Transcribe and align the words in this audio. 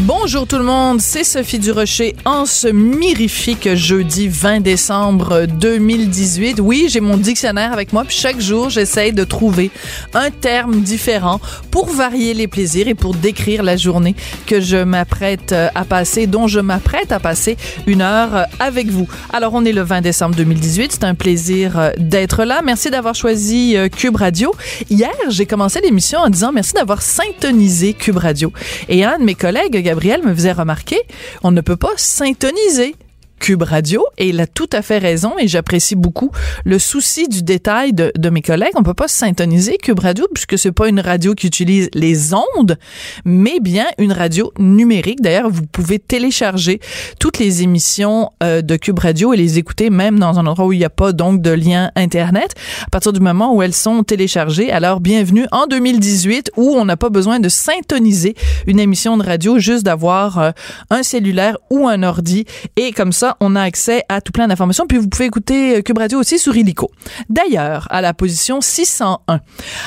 Bonjour 0.00 0.46
tout 0.46 0.58
le 0.58 0.64
monde, 0.64 1.00
c'est 1.00 1.24
Sophie 1.24 1.58
Durocher 1.58 2.14
en 2.26 2.44
ce 2.44 2.68
mirifique 2.68 3.74
jeudi 3.74 4.28
20 4.28 4.60
décembre 4.60 5.46
2018. 5.46 6.60
Oui, 6.60 6.88
j'ai 6.90 7.00
mon 7.00 7.16
dictionnaire 7.16 7.72
avec 7.72 7.94
moi, 7.94 8.04
puis 8.04 8.14
chaque 8.14 8.38
jour, 8.38 8.68
j'essaye 8.68 9.14
de 9.14 9.24
trouver 9.24 9.70
un 10.12 10.30
terme 10.30 10.82
différent 10.82 11.40
pour 11.70 11.88
varier 11.88 12.34
les 12.34 12.46
plaisirs 12.46 12.88
et 12.88 12.94
pour 12.94 13.14
décrire 13.14 13.62
la 13.62 13.78
journée 13.78 14.14
que 14.46 14.60
je 14.60 14.76
m'apprête 14.76 15.52
à 15.52 15.84
passer, 15.86 16.26
dont 16.26 16.46
je 16.46 16.60
m'apprête 16.60 17.10
à 17.10 17.18
passer 17.18 17.56
une 17.86 18.02
heure 18.02 18.44
avec 18.60 18.88
vous. 18.88 19.08
Alors, 19.32 19.54
on 19.54 19.64
est 19.64 19.72
le 19.72 19.82
20 19.82 20.02
décembre 20.02 20.34
2018, 20.34 20.92
c'est 20.92 21.04
un 21.04 21.14
plaisir 21.14 21.92
d'être 21.96 22.44
là. 22.44 22.60
Merci 22.62 22.90
d'avoir 22.90 23.14
choisi 23.14 23.78
euh, 23.78 23.88
Cube 23.88 24.16
Radio. 24.16 24.54
Hier, 24.90 25.14
j'ai 25.30 25.46
commencé 25.46 25.80
l'émission 25.80 26.18
en 26.18 26.28
disant 26.28 26.52
merci 26.52 26.74
d'avoir 26.74 27.00
syntonisé 27.00 27.94
Cube 27.94 28.18
Radio. 28.18 28.52
Et 28.90 29.02
un 29.02 29.18
de 29.18 29.24
mes 29.24 29.34
collègues, 29.34 29.85
Gabriel 29.86 30.20
me 30.24 30.34
faisait 30.34 30.50
remarquer, 30.50 31.00
on 31.44 31.52
ne 31.52 31.60
peut 31.60 31.76
pas 31.76 31.92
syntoniser 31.96 32.96
Cube 33.40 33.62
Radio 33.62 34.04
et 34.18 34.28
il 34.28 34.40
a 34.40 34.46
tout 34.46 34.68
à 34.72 34.82
fait 34.82 34.98
raison 34.98 35.32
et 35.38 35.48
j'apprécie 35.48 35.94
beaucoup 35.94 36.30
le 36.64 36.78
souci 36.78 37.28
du 37.28 37.42
détail 37.42 37.92
de, 37.92 38.30
mes 38.30 38.42
collègues. 38.42 38.72
On 38.74 38.82
peut 38.82 38.94
pas 38.94 39.08
syntoniser 39.08 39.78
Cube 39.78 40.00
Radio 40.00 40.26
puisque 40.34 40.58
c'est 40.58 40.72
pas 40.72 40.88
une 40.88 41.00
radio 41.00 41.34
qui 41.34 41.46
utilise 41.46 41.88
les 41.94 42.34
ondes, 42.34 42.76
mais 43.24 43.60
bien 43.60 43.86
une 43.98 44.12
radio 44.12 44.52
numérique. 44.58 45.20
D'ailleurs, 45.20 45.50
vous 45.50 45.66
pouvez 45.66 45.98
télécharger 45.98 46.80
toutes 47.20 47.38
les 47.38 47.62
émissions 47.62 48.30
euh, 48.42 48.62
de 48.62 48.76
Cube 48.76 48.98
Radio 48.98 49.32
et 49.32 49.36
les 49.36 49.58
écouter 49.58 49.90
même 49.90 50.18
dans 50.18 50.38
un 50.38 50.46
endroit 50.46 50.66
où 50.66 50.72
il 50.72 50.78
n'y 50.78 50.84
a 50.84 50.90
pas 50.90 51.12
donc 51.12 51.40
de 51.40 51.50
lien 51.50 51.90
internet 51.94 52.54
à 52.86 52.90
partir 52.90 53.12
du 53.12 53.20
moment 53.20 53.54
où 53.54 53.62
elles 53.62 53.74
sont 53.74 54.02
téléchargées. 54.02 54.72
Alors, 54.72 55.00
bienvenue 55.00 55.46
en 55.52 55.66
2018 55.66 56.52
où 56.56 56.74
on 56.74 56.84
n'a 56.84 56.96
pas 56.96 57.10
besoin 57.10 57.40
de 57.40 57.48
syntoniser 57.48 58.34
une 58.66 58.80
émission 58.80 59.16
de 59.16 59.22
radio, 59.22 59.58
juste 59.58 59.84
d'avoir 59.84 60.38
euh, 60.38 60.50
un 60.90 61.02
cellulaire 61.02 61.58
ou 61.70 61.88
un 61.88 62.02
ordi 62.02 62.44
et 62.76 62.92
comme 62.92 63.12
ça 63.12 63.25
on 63.40 63.56
a 63.56 63.62
accès 63.62 64.02
à 64.08 64.20
tout 64.20 64.32
plein 64.32 64.48
d'informations. 64.48 64.86
Puis 64.86 64.98
vous 64.98 65.08
pouvez 65.08 65.26
écouter 65.26 65.82
Cube 65.82 65.98
Radio 65.98 66.18
aussi 66.18 66.38
sur 66.38 66.56
Illico. 66.56 66.90
D'ailleurs, 67.28 67.88
à 67.90 68.00
la 68.00 68.14
position 68.14 68.60
601. 68.60 69.40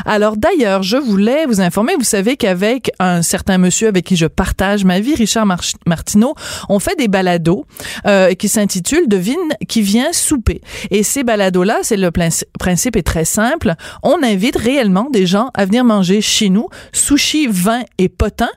Alors 0.05 0.37
d'ailleurs, 0.37 0.83
je 0.83 0.97
voulais 0.97 1.45
vous 1.45 1.61
informer, 1.61 1.93
vous 1.97 2.03
savez 2.03 2.37
qu'avec 2.37 2.91
un 2.99 3.21
certain 3.21 3.57
monsieur 3.57 3.87
avec 3.87 4.05
qui 4.05 4.15
je 4.15 4.25
partage 4.25 4.85
ma 4.85 4.99
vie, 4.99 5.15
Richard 5.15 5.45
Martineau, 5.85 6.35
on 6.69 6.79
fait 6.79 6.97
des 6.97 7.07
balados 7.07 7.65
euh, 8.05 8.33
qui 8.33 8.47
s'intitulent 8.49 9.07
Devine 9.07 9.35
qui 9.67 9.81
vient 9.81 10.11
souper. 10.11 10.61
Et 10.91 11.03
ces 11.03 11.23
balados-là, 11.23 11.79
c'est 11.83 11.97
le 11.97 12.11
principe 12.11 12.95
est 12.95 13.03
très 13.03 13.25
simple. 13.25 13.73
On 14.03 14.23
invite 14.23 14.55
réellement 14.55 15.09
des 15.11 15.25
gens 15.25 15.51
à 15.53 15.65
venir 15.65 15.83
manger 15.83 16.21
chez 16.21 16.49
nous, 16.49 16.67
sushi, 16.91 17.47
vin 17.47 17.81
et 17.97 18.09
potin. 18.09 18.49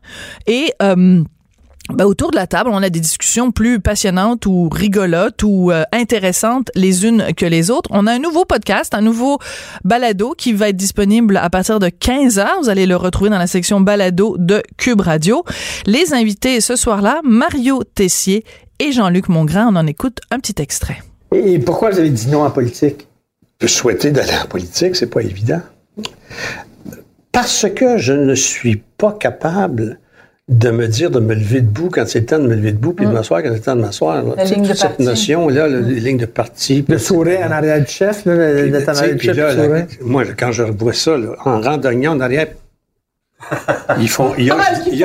Et 0.46 0.72
euh, 0.82 1.22
ben, 1.94 2.04
autour 2.04 2.30
de 2.30 2.36
la 2.36 2.46
table, 2.46 2.70
on 2.72 2.82
a 2.82 2.90
des 2.90 3.00
discussions 3.00 3.52
plus 3.52 3.80
passionnantes 3.80 4.46
ou 4.46 4.68
rigolotes 4.68 5.42
ou 5.42 5.70
euh, 5.70 5.82
intéressantes 5.92 6.70
les 6.74 7.06
unes 7.06 7.34
que 7.36 7.46
les 7.46 7.70
autres. 7.70 7.90
On 7.92 8.06
a 8.06 8.12
un 8.12 8.18
nouveau 8.18 8.44
podcast, 8.44 8.94
un 8.94 9.00
nouveau 9.00 9.38
balado 9.84 10.34
qui 10.36 10.52
va 10.52 10.70
être 10.70 10.76
disponible 10.76 11.36
à 11.36 11.50
partir 11.50 11.78
de 11.78 11.88
15 11.88 12.38
heures. 12.38 12.58
Vous 12.62 12.68
allez 12.68 12.86
le 12.86 12.96
retrouver 12.96 13.30
dans 13.30 13.38
la 13.38 13.46
section 13.46 13.80
balado 13.80 14.36
de 14.38 14.62
Cube 14.76 15.00
Radio. 15.00 15.44
Les 15.86 16.14
invités 16.14 16.60
ce 16.60 16.76
soir-là, 16.76 17.20
Mario 17.24 17.82
Tessier 17.84 18.44
et 18.78 18.92
Jean-Luc 18.92 19.28
Mongrain. 19.28 19.68
On 19.70 19.76
en 19.76 19.86
écoute 19.86 20.20
un 20.30 20.38
petit 20.38 20.60
extrait. 20.60 21.02
Et 21.34 21.58
pourquoi 21.58 21.90
vous 21.90 21.98
avez 21.98 22.10
dit 22.10 22.28
non 22.28 22.44
en 22.44 22.50
politique? 22.50 23.08
Je 23.60 23.66
souhaitais 23.66 24.10
d'aller 24.10 24.34
en 24.42 24.46
politique, 24.46 24.96
c'est 24.96 25.10
pas 25.10 25.22
évident. 25.22 25.60
Parce 27.30 27.66
que 27.74 27.96
je 27.96 28.12
ne 28.12 28.34
suis 28.34 28.76
pas 28.76 29.12
capable 29.12 29.98
de 30.52 30.70
me 30.70 30.86
dire 30.86 31.10
de 31.10 31.20
me 31.20 31.34
lever 31.34 31.60
debout 31.60 31.88
quand 31.90 32.06
c'est 32.06 32.20
le 32.20 32.26
temps 32.26 32.38
de 32.38 32.46
me 32.46 32.54
lever 32.54 32.72
debout, 32.72 32.92
puis 32.92 33.06
de 33.06 33.10
m'asseoir 33.10 33.42
quand 33.42 33.48
c'est 33.48 33.56
le 33.56 33.60
temps 33.60 33.76
de 33.76 33.80
m'asseoir. 33.80 34.24
Cette 34.74 34.98
notion-là, 34.98 35.68
les 35.68 36.00
lignes 36.00 36.18
de 36.18 36.26
parti. 36.26 36.84
Le 36.88 36.98
sourire 36.98 37.40
en 37.46 37.50
arrière 37.50 37.80
du 37.80 37.90
chef, 37.90 38.24
là, 38.24 38.34
le, 38.34 38.70
en 38.70 38.88
arrière 38.88 39.16
du 39.16 39.24
chef, 39.24 39.98
Moi, 40.02 40.24
quand 40.38 40.52
je 40.52 40.62
revois 40.62 40.92
ça, 40.92 41.16
en 41.44 41.60
randonnant 41.60 42.12
en 42.12 42.20
arrière, 42.20 42.46
ils 43.98 44.08
font, 44.08 44.34
ils, 44.38 44.52
ils, 44.86 45.04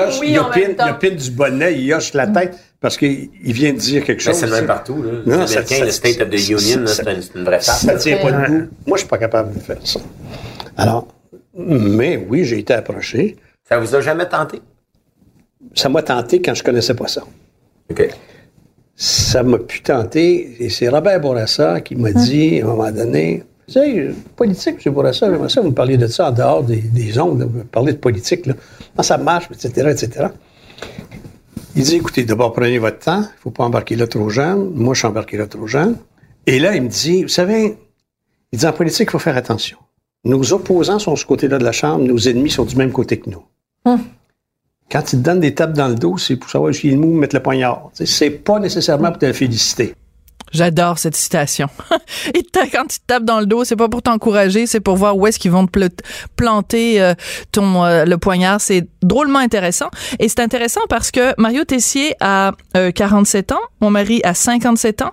ils, 1.02 1.16
du 1.16 1.32
bonnet, 1.32 1.76
ils 1.80 1.92
hochent 1.94 2.14
la 2.14 2.28
tête 2.28 2.56
parce 2.80 2.96
qu'il 2.98 3.30
vient 3.42 3.74
de 3.74 3.80
dire 3.80 4.04
quelque 4.04 4.22
chose. 4.22 4.36
c'est 4.36 4.46
le 4.46 4.52
même 4.52 4.68
partout. 4.68 5.02
Là. 5.02 5.12
Non, 5.26 5.48
ça, 5.48 5.62
le 5.62 5.92
State 5.92 6.22
of 6.22 6.30
the 6.30 6.50
Union, 6.50 6.86
c'est 6.86 7.36
une, 7.36 7.44
vraie 7.44 7.60
face. 7.60 7.86
Ça 7.86 7.96
tient 7.96 8.18
pas 8.18 8.32
debout. 8.32 8.68
Moi, 8.86 8.98
je 8.98 9.00
suis 9.00 9.10
pas 9.10 9.18
capable 9.18 9.56
de 9.56 9.60
faire 9.60 9.78
ça. 9.84 10.00
Alors, 10.78 11.08
mais 11.56 12.24
oui, 12.30 12.46
j'ai 12.46 12.60
été 12.60 12.74
approché. 12.74 13.38
Ça 13.68 13.80
vous 13.80 13.96
a 13.96 14.02
jamais 14.02 14.28
tenté? 14.28 14.62
Ça 15.74 15.90
m'a 15.90 16.02
tenté 16.02 16.42
quand 16.42 16.54
je 16.54 16.64
connaissais 16.64 16.96
pas 16.96 17.08
ça. 17.08 17.24
OK. 17.90 18.10
Ça 18.96 19.44
m'a 19.44 19.60
pu 19.60 19.82
tenter, 19.82 20.56
et 20.60 20.70
c'est 20.70 20.90
Robert 20.90 21.22
Bourassa 21.22 21.82
qui 21.82 21.96
m'a 21.96 22.12
dit, 22.12 22.62
à 22.62 22.66
un 22.66 22.70
moment 22.70 22.92
donné, 22.92 23.44
tu 23.68 23.74
sais, 23.74 24.10
politique, 24.36 24.86
M. 24.86 24.94
Bourassa, 24.94 25.30
j'aimerais 25.30 25.50
ça, 25.50 25.62
vous 25.62 25.70
me 25.70 25.74
parliez 25.74 25.98
de 25.98 26.08
ça 26.08 26.30
en 26.30 26.32
dehors 26.32 26.64
des, 26.64 26.78
des 26.78 27.20
ondes, 27.20 27.44
vous 27.44 27.64
parlez 27.66 27.94
de 27.94 27.98
politique, 27.98 28.46
là. 28.48 28.54
Comment 28.96 29.04
ça 29.04 29.18
marche, 29.18 29.50
etc., 29.52 29.90
etc. 29.92 30.28
Il 31.76 31.84
dit, 31.84 31.96
écoutez, 31.98 32.24
d'abord, 32.24 32.54
prenez 32.54 32.80
votre 32.80 32.98
temps, 32.98 33.20
il 33.20 33.36
ne 33.36 33.40
faut 33.40 33.52
pas 33.52 33.64
embarquer 33.64 33.96
là 33.96 34.08
trop 34.08 34.30
jeune. 34.30 34.72
Moi, 34.74 34.96
je 34.96 35.00
suis 35.00 35.08
embarqué 35.08 35.38
là 35.38 35.46
trop 35.46 35.68
jeune. 35.68 35.96
Et 36.48 36.58
là, 36.58 36.76
il 36.76 36.82
me 36.82 36.88
dit, 36.88 37.22
vous 37.22 37.30
savez, 37.30 37.78
il 38.52 38.58
dit, 38.58 38.66
en 38.66 38.74
politique, 38.74 39.10
il 39.10 39.12
faut 39.12 39.20
faire 39.20 39.38
attention. 39.38 39.78
Nos 40.24 40.54
opposants 40.54 40.98
sont 40.98 41.14
de 41.14 41.20
ce 41.20 41.26
côté-là 41.26 41.60
de 41.60 41.64
la 41.64 41.72
Chambre, 41.72 42.04
nos 42.04 42.18
ennemis 42.18 42.50
sont 42.50 42.66
du 42.66 42.76
même 42.76 42.92
côté 42.92 43.20
que 43.20 43.30
nous. 43.30 43.44
Hum. 43.86 44.00
Quand 44.90 45.02
ils 45.12 45.20
te 45.20 45.24
donnent 45.24 45.42
des 45.42 45.54
tapes 45.54 45.74
dans 45.74 45.90
le 45.90 45.96
dos, 45.96 46.18
c'est 46.18 46.38
pour 46.38 46.50
savoir 46.50 46.72
jusqu'à 46.72 46.96
où 46.96 47.14
mettre 47.14 47.36
le 47.36 47.44
poignard. 47.44 47.90
C'est 47.94 48.30
pas 48.30 48.60
nécessairement 48.60 49.10
pour 49.10 49.20
te 49.20 49.32
féliciter. 49.34 49.94
J'adore 50.52 50.98
cette 50.98 51.16
citation. 51.16 51.68
Et 52.34 52.44
quand 52.72 52.86
tu 52.88 53.00
te 53.00 53.06
tapes 53.06 53.24
dans 53.24 53.40
le 53.40 53.46
dos, 53.46 53.64
c'est 53.64 53.76
pas 53.76 53.90
pour 53.90 54.02
t'encourager, 54.02 54.66
c'est 54.66 54.80
pour 54.80 54.96
voir 54.96 55.18
où 55.18 55.28
est-ce 55.28 55.40
qu'ils 55.40 55.52
vont 55.52 55.68
te 55.68 55.88
planter 56.36 57.02
euh, 57.02 57.14
ton 57.52 57.84
euh, 57.84 58.06
le 58.06 58.18
poignard. 58.18 58.62
C'est 58.62 58.88
drôlement 59.02 59.40
intéressant. 59.40 59.90
Et 60.20 60.30
c'est 60.30 60.40
intéressant 60.40 60.82
parce 60.90 61.12
que 61.12 61.34
Mario 61.38 61.66
Tessier 61.66 62.16
a 62.20 62.54
47 62.96 63.52
euh, 63.52 63.56
ans, 63.56 63.60
mon 63.82 63.90
mari 63.90 64.22
a 64.24 64.34
57 64.34 65.02
ans, 65.02 65.12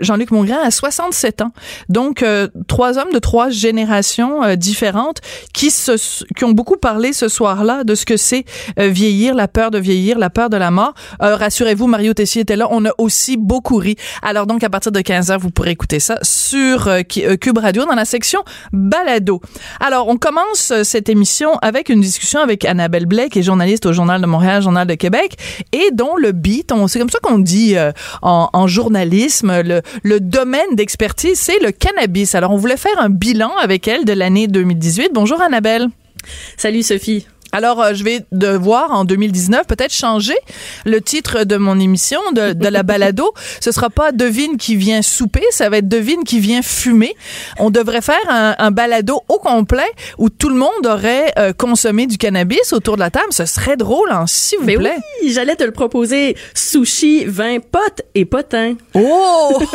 Jean-Luc 0.00 0.30
Mongrain 0.30 0.58
a 0.62 0.70
67 0.70 1.42
ans. 1.42 1.52
Donc 1.88 2.24
trois 2.68 2.98
hommes 2.98 3.12
de 3.12 3.18
trois 3.18 3.50
générations 3.50 4.54
différentes 4.54 5.20
qui 5.52 5.70
se 5.70 6.24
qui 6.34 6.44
ont 6.44 6.52
beaucoup 6.52 6.76
parlé 6.76 7.12
ce 7.12 7.28
soir-là 7.28 7.84
de 7.84 7.94
ce 7.94 8.04
que 8.04 8.16
c'est 8.16 8.44
vieillir, 8.76 9.34
la 9.34 9.48
peur 9.48 9.70
de 9.70 9.78
vieillir, 9.78 10.18
la 10.18 10.30
peur 10.30 10.50
de 10.50 10.56
la 10.56 10.70
mort. 10.70 10.94
Rassurez-vous, 11.20 11.86
Mario 11.86 12.14
Tessier 12.14 12.42
était 12.42 12.56
là. 12.56 12.68
On 12.70 12.84
a 12.84 12.90
aussi 12.98 13.36
beaucoup 13.36 13.76
ri. 13.76 13.96
Alors 14.22 14.46
donc, 14.50 14.64
à 14.64 14.68
partir 14.68 14.90
de 14.90 14.98
15h, 14.98 15.38
vous 15.38 15.50
pourrez 15.50 15.70
écouter 15.70 16.00
ça 16.00 16.18
sur 16.22 16.88
euh, 16.88 17.02
euh, 17.18 17.36
Cube 17.36 17.58
Radio 17.58 17.84
dans 17.84 17.94
la 17.94 18.04
section 18.04 18.40
Balado. 18.72 19.40
Alors, 19.78 20.08
on 20.08 20.16
commence 20.16 20.72
euh, 20.72 20.82
cette 20.82 21.08
émission 21.08 21.56
avec 21.62 21.88
une 21.88 22.00
discussion 22.00 22.40
avec 22.40 22.64
Annabelle 22.64 23.06
Blais, 23.06 23.28
qui 23.28 23.38
est 23.38 23.42
journaliste 23.44 23.86
au 23.86 23.92
Journal 23.92 24.20
de 24.20 24.26
Montréal, 24.26 24.60
Journal 24.60 24.88
de 24.88 24.94
Québec, 24.94 25.36
et 25.70 25.90
dont 25.92 26.16
le 26.16 26.32
beat, 26.32 26.72
c'est 26.88 26.98
comme 26.98 27.10
ça 27.10 27.20
qu'on 27.22 27.38
dit 27.38 27.76
en, 28.22 28.66
journalisme, 28.66 29.62
le, 29.62 29.82
le 30.02 30.18
domaine 30.18 30.74
d'expertise, 30.74 31.38
c'est 31.38 31.60
le 31.60 31.70
cannabis. 31.70 32.34
Alors, 32.34 32.50
on 32.50 32.56
voulait 32.56 32.76
faire 32.76 32.98
un 32.98 33.08
bilan 33.08 33.52
avec 33.62 33.86
elle 33.86 34.04
de 34.04 34.12
l'année 34.12 34.48
2018. 34.48 35.10
Bonjour 35.14 35.40
Annabelle. 35.40 35.86
Salut 36.56 36.82
Sophie. 36.82 37.26
Alors, 37.52 37.80
euh, 37.82 37.94
je 37.94 38.04
vais 38.04 38.24
devoir, 38.32 38.92
en 38.92 39.04
2019, 39.04 39.66
peut-être 39.66 39.92
changer 39.92 40.36
le 40.84 41.00
titre 41.00 41.44
de 41.44 41.56
mon 41.56 41.78
émission, 41.80 42.20
de, 42.32 42.52
de 42.52 42.68
la 42.68 42.82
balado. 42.82 43.32
Ce 43.60 43.72
sera 43.72 43.90
pas 43.90 44.12
Devine 44.12 44.56
qui 44.56 44.76
vient 44.76 45.02
souper, 45.02 45.42
ça 45.50 45.68
va 45.68 45.78
être 45.78 45.88
Devine 45.88 46.22
qui 46.24 46.38
vient 46.40 46.62
fumer. 46.62 47.14
On 47.58 47.70
devrait 47.70 48.02
faire 48.02 48.20
un, 48.28 48.54
un 48.58 48.70
balado 48.70 49.22
au 49.28 49.38
complet 49.38 49.90
où 50.18 50.28
tout 50.30 50.48
le 50.48 50.54
monde 50.54 50.86
aurait 50.86 51.32
euh, 51.38 51.52
consommé 51.52 52.06
du 52.06 52.18
cannabis 52.18 52.72
autour 52.72 52.94
de 52.94 53.00
la 53.00 53.10
table. 53.10 53.32
Ce 53.32 53.46
serait 53.46 53.76
drôle, 53.76 54.10
hein, 54.12 54.24
s'il 54.26 54.58
vous 54.60 54.66
Mais 54.66 54.76
plaît. 54.76 54.96
oui, 55.22 55.32
j'allais 55.32 55.56
te 55.56 55.64
le 55.64 55.72
proposer. 55.72 56.36
Sushi, 56.54 57.24
vin, 57.24 57.58
pote 57.58 58.02
et 58.14 58.24
potin. 58.24 58.74
Oh, 58.94 59.60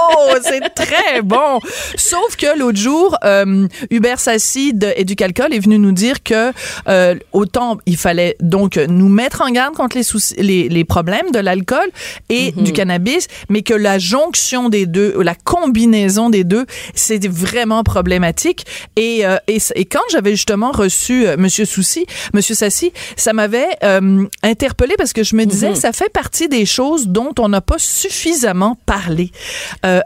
Oh, 0.00 0.34
c'est 0.42 0.60
très 0.74 1.22
bon. 1.22 1.60
Sauf 1.96 2.36
que 2.36 2.58
l'autre 2.58 2.78
jour, 2.78 3.16
euh, 3.24 3.66
Hubert 3.90 4.20
Sassi 4.20 4.72
de 4.74 4.92
Éducalcool 4.96 5.52
est 5.54 5.58
venu 5.58 5.78
nous 5.78 5.92
dire 5.92 6.22
que 6.22 6.52
euh, 6.88 7.14
autant 7.32 7.78
il 7.86 7.96
fallait 7.96 8.36
donc 8.40 8.76
nous 8.76 9.08
mettre 9.08 9.42
en 9.42 9.50
garde 9.50 9.74
contre 9.74 9.96
les, 9.96 10.02
soucis, 10.02 10.34
les, 10.38 10.68
les 10.68 10.84
problèmes 10.84 11.30
de 11.32 11.38
l'alcool 11.38 11.88
et 12.28 12.52
du 12.52 12.72
cannabis, 12.72 13.28
mais 13.48 13.62
que 13.62 13.74
la 13.74 13.98
jonction 13.98 14.68
des 14.68 14.86
deux, 14.86 15.22
la 15.22 15.34
combinaison 15.34 16.30
des 16.30 16.44
deux, 16.44 16.66
c'est 16.94 17.26
vraiment 17.28 17.82
problématique. 17.82 18.66
Et, 18.96 19.26
euh, 19.26 19.36
et, 19.46 19.58
et 19.74 19.84
quand 19.84 20.00
j'avais 20.10 20.32
justement 20.32 20.72
reçu 20.72 21.26
euh, 21.26 21.36
Monsieur 21.38 21.64
Souci, 21.64 22.06
Monsieur 22.34 22.54
Sassi, 22.54 22.92
ça 23.16 23.32
m'avait 23.32 23.68
euh, 23.84 24.26
interpellé 24.42 24.94
parce 24.96 25.12
que 25.12 25.22
je 25.22 25.36
me 25.36 25.44
disais, 25.44 25.74
ça 25.74 25.92
fait 25.92 26.12
partie 26.12 26.48
des 26.48 26.66
choses 26.66 27.08
dont 27.08 27.32
on 27.38 27.48
n'a 27.48 27.60
pas 27.60 27.78
suffisamment 27.78 28.76
parlé 28.86 29.30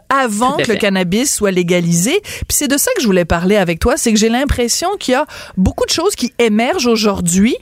avant 0.08 0.56
que 0.56 0.70
le 0.70 0.76
cannabis 0.76 1.32
soit 1.32 1.50
légalisé. 1.50 2.20
Puis 2.23 2.56
c'est 2.56 2.69
de 2.69 2.76
ça 2.76 2.90
que 2.96 3.02
je 3.02 3.06
voulais 3.06 3.25
parler 3.25 3.56
avec 3.56 3.79
toi, 3.79 3.96
c'est 3.96 4.12
que 4.12 4.19
j'ai 4.19 4.29
l'impression 4.29 4.88
qu'il 4.99 5.12
y 5.12 5.14
a 5.14 5.26
beaucoup 5.56 5.84
de 5.84 5.90
choses 5.90 6.14
qui 6.14 6.32
émergent 6.38 6.72
aujourd'hui. 6.87 7.57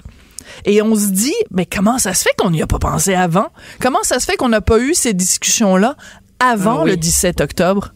Et 0.64 0.82
on 0.82 0.94
se 0.94 1.06
dit, 1.06 1.34
mais 1.50 1.64
comment 1.66 1.98
ça 1.98 2.12
se 2.12 2.22
fait 2.22 2.34
qu'on 2.36 2.50
n'y 2.50 2.60
a 2.62 2.66
pas 2.66 2.78
pensé 2.78 3.14
avant? 3.14 3.48
Comment 3.80 4.02
ça 4.02 4.18
se 4.20 4.26
fait 4.26 4.36
qu'on 4.36 4.48
n'a 4.48 4.60
pas 4.60 4.78
eu 4.78 4.94
ces 4.94 5.14
discussions-là 5.14 5.96
avant 6.38 6.80
Ah 6.80 6.84
oui. 6.84 6.90
le 6.90 6.96
17 6.96 7.40
octobre? 7.40 7.92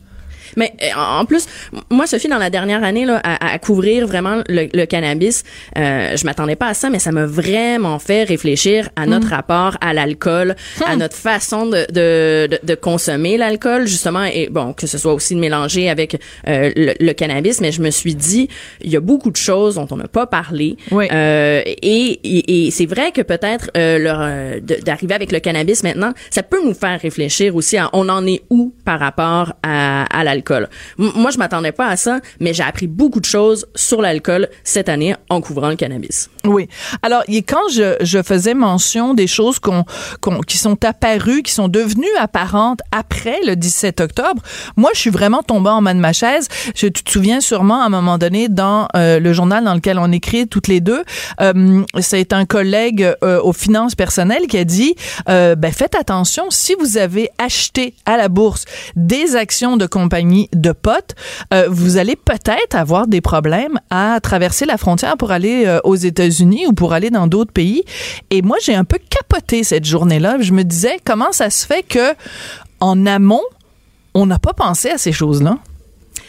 Mais 0.56 0.72
euh, 0.82 0.86
en 0.96 1.24
plus, 1.24 1.46
moi, 1.90 2.06
Sophie, 2.06 2.28
dans 2.28 2.38
la 2.38 2.50
dernière 2.50 2.82
année, 2.84 3.04
là, 3.04 3.20
à, 3.24 3.52
à 3.54 3.58
couvrir 3.58 4.06
vraiment 4.06 4.42
le, 4.48 4.68
le 4.72 4.84
cannabis, 4.86 5.44
euh, 5.78 6.16
je 6.16 6.24
m'attendais 6.24 6.56
pas 6.56 6.68
à 6.68 6.74
ça, 6.74 6.90
mais 6.90 6.98
ça 6.98 7.12
m'a 7.12 7.26
vraiment 7.26 7.98
fait 7.98 8.24
réfléchir 8.24 8.88
à 8.96 9.06
notre 9.06 9.28
rapport 9.28 9.76
à 9.80 9.92
l'alcool, 9.92 10.56
à 10.86 10.96
notre 10.96 11.16
façon 11.16 11.66
de, 11.66 11.86
de, 11.90 12.48
de, 12.48 12.58
de 12.62 12.74
consommer 12.74 13.36
l'alcool, 13.36 13.86
justement, 13.86 14.24
et 14.24 14.48
bon, 14.50 14.72
que 14.72 14.86
ce 14.86 14.98
soit 14.98 15.14
aussi 15.14 15.34
de 15.34 15.40
mélanger 15.40 15.88
avec 15.90 16.20
euh, 16.48 16.70
le, 16.76 16.92
le 16.98 17.12
cannabis, 17.12 17.60
mais 17.60 17.72
je 17.72 17.82
me 17.82 17.90
suis 17.90 18.14
dit, 18.14 18.48
il 18.82 18.90
y 18.90 18.96
a 18.96 19.00
beaucoup 19.00 19.30
de 19.30 19.36
choses 19.36 19.76
dont 19.76 19.88
on 19.90 19.96
n'a 19.96 20.08
pas 20.08 20.26
parlé. 20.26 20.76
Oui. 20.90 21.06
Euh, 21.12 21.62
et, 21.64 22.20
et, 22.24 22.66
et 22.66 22.70
c'est 22.70 22.86
vrai 22.86 23.12
que 23.12 23.22
peut-être 23.22 23.70
euh, 23.76 23.98
euh, 24.04 24.60
d'arriver 24.60 25.14
avec 25.14 25.32
le 25.32 25.40
cannabis 25.40 25.82
maintenant, 25.82 26.12
ça 26.30 26.42
peut 26.42 26.62
nous 26.64 26.74
faire 26.74 27.00
réfléchir 27.00 27.54
aussi 27.56 27.76
à 27.76 27.90
on 27.92 28.08
en 28.08 28.26
est 28.26 28.42
où 28.50 28.74
par 28.84 29.00
rapport 29.00 29.52
à, 29.62 30.04
à 30.04 30.24
l'alcool. 30.24 30.43
Moi, 30.98 31.30
je 31.30 31.38
m'attendais 31.38 31.72
pas 31.72 31.88
à 31.88 31.96
ça, 31.96 32.20
mais 32.40 32.54
j'ai 32.54 32.62
appris 32.62 32.86
beaucoup 32.86 33.20
de 33.20 33.24
choses 33.24 33.66
sur 33.74 34.00
l'alcool 34.00 34.48
cette 34.62 34.88
année 34.88 35.14
en 35.28 35.40
couvrant 35.40 35.68
le 35.68 35.76
cannabis. 35.76 36.30
Oui. 36.44 36.68
Alors, 37.02 37.22
quand 37.46 37.68
je, 37.72 38.22
faisais 38.24 38.54
mention 38.54 39.14
des 39.14 39.26
choses 39.26 39.58
qui 40.46 40.58
sont 40.58 40.84
apparues, 40.84 41.42
qui 41.42 41.52
sont 41.52 41.68
devenues 41.68 42.06
apparentes 42.18 42.80
après 42.92 43.38
le 43.46 43.56
17 43.56 44.00
octobre, 44.00 44.42
moi, 44.76 44.90
je 44.94 45.00
suis 45.00 45.10
vraiment 45.10 45.42
tombée 45.42 45.70
en 45.70 45.82
bas 45.82 45.94
de 45.94 45.98
ma 45.98 46.12
chaise. 46.12 46.48
Tu 46.74 46.92
te 46.92 47.10
souviens 47.10 47.40
sûrement, 47.40 47.82
à 47.82 47.86
un 47.86 47.88
moment 47.88 48.18
donné, 48.18 48.48
dans 48.48 48.88
euh, 48.96 49.20
le 49.20 49.32
journal 49.32 49.64
dans 49.64 49.74
lequel 49.74 49.98
on 49.98 50.12
écrit 50.12 50.46
toutes 50.46 50.68
les 50.68 50.80
deux, 50.80 51.02
euh, 51.40 51.82
c'est 52.00 52.32
un 52.32 52.44
collègue 52.44 53.12
euh, 53.22 53.40
aux 53.42 53.52
finances 53.52 53.94
personnelles 53.94 54.46
qui 54.46 54.58
a 54.58 54.64
dit, 54.64 54.94
ben, 55.26 55.72
faites 55.72 55.94
attention, 55.94 56.44
si 56.50 56.74
vous 56.78 56.98
avez 56.98 57.30
acheté 57.38 57.94
à 58.06 58.16
la 58.16 58.28
bourse 58.28 58.64
des 58.96 59.36
actions 59.36 59.76
de 59.76 59.86
compagnie 59.86 60.33
de 60.52 60.72
potes, 60.72 61.14
euh, 61.52 61.68
vous 61.70 61.96
allez 61.96 62.16
peut-être 62.16 62.74
avoir 62.74 63.06
des 63.06 63.20
problèmes 63.20 63.78
à 63.90 64.18
traverser 64.22 64.66
la 64.66 64.76
frontière 64.76 65.16
pour 65.16 65.30
aller 65.30 65.64
euh, 65.66 65.80
aux 65.84 65.96
États-Unis 65.96 66.66
ou 66.66 66.72
pour 66.72 66.92
aller 66.92 67.10
dans 67.10 67.26
d'autres 67.26 67.52
pays. 67.52 67.84
Et 68.30 68.42
moi, 68.42 68.56
j'ai 68.62 68.74
un 68.74 68.84
peu 68.84 68.98
capoté 69.10 69.64
cette 69.64 69.84
journée-là. 69.84 70.38
Je 70.40 70.52
me 70.52 70.64
disais, 70.64 70.98
comment 71.04 71.32
ça 71.32 71.50
se 71.50 71.66
fait 71.66 71.82
que 71.82 72.14
en 72.80 73.06
amont, 73.06 73.42
on 74.14 74.26
n'a 74.26 74.38
pas 74.38 74.52
pensé 74.52 74.90
à 74.90 74.98
ces 74.98 75.12
choses-là? 75.12 75.58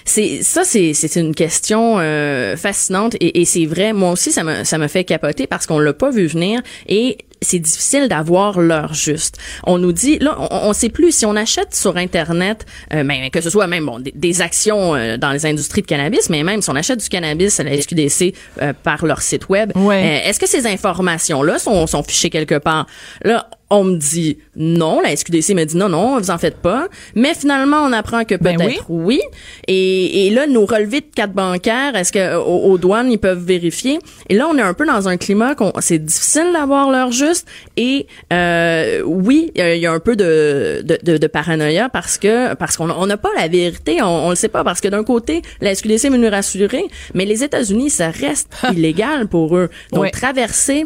C'est 0.08 0.44
ça, 0.44 0.64
c'est 0.64 0.94
c'est 0.94 1.20
une 1.20 1.34
question 1.34 1.98
euh, 2.00 2.56
fascinante 2.56 3.16
et, 3.20 3.42
et 3.42 3.46
c'est 3.46 3.66
vrai. 3.66 3.92
Moi 3.92 4.12
aussi, 4.12 4.32
ça 4.32 4.44
me 4.44 4.64
ça 4.64 4.78
me 4.78 4.88
fait 4.88 5.04
capoter 5.04 5.48
parce 5.48 5.66
qu'on 5.66 5.80
l'a 5.80 5.94
pas 5.94 6.12
vu 6.12 6.28
venir 6.28 6.62
et 6.88 7.18
c'est 7.42 7.60
difficile 7.60 8.08
d'avoir 8.08 8.60
l'heure 8.60 8.94
juste. 8.94 9.38
On 9.66 9.78
nous 9.78 9.92
dit 9.92 10.18
là, 10.20 10.36
on, 10.40 10.70
on 10.70 10.74
sait 10.74 10.90
plus 10.90 11.12
si 11.12 11.26
on 11.26 11.36
achète 11.36 11.76
sur 11.76 11.98
internet, 11.98 12.66
euh, 12.94 13.04
ben, 13.04 13.30
que 13.32 13.42
ce 13.42 13.50
soit 13.50 13.68
même 13.68 13.86
bon 13.86 14.00
des, 14.00 14.12
des 14.16 14.42
actions 14.42 14.96
euh, 14.96 15.18
dans 15.18 15.32
les 15.32 15.46
industries 15.46 15.82
de 15.82 15.88
cannabis, 15.88 16.30
mais 16.30 16.44
même 16.44 16.62
si 16.62 16.70
on 16.70 16.76
achète 16.76 17.00
du 17.02 17.10
cannabis 17.10 17.60
à 17.60 17.64
la 17.64 17.80
SQDC 17.80 18.34
euh, 18.62 18.74
par 18.84 19.06
leur 19.06 19.22
site 19.22 19.50
web, 19.50 19.72
Ouais. 19.76 20.22
euh, 20.24 20.30
est-ce 20.30 20.40
que 20.40 20.48
ces 20.48 20.66
informations 20.68 21.42
là 21.44 21.58
sont 21.60 21.88
sont 21.88 22.04
fichées 22.04 22.30
quelque 22.30 22.58
part? 22.60 22.86
Là, 23.24 23.50
on 23.76 23.84
me 23.84 23.98
dit 23.98 24.38
non, 24.56 25.02
la 25.02 25.16
SQDC 25.16 25.54
me 25.54 25.64
dit 25.66 25.78
non, 25.78 25.90
non, 25.90 26.18
vous 26.20 26.32
en 26.32 26.38
faites 26.38 26.58
pas. 26.58 26.88
Mais 27.16 27.34
finalement, 27.34 27.78
on 27.84 27.92
apprend 27.94 28.24
que 28.24 28.36
Ben 28.36 28.58
peut-être 28.58 28.86
oui. 28.90 29.20
Et, 29.68 30.28
et 30.28 30.30
là, 30.30 30.48
nos 30.48 30.66
relevés 30.66 31.02
de 31.02 31.08
carte 31.14 31.32
bancaire, 31.34 31.96
est-ce 31.96 32.12
que 32.12 32.38
aux, 32.38 32.72
aux 32.72 32.78
douanes, 32.78 33.12
ils 33.12 33.18
peuvent 33.18 33.44
vérifier? 33.44 34.00
Et 34.30 34.36
là, 34.36 34.48
on 34.50 34.58
est 34.58 34.62
un 34.62 34.74
peu 34.74 34.86
dans 34.86 35.08
un 35.08 35.18
climat 35.18 35.56
qu'on 35.56 35.74
c'est 35.80 36.00
difficile 36.00 36.48
d'avoir 36.54 36.90
l'heure 36.90 37.12
juste. 37.12 37.48
Et 37.78 38.08
euh, 38.34 39.02
oui, 39.06 39.52
il 39.56 39.78
y 39.78 39.86
a- 39.86 39.92
un 39.92 40.00
peu 40.00 40.16
de, 40.16 40.82
de, 40.84 40.98
de, 41.04 41.18
de 41.18 41.28
paranoïa 41.28 41.90
parce 41.90 42.18
que 42.18 42.54
parce 42.56 42.76
qu'on 42.78 42.90
on 42.90 43.06
n'a 43.08 43.18
pas 43.18 43.30
la 43.38 43.48
vérité, 43.48 44.02
on, 44.02 44.28
on 44.28 44.30
le 44.32 44.36
sait 44.36 44.48
pas 44.50 44.64
parce 44.64 44.82
que 44.82 44.88
d'un 44.88 45.04
côté, 45.04 45.42
la 45.62 45.74
SQDC 45.76 46.10
veut 46.10 46.18
nous 46.18 46.30
rassurer, 46.30 46.86
mais 47.14 47.26
les 47.26 47.44
États-Unis, 47.44 47.90
ça 47.90 48.10
reste 48.10 48.50
illégal 48.74 49.28
pour 49.28 49.56
eux. 49.58 49.70
Donc 49.92 50.12
traverser 50.12 50.86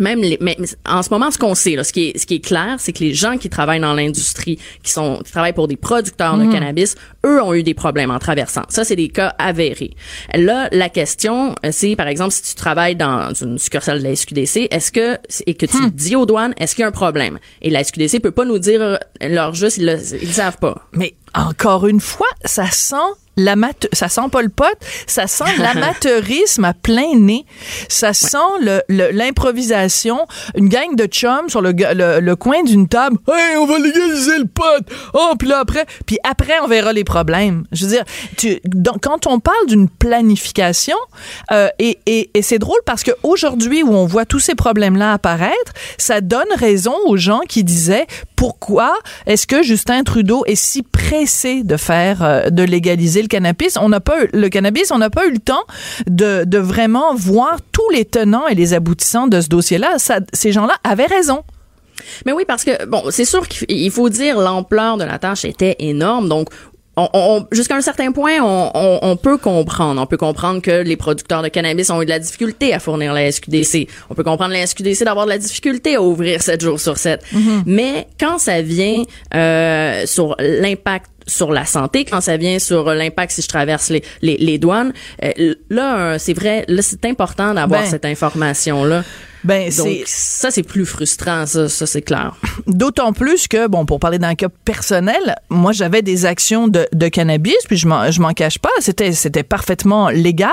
même 0.00 0.20
les, 0.20 0.38
mais 0.40 0.56
mais 0.58 0.66
en 0.86 1.02
ce 1.02 1.10
moment, 1.10 1.30
ce 1.30 1.38
qu'on 1.38 1.54
sait, 1.54 1.76
là, 1.76 1.84
ce 1.84 1.92
qui 1.92 2.08
est, 2.08 2.18
ce 2.18 2.26
qui 2.26 2.34
est 2.34 2.44
clair, 2.44 2.76
c'est 2.78 2.92
que 2.92 3.00
les 3.00 3.14
gens 3.14 3.36
qui 3.38 3.48
travaillent 3.48 3.80
dans 3.80 3.94
l'industrie, 3.94 4.58
qui 4.82 4.90
sont, 4.90 5.20
qui 5.24 5.32
travaillent 5.32 5.52
pour 5.52 5.68
des 5.68 5.76
producteurs 5.76 6.38
de 6.38 6.50
cannabis, 6.50 6.94
eux 7.24 7.42
ont 7.42 7.54
eu 7.54 7.62
des 7.62 7.74
problèmes 7.74 8.10
en 8.10 8.18
traversant. 8.18 8.62
Ça, 8.68 8.84
c'est 8.84 8.96
des 8.96 9.08
cas 9.08 9.34
avérés. 9.38 9.90
Là, 10.34 10.68
la 10.72 10.88
question, 10.88 11.54
euh, 11.64 11.70
c'est, 11.72 11.96
par 11.96 12.08
exemple, 12.08 12.32
si 12.32 12.42
tu 12.42 12.54
travailles 12.54 12.96
dans 12.96 13.32
une 13.34 13.58
succursale 13.58 13.98
de 13.98 14.04
la 14.04 14.14
SQDC, 14.14 14.68
est-ce 14.70 14.92
que, 14.92 15.18
et 15.46 15.54
que 15.54 15.66
tu 15.66 15.90
dis 15.92 16.16
aux 16.16 16.26
douanes, 16.26 16.54
est-ce 16.58 16.74
qu'il 16.74 16.82
y 16.82 16.84
a 16.84 16.88
un 16.88 16.92
problème? 16.92 17.38
Et 17.62 17.70
la 17.70 17.84
SQDC 17.84 18.20
peut 18.20 18.30
pas 18.30 18.44
nous 18.44 18.58
dire 18.58 18.82
euh, 18.82 18.96
leur 19.20 19.54
juste, 19.54 19.78
ils 19.78 19.86
le, 19.86 19.98
ils 20.22 20.32
savent 20.32 20.58
pas. 20.58 20.86
Mais 20.92 21.14
encore 21.34 21.86
une 21.86 22.00
fois, 22.00 22.28
ça 22.44 22.70
sent 22.70 22.96
ça 23.92 24.08
sent 24.08 24.28
pas 24.32 24.42
le 24.42 24.48
pote, 24.48 24.76
ça 25.06 25.26
sent 25.26 25.44
l'amateurisme 25.58 26.64
à 26.64 26.74
plein 26.74 27.14
nez. 27.16 27.44
Ça 27.88 28.12
sent 28.14 28.36
le- 28.60 28.82
le- 28.88 29.10
l'improvisation, 29.10 30.18
une 30.56 30.68
gang 30.68 30.94
de 30.96 31.06
chums 31.06 31.48
sur 31.48 31.60
le, 31.60 31.72
le, 31.72 32.20
le 32.20 32.36
coin 32.36 32.62
d'une 32.62 32.88
table. 32.88 33.16
Hey, 33.28 33.56
on 33.56 33.66
va 33.66 33.78
légaliser 33.78 34.38
le 34.38 34.46
pote. 34.46 34.86
Oh, 35.14 35.32
puis 35.38 35.48
là 35.48 35.58
après, 35.60 35.86
puis 36.06 36.18
après 36.28 36.54
on 36.62 36.66
verra 36.66 36.92
les 36.92 37.04
problèmes. 37.04 37.64
Je 37.72 37.84
veux 37.86 37.90
dire, 37.92 38.04
tu, 38.36 38.60
dans- 38.64 38.98
quand 39.00 39.26
on 39.26 39.40
parle 39.40 39.66
d'une 39.66 39.88
planification, 39.88 40.96
euh, 41.52 41.68
et, 41.78 41.98
et, 42.06 42.30
et 42.34 42.42
c'est 42.42 42.58
drôle 42.58 42.78
parce 42.84 43.02
que 43.02 43.10
aujourd'hui 43.22 43.82
où 43.82 43.90
on 43.94 44.06
voit 44.06 44.24
tous 44.24 44.40
ces 44.40 44.54
problèmes-là 44.54 45.12
apparaître, 45.12 45.72
ça 45.98 46.20
donne 46.20 46.46
raison 46.56 46.94
aux 47.06 47.16
gens 47.16 47.40
qui 47.48 47.64
disaient 47.64 48.06
pourquoi 48.36 48.94
est-ce 49.26 49.46
que 49.46 49.62
Justin 49.62 50.02
Trudeau 50.02 50.44
est 50.46 50.54
si 50.54 50.82
pressé 50.82 51.62
de 51.62 51.76
faire 51.76 52.22
euh, 52.22 52.50
de 52.50 52.62
légaliser 52.62 53.22
le 53.26 53.28
cannabis 53.28 53.76
On 53.80 53.88
n'a 53.88 54.00
pas 54.00 54.24
eu, 54.24 54.28
le 54.32 54.48
cannabis, 54.48 54.90
on 54.90 54.98
n'a 54.98 55.10
pas 55.10 55.26
eu 55.26 55.32
le 55.32 55.38
temps 55.38 55.64
de, 56.06 56.58
vraiment 56.58 57.14
voir 57.14 57.58
tous 57.72 57.88
les 57.90 58.04
tenants 58.04 58.46
et 58.46 58.54
les 58.54 58.72
aboutissants 58.72 59.26
de 59.26 59.40
ce 59.40 59.48
dossier-là. 59.48 59.96
Ces 60.32 60.52
gens-là 60.52 60.74
avaient 60.84 61.06
raison. 61.06 61.42
Mais 62.24 62.32
oui, 62.32 62.44
parce 62.46 62.64
que, 62.64 62.86
bon, 62.86 63.02
c'est 63.10 63.24
sûr 63.24 63.46
qu'il 63.48 63.70
il 63.70 63.90
faut 63.90 64.08
dire 64.08 64.38
l'ampleur 64.38 64.96
de 64.96 65.04
la 65.04 65.18
tâche 65.18 65.44
était 65.44 65.76
énorme. 65.78 66.28
Donc, 66.28 66.48
on, 66.96 67.08
on- 67.12 67.46
jusqu'à 67.52 67.76
un 67.76 67.80
certain 67.82 68.10
point, 68.12 68.40
on, 68.40 68.70
on- 68.74 68.98
on 69.02 69.16
peut 69.16 69.36
comprendre. 69.38 70.00
On 70.00 70.06
peut 70.06 70.16
comprendre 70.16 70.62
que 70.62 70.82
les 70.82 70.96
producteurs 70.96 71.42
de 71.42 71.48
cannabis 71.48 71.90
ont 71.90 72.00
eu 72.00 72.04
de 72.06 72.10
la 72.10 72.18
difficulté 72.18 72.72
à 72.72 72.78
fournir 72.78 73.12
la 73.12 73.30
SQDC. 73.30 73.88
On 74.10 74.14
peut 74.14 74.24
comprendre 74.24 74.52
la 74.52 74.66
SQDC 74.66 75.04
d'avoir 75.04 75.26
de 75.26 75.30
la 75.30 75.38
difficulté 75.38 75.96
à 75.96 76.02
ouvrir 76.02 76.42
7 76.42 76.60
jours 76.62 76.80
sur 76.80 76.96
7. 76.98 77.22
Mais 77.66 78.06
quand 78.18 78.38
ça 78.38 78.62
vient 78.62 79.02
euh, 79.34 80.06
sur 80.06 80.34
l'impact 80.38 81.10
sur 81.28 81.50
la 81.52 81.64
santé, 81.64 82.04
quand 82.04 82.20
ça 82.20 82.36
vient 82.36 82.60
sur 82.60 82.84
l'impact 82.94 83.32
si 83.32 83.42
je 83.42 83.48
traverse 83.48 83.88
les, 83.90 84.02
les, 84.22 84.36
les 84.36 84.58
douanes, 84.58 84.92
euh, 85.24 85.54
là, 85.70 86.20
c'est 86.20 86.34
vrai, 86.34 86.64
là, 86.68 86.82
c'est 86.82 87.04
important 87.04 87.52
d'avoir 87.52 87.82
Ben, 87.82 87.90
cette 87.90 88.04
information-là. 88.04 89.02
Ben, 89.46 89.70
Donc, 89.76 89.86
c'est 89.86 90.02
ça, 90.06 90.50
c'est 90.50 90.64
plus 90.64 90.84
frustrant, 90.84 91.46
ça, 91.46 91.68
ça 91.68 91.86
c'est 91.86 92.02
clair. 92.02 92.36
d'autant 92.66 93.12
plus 93.12 93.46
que, 93.46 93.68
bon, 93.68 93.86
pour 93.86 94.00
parler 94.00 94.18
d'un 94.18 94.34
cas 94.34 94.48
personnel, 94.64 95.36
moi, 95.48 95.72
j'avais 95.72 96.02
des 96.02 96.26
actions 96.26 96.68
de, 96.68 96.86
de 96.92 97.08
cannabis, 97.08 97.56
puis 97.68 97.76
je 97.76 97.86
m'en, 97.86 98.10
je 98.10 98.20
m'en 98.20 98.32
cache 98.32 98.58
pas, 98.58 98.70
c'était, 98.80 99.12
c'était 99.12 99.44
parfaitement 99.44 100.10
légal. 100.10 100.50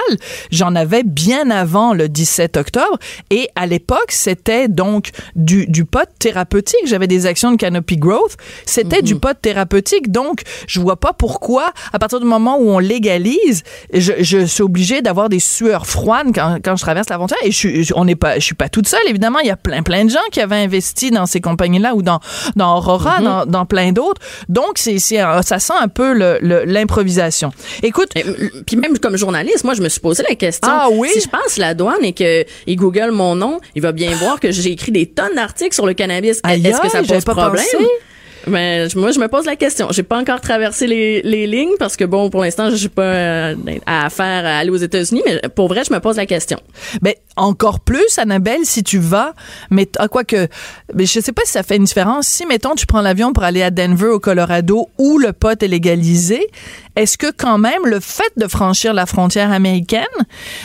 J'en 0.52 0.76
avais 0.76 1.04
bien 1.04 1.50
avant 1.50 1.94
le 1.94 2.08
17 2.08 2.58
octobre, 2.58 3.00
et 3.32 3.50
à 3.56 3.66
l'époque, 3.66 4.12
c'était 4.12 4.68
donc 4.68 5.10
du, 5.36 5.66
du 5.66 5.86
pot 5.86 6.08
thérapeutique. 6.20 6.86
J'avais 6.86 7.08
des 7.08 7.26
actions 7.26 7.52
de 7.52 7.58
canopy 7.58 7.98
growth, 7.98 8.38
c'était 8.66 9.02
du 9.02 9.16
pot 9.16 9.36
thérapeutique. 9.40 10.12
Donc, 10.12 10.42
je 10.68 10.80
vois 10.80 11.00
pas 11.00 11.14
pourquoi, 11.14 11.74
à 11.92 12.00
partir 12.00 12.20
du 12.20 12.26
moment 12.28 12.58
où 12.60 12.70
on 12.70 12.80
légalise, 12.80 13.64
je, 13.92 14.14
je 14.20 14.46
suis 14.46 14.64
obligée 14.64 15.02
d'avoir 15.02 15.30
des 15.30 15.40
sueurs 15.40 15.88
froides 15.88 16.28
quand, 16.34 16.58
quand 16.64 16.76
je 16.76 16.82
traverse 16.82 17.10
la 17.10 17.16
frontière. 17.16 17.40
Et 17.44 17.52
je, 17.52 17.92
on 17.96 18.06
n'est 18.06 18.16
pas, 18.16 18.36
je 18.36 18.46
suis 18.46 18.56
pas 18.56 18.70
toute 18.84 18.90
seule, 18.90 19.08
évidemment. 19.10 19.40
Il 19.40 19.48
y 19.48 19.52
a 19.52 19.56
plein, 19.58 19.82
plein 19.84 20.06
de 20.06 20.10
gens 20.10 20.20
qui 20.32 20.40
avaient 20.42 20.58
investi 20.64 21.10
dans 21.12 21.26
ces 21.26 21.42
compagnies-là 21.42 21.96
ou 21.96 22.02
dans, 22.04 22.20
dans 22.56 22.78
Aurora, 22.78 23.20
dans, 23.22 23.46
dans 23.46 23.66
plein 23.66 23.92
d'autres. 23.92 24.22
Donc, 24.50 24.74
c'est, 24.78 25.20
un- 25.20 25.42
ça 25.42 25.60
sent 25.60 25.74
un 25.80 25.88
peu 25.88 26.14
l'improvisation. 26.66 27.52
Écoute, 27.82 28.10
Et, 28.16 28.22
m- 28.22 28.50
Puis 28.66 28.76
même 28.78 28.98
comme 29.00 29.18
journaliste, 29.18 29.64
moi, 29.64 29.74
je 29.74 29.82
me 29.82 29.90
suis 29.90 30.00
posé 30.02 30.24
la 30.28 30.36
question. 30.36 30.70
Ah 30.72 30.88
oui? 30.92 31.10
Si 31.14 31.22
je 31.22 31.30
passe 31.30 31.58
la 31.58 31.74
douane 31.74 32.04
et 32.04 32.14
que 32.14 32.46
il 32.68 32.76
Google 32.76 33.12
mon 33.12 33.36
nom, 33.36 33.60
il 33.76 33.82
va 33.82 33.92
bien 33.92 34.16
voir 34.16 34.40
que 34.40 34.52
j'ai 34.52 34.72
écrit 34.72 34.92
des 34.92 35.06
tonnes 35.08 35.36
d'articles 35.36 35.74
sur 35.74 35.86
le 35.86 35.94
cannabis. 35.94 36.40
Est-ce 36.48 36.82
que 36.82 36.90
ça 36.90 37.02
pose 37.04 37.24
pas 37.24 37.34
problème? 37.34 37.64
pensé. 37.72 37.86
Mais 38.48 38.88
moi, 38.96 39.12
je 39.12 39.20
me 39.20 39.28
pose 39.28 39.46
la 39.46 39.56
question. 39.56 39.88
J'ai 39.92 40.04
pas 40.04 40.18
encore 40.18 40.42
traversé 40.42 40.88
les, 40.88 41.22
les 41.22 41.48
lignes 41.48 41.76
parce 41.80 41.96
que 41.96 42.04
bon, 42.04 42.30
pour 42.30 42.42
l'instant, 42.42 42.70
je 42.70 42.76
suis 42.76 42.90
pas 42.90 43.04
euh, 43.04 43.56
à 43.86 44.10
faire 44.10 44.46
à 44.46 44.58
aller 44.58 44.70
aux 44.70 44.76
États-Unis. 44.76 45.22
Mais 45.26 45.42
pour 45.56 45.68
vrai, 45.68 45.84
je 45.88 45.94
me 45.94 46.00
pose 46.00 46.18
la 46.18 46.26
question. 46.26 46.60
Ben, 47.02 47.14
encore 47.36 47.80
plus, 47.80 48.18
Annabelle, 48.18 48.62
si 48.64 48.84
tu 48.84 49.00
vas, 49.00 49.34
mais 49.72 49.88
à 49.98 50.08
quoi 50.08 50.24
que, 50.24 50.48
mais 50.94 51.06
je 51.06 51.20
sais 51.20 51.32
pas 51.32 51.44
si 51.46 51.54
ça 51.54 51.64
fait 51.64 51.78
une 51.78 51.86
différence. 51.86 52.28
Si, 52.28 52.46
mettons, 52.46 52.76
tu 52.76 52.86
prends 52.86 53.02
l'avion 53.02 53.34
pour 53.34 53.44
aller 53.44 53.64
à 53.64 53.72
Denver, 53.72 54.08
au 54.08 54.20
Colorado, 54.20 54.90
où 54.98 55.18
le 55.18 55.34
pot 55.34 55.62
est 55.62 55.68
légalisé, 55.68 56.48
est-ce 56.96 57.18
que 57.18 57.32
quand 57.32 57.58
même 57.58 57.86
le 57.86 58.00
fait 58.00 58.32
de 58.38 58.48
franchir 58.48 58.94
la 58.94 59.06
frontière 59.06 59.52
américaine, 59.52 60.04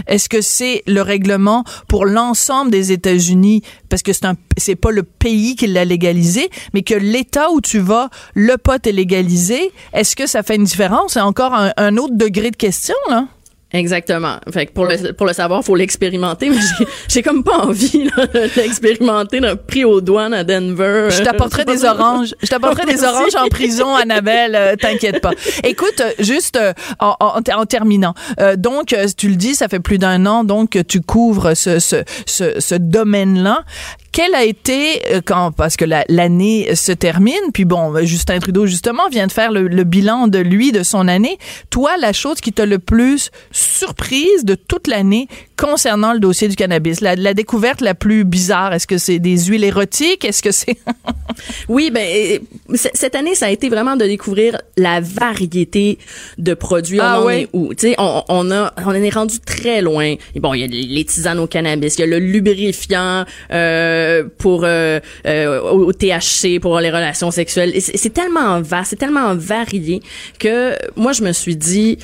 est-ce 0.07 0.29
que 0.29 0.41
c'est 0.41 0.83
le 0.87 1.03
règlement 1.03 1.65
pour 1.89 2.05
l'ensemble 2.05 2.71
des 2.71 2.93
États-Unis, 2.93 3.63
parce 3.89 4.03
que 4.03 4.13
c'est 4.13 4.27
un, 4.27 4.35
c'est 4.57 4.77
pas 4.77 4.91
le 4.91 5.03
pays 5.03 5.57
qui 5.57 5.67
l'a 5.67 5.85
légalisé, 5.85 6.51
mais 6.75 6.83
que 6.83 6.95
l'État 6.95 7.51
où 7.51 7.61
tu 7.61 7.79
vas, 7.79 8.11
le 8.35 8.57
pot 8.59 8.87
est 8.87 8.93
légalisé, 8.93 9.73
est-ce 9.93 10.17
que 10.17 10.27
ça 10.27 10.43
fait 10.43 10.57
une 10.57 10.65
différence? 10.65 11.15
C'est 11.15 11.21
encore 11.21 11.55
un, 11.55 11.73
un 11.77 11.97
autre 11.97 12.15
degré 12.15 12.51
de 12.51 12.57
question, 12.57 12.97
là? 13.09 13.27
Exactement. 13.73 14.37
Fait 14.51 14.65
que 14.67 14.73
pour 14.73 14.87
le, 14.87 15.13
pour 15.13 15.27
le 15.27 15.35
savoir, 15.35 15.63
faut 15.63 15.75
l'expérimenter, 15.77 16.49
mais 16.51 16.57
j'ai- 16.57 16.87
j'ai 17.09 17.23
comme 17.23 17.45
pas 17.45 17.59
envie 17.59 18.05
là, 18.17 18.27
de 18.27 18.51
l'expérimenter 18.57 19.41
d'un 19.41 19.57
prix 19.57 19.85
aux 19.85 20.01
douanes 20.01 20.33
à 20.33 20.43
Denver. 20.43 21.09
Je 21.11 21.23
t'apporterai 21.23 21.67
des 21.67 21.85
oranges. 21.85 22.35
Je 22.43 22.47
t'apporterai 22.47 22.87
des 22.87 23.05
oranges 23.05 23.35
en 23.37 23.49
prison, 23.49 23.95
Annabelle. 23.95 24.55
euh, 24.55 24.75
T'inquiète 24.77 25.21
pas. 25.21 25.33
Écoute, 25.65 26.01
euh, 26.01 26.11
juste 26.19 26.57
euh, 26.57 26.73
en, 26.99 27.15
en- 27.21 27.41
en 27.61 27.67
terminant. 27.67 28.15
euh, 28.41 28.57
donc, 28.57 28.95
euh, 28.95 29.07
tu 29.15 29.29
le 29.29 29.37
dis, 29.37 29.55
ça 29.55 29.69
fait 29.69 29.81
plus 29.81 29.99
d'un 29.99 30.25
an 30.25 30.45
donc 30.45 30.71
que 30.71 30.79
tu 30.79 31.03
couvres 31.03 31.53
ce, 31.55 31.79
ce, 31.79 31.97
ce, 32.25 32.61
ce 32.61 32.75
domaine-là. 32.75 33.65
Quel 34.11 34.35
a 34.35 34.45
été 34.45 35.03
euh, 35.13 35.21
quand 35.25 35.53
parce 35.53 35.77
que 35.77 35.85
la- 35.85 36.05
l'année 36.09 36.75
se 36.75 36.93
termine, 36.93 37.35
puis 37.53 37.67
bon, 37.67 37.95
euh, 37.95 38.05
Justin 38.05 38.39
Trudeau 38.39 38.65
justement 38.67 39.09
vient 39.11 39.27
de 39.27 39.33
faire 39.33 39.53
le, 39.53 39.69
le 39.69 39.85
bilan 39.85 40.27
de 40.27 40.39
lui 40.39 40.73
de 40.73 40.83
son 40.83 41.07
année. 41.07 41.39
Toi, 41.71 41.91
la 42.01 42.13
chose 42.15 42.41
qui 42.41 42.53
t'a 42.53 42.65
le 42.65 42.79
plus 42.79 43.31
surprise 43.59 44.45
de 44.45 44.55
toute 44.55 44.87
l'année 44.87 45.29
concernant 45.57 46.13
le 46.13 46.21
dossier 46.21 46.49
du 46.49 46.57
cannabis, 46.57 47.01
la, 47.01 47.17
la 47.17 47.35
découverte 47.35 47.81
la 47.81 47.95
plus 47.95 48.25
bizarre, 48.25 48.73
est-ce 48.73 48.87
que 48.87 48.97
c'est 48.99 49.19
des 49.19 49.37
huiles 49.47 49.65
érotiques, 49.65 50.25
est-ce 50.25 50.43
que 50.43 50.53
c'est 50.53 50.79
Oui, 51.69 51.91
ben 51.91 52.41
cette 52.75 53.15
année, 53.15 53.35
ça 53.35 53.47
a 53.47 53.51
été 53.51 53.69
vraiment 53.69 53.97
de 53.97 54.05
découvrir 54.05 54.61
la 54.77 55.01
variété 55.01 55.99
de 56.39 56.55
produits. 56.55 57.01
Ah 57.01 57.19
on 57.19 57.23
en 57.23 57.27
ouais? 57.27 57.43
est 57.43 57.49
où 57.53 57.75
Tu 57.75 57.89
sais, 57.89 57.95
on, 57.99 58.23
on 58.29 58.51
a, 58.51 58.73
on 58.79 58.89
en 58.89 58.95
est 58.95 59.11
rendu 59.15 59.41
très 59.41 59.83
loin. 59.83 60.15
Et 60.35 60.41
bon, 60.41 60.55
il 60.55 60.61
y 60.61 60.65
a 60.65 60.67
les 60.67 61.05
tisanes 61.05 61.39
au 61.39 61.47
cannabis, 61.47 61.97
il 61.97 62.01
y 62.01 62.05
a 62.05 62.07
le 62.07 62.19
lubrifiant 62.19 63.25
euh, 63.51 64.25
pour 64.39 64.63
euh, 64.65 65.01
euh, 65.27 65.61
au 65.61 65.93
THC 65.93 66.61
pour 66.61 66.79
les 66.81 66.91
relations 66.91 67.31
sexuelles. 67.31 67.73
C'est 67.81 68.13
tellement 68.13 68.61
vaste, 68.61 68.91
c'est 68.91 68.97
tellement 68.97 69.35
varié 69.35 70.03
que 70.39 70.75
moi, 70.97 71.13
je 71.13 71.23
me 71.23 71.33
suis 71.33 71.57
dit, 71.57 71.99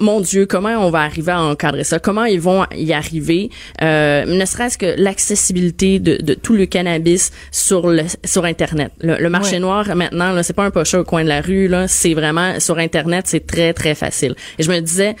mon 0.00 0.20
Dieu, 0.20 0.46
comment 0.46 0.65
on 0.74 0.90
va 0.90 1.00
arriver 1.02 1.32
à 1.32 1.40
encadrer 1.42 1.84
ça? 1.84 1.98
Comment 1.98 2.24
ils 2.24 2.40
vont 2.40 2.64
y 2.74 2.92
arriver? 2.92 3.50
Euh, 3.82 4.24
Ne 4.26 4.44
serait-ce 4.44 4.76
que 4.78 4.94
l'accessibilité 4.98 5.98
de, 5.98 6.16
de 6.22 6.34
tout 6.34 6.54
le 6.54 6.66
cannabis 6.66 7.30
sur 7.52 7.86
le 7.88 8.02
sur 8.24 8.44
Internet. 8.44 8.92
Le, 9.00 9.16
le 9.18 9.30
marché 9.30 9.52
Ouais. 9.54 9.58
noir 9.60 9.94
maintenant, 9.94 10.32
là, 10.32 10.42
c'est 10.42 10.52
pas 10.54 10.64
un 10.64 10.70
pocheur 10.70 11.02
au 11.02 11.04
coin 11.04 11.22
de 11.22 11.28
la 11.28 11.40
rue, 11.40 11.68
là, 11.68 11.86
c'est 11.88 12.14
vraiment 12.14 12.58
sur 12.60 12.78
Internet, 12.78 13.26
c'est 13.28 13.46
très 13.46 13.72
très 13.72 13.94
facile. 13.94 14.34
Et 14.58 14.62
je 14.62 14.70
me 14.70 14.80
disais 14.80 15.14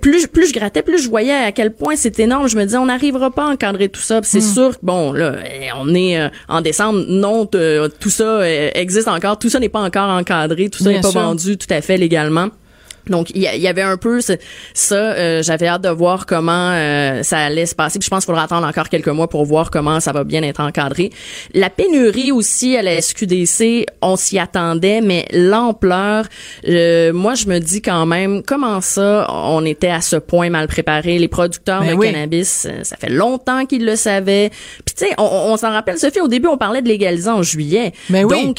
plus 0.00 0.20
je, 0.22 0.26
plus 0.26 0.48
je 0.48 0.52
grattais, 0.52 0.82
plus 0.82 1.00
je 1.00 1.08
voyais 1.08 1.32
à 1.32 1.52
quel 1.52 1.72
point 1.72 1.94
c'est 1.94 2.18
énorme. 2.18 2.48
Je 2.48 2.56
me 2.56 2.64
disais, 2.64 2.76
on 2.76 2.86
n'arrivera 2.86 3.30
pas 3.30 3.44
à 3.44 3.52
encadrer 3.52 3.88
tout 3.88 4.00
ça. 4.00 4.18
C'est 4.24 4.40
sûr 4.40 4.72
que, 4.72 4.84
bon, 4.84 5.12
là, 5.12 5.36
eh, 5.44 5.68
on 5.78 5.94
est 5.94 6.18
euh, 6.20 6.28
en 6.48 6.60
décembre. 6.60 7.04
Non, 7.08 7.46
tout 7.46 8.10
ça 8.10 8.24
euh, 8.24 8.70
existe 8.74 9.06
encore. 9.06 9.38
Tout 9.38 9.48
ça 9.48 9.60
n'est 9.60 9.68
pas 9.68 9.78
encore 9.80 10.08
encadré. 10.10 10.70
Tout 10.70 10.82
ça 10.82 10.90
n'est 10.90 11.00
pas 11.00 11.10
sûr. 11.12 11.20
vendu 11.20 11.56
tout 11.56 11.68
à 11.72 11.80
fait 11.82 11.96
légalement. 11.98 12.48
Donc 13.10 13.30
il 13.34 13.42
y, 13.42 13.68
avait 13.68 13.82
un 13.82 13.96
peu 13.96 14.20
ce- 14.20 14.32
ça. 14.74 14.94
euh, 14.94 15.42
J'avais 15.42 15.66
hâte 15.68 15.82
de 15.82 15.88
voir 15.88 16.26
comment 16.26 16.72
euh, 16.72 17.22
ça 17.22 17.38
allait 17.38 17.66
se 17.66 17.74
passer. 17.74 17.98
Puis 17.98 18.06
je 18.06 18.10
pense 18.10 18.24
qu'il 18.24 18.32
faudra 18.32 18.44
attendre 18.44 18.66
encore 18.66 18.88
quelques 18.88 19.08
mois 19.08 19.28
pour 19.28 19.44
voir 19.44 19.70
comment 19.70 20.00
ça 20.00 20.12
va 20.12 20.24
bien 20.24 20.42
être 20.42 20.60
encadré. 20.60 21.10
La 21.54 21.70
pénurie 21.70 22.32
aussi 22.32 22.76
à 22.76 22.82
la 22.82 23.00
SQDC, 23.00 23.86
on 24.02 24.16
s'y 24.16 24.38
attendait, 24.38 25.00
mais 25.00 25.26
l'ampleur, 25.32 26.26
euh, 26.68 27.12
moi 27.12 27.34
je 27.34 27.46
me 27.46 27.58
dis 27.58 27.82
quand 27.82 28.06
même 28.06 28.42
comment 28.42 28.80
ça, 28.80 29.26
on 29.30 29.64
était 29.64 29.90
à 29.90 30.00
ce 30.00 30.16
point 30.16 30.50
mal 30.50 30.66
préparé? 30.68 31.18
Les 31.18 31.28
producteurs 31.28 31.80
Ben 31.82 31.90
de 31.90 31.94
oui. 31.94 32.12
cannabis, 32.12 32.66
ça 32.82 32.96
fait 32.96 33.10
longtemps 33.10 33.66
qu'ils 33.66 33.84
le 33.84 33.96
savaient. 33.96 34.50
Puis 34.84 34.94
tu 34.96 35.06
sais, 35.06 35.14
on, 35.18 35.24
on 35.24 35.56
s'en 35.56 35.70
rappelle, 35.70 35.98
Sophie, 35.98 36.20
au 36.20 36.28
début 36.28 36.48
on 36.48 36.56
parlait 36.58 36.82
de 36.82 36.88
légaliser 36.88 37.30
en 37.30 37.42
juillet. 37.42 37.92
Ben 38.10 38.24
oui. 38.24 38.54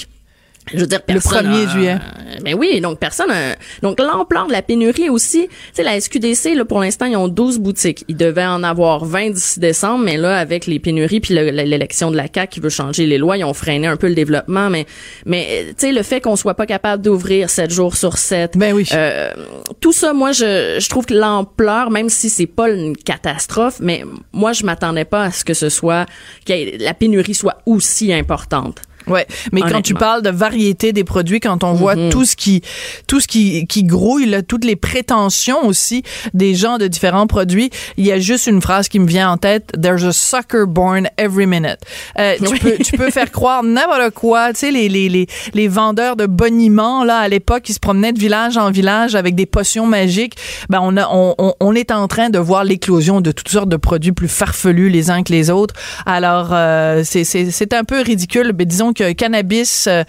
Je 0.74 0.80
veux 0.80 0.88
dire, 0.88 1.00
Le 1.08 1.14
personne 1.14 1.46
1er 1.48 1.66
a- 1.68 1.72
juillet. 1.72 1.98
Ben 2.44 2.56
oui, 2.56 2.80
donc 2.82 3.00
personne. 3.00 3.32
a- 3.32 3.56
Donc 3.82 4.00
l'ampleur 4.00 4.48
de 4.48 4.52
la 4.52 4.62
pénurie 4.62 5.10
aussi. 5.10 5.48
Tu 5.48 5.54
sais, 5.74 5.84
la 5.84 6.00
SQDC 6.00 6.56
là 6.56 6.66
pour 6.66 6.80
l'instant 6.82 7.06
ils 7.06 7.16
ont 7.16 7.28
12 7.28 7.58
boutiques. 7.60 8.04
Ils 8.08 8.18
devaient 8.18 8.46
en 8.46 8.64
avoir 8.64 9.06
20 9.06 9.32
d'ici 9.32 9.60
décembre, 9.60 10.04
mais 10.04 10.18
là 10.18 10.38
avec 10.38 10.66
les 10.68 10.80
pénuries 10.80 11.20
puis 11.20 11.34
le- 11.34 11.50
l'élection 11.52 12.12
de 12.12 12.18
la 12.18 12.28
CAC 12.28 12.50
qui 12.52 12.60
veut 12.60 12.70
changer 12.70 13.06
les 13.06 13.18
lois, 13.18 13.38
ils 13.38 13.44
ont 13.44 13.54
freiné 13.54 13.88
un 13.88 13.98
peu 13.98 14.08
le 14.08 14.16
développement. 14.16 14.70
Mais 14.70 14.86
mais 15.26 15.66
tu 15.70 15.74
sais 15.88 15.92
le 15.92 16.04
fait 16.04 16.22
qu'on 16.22 16.36
soit 16.36 16.54
pas 16.56 16.66
capable 16.66 17.02
d'ouvrir 17.02 17.50
7 17.50 17.72
jours 17.72 17.96
sur 17.96 18.18
7 18.18 18.58
Ben 18.58 18.74
oui. 18.74 18.86
euh, 18.94 19.32
tout 19.80 19.94
ça, 19.94 20.14
moi, 20.14 20.32
je, 20.32 20.78
je 20.80 20.90
trouve 20.90 21.06
que 21.06 21.14
l'ampleur, 21.14 21.90
même 21.92 22.10
si 22.10 22.30
c'est 22.30 22.46
pas 22.46 22.70
une 22.70 22.96
catastrophe, 22.96 23.78
mais 23.80 24.04
moi, 24.34 24.54
je 24.54 24.64
m'attendais 24.66 25.06
pas 25.06 25.24
à 25.24 25.32
ce 25.32 25.44
que 25.44 25.54
ce 25.54 25.70
soit, 25.70 26.06
que 26.46 26.84
la 26.84 26.94
pénurie 26.94 27.34
soit 27.36 27.58
aussi 27.66 28.14
importante. 28.14 28.80
Ouais, 29.08 29.26
mais 29.52 29.62
quand 29.62 29.82
tu 29.82 29.94
parles 29.94 30.22
de 30.22 30.30
variété 30.30 30.94
des 30.94 31.04
produits, 31.04 31.40
quand 31.40 31.64
on 31.64 31.74
voit 31.74 31.96
tout 32.10 32.26
ce 32.26 32.36
qui 32.36 32.62
tout 33.08 33.20
ce 33.20 33.28
qui 33.28 33.66
qui 33.68 33.84
grouille, 33.84 34.26
là, 34.26 34.42
toutes 34.42 34.66
les 34.66 34.76
prétentions 34.76 35.66
aussi 35.66 36.04
des 36.34 36.56
gens 36.56 36.78
de 36.78 36.88
différents 36.88 37.28
produits, 37.28 37.70
il 37.98 38.06
y 38.06 38.12
a 38.12 38.20
juste 38.20 38.48
une 38.48 38.62
phrase 38.62 38.90
qui 38.90 39.00
me 39.00 39.08
vient 39.08 39.30
en 39.32 39.38
tête 39.38 39.72
There's 39.82 40.04
a 40.04 40.12
sucker 40.14 40.66
born 40.68 41.08
every 41.18 41.46
minute. 41.46 41.78
Euh, 42.20 42.36
tu 42.38 42.48
Oui. 42.48 42.60
peux 42.60 42.78
tu 42.84 42.98
peux 42.98 43.10
faire 43.12 43.32
croire 43.32 43.64
n'importe 43.64 44.12
quoi, 44.14 44.54
tu 44.54 44.60
sais 44.60 44.72
les 44.72 44.90
les 44.90 45.10
les 45.10 45.28
les 45.54 45.68
vendeurs 45.68 46.16
de 46.16 46.26
boniments 46.26 47.04
là 47.04 47.18
à 47.20 47.28
l'époque 47.28 47.64
qui 47.64 47.74
se 47.74 47.80
promenaient 47.80 48.14
de 48.14 48.20
village 48.20 48.58
en 48.58 48.72
village 48.72 49.16
avec 49.16 49.36
des 49.36 49.46
potions 49.46 49.86
magiques, 49.86 50.36
ben 50.70 50.80
on 50.82 50.98
a 50.98 51.08
on 51.12 51.36
on, 51.38 51.54
on 51.60 51.76
est 51.76 51.92
en 51.92 52.08
train 52.08 52.30
de 52.30 52.40
voir 52.40 52.64
l'éclosion 52.64 53.22
de 53.22 53.32
toutes 53.32 53.50
sortes 53.50 53.70
de 53.70 53.78
produits 53.78 54.12
plus 54.12 54.28
farfelus 54.28 54.90
les 54.90 55.10
uns 55.12 55.24
que 55.24 55.32
les 55.32 55.50
autres. 55.50 55.74
Alors 56.06 56.50
euh, 56.52 57.02
c'est 57.04 57.24
c'est 57.24 57.52
c'est 57.52 57.74
un 57.74 57.84
peu 57.84 58.02
ridicule, 58.02 58.54
mais 58.58 58.66
disons 58.66 58.94
que 58.98 59.14
Cannabis 59.14 59.86
euh, 59.88 60.04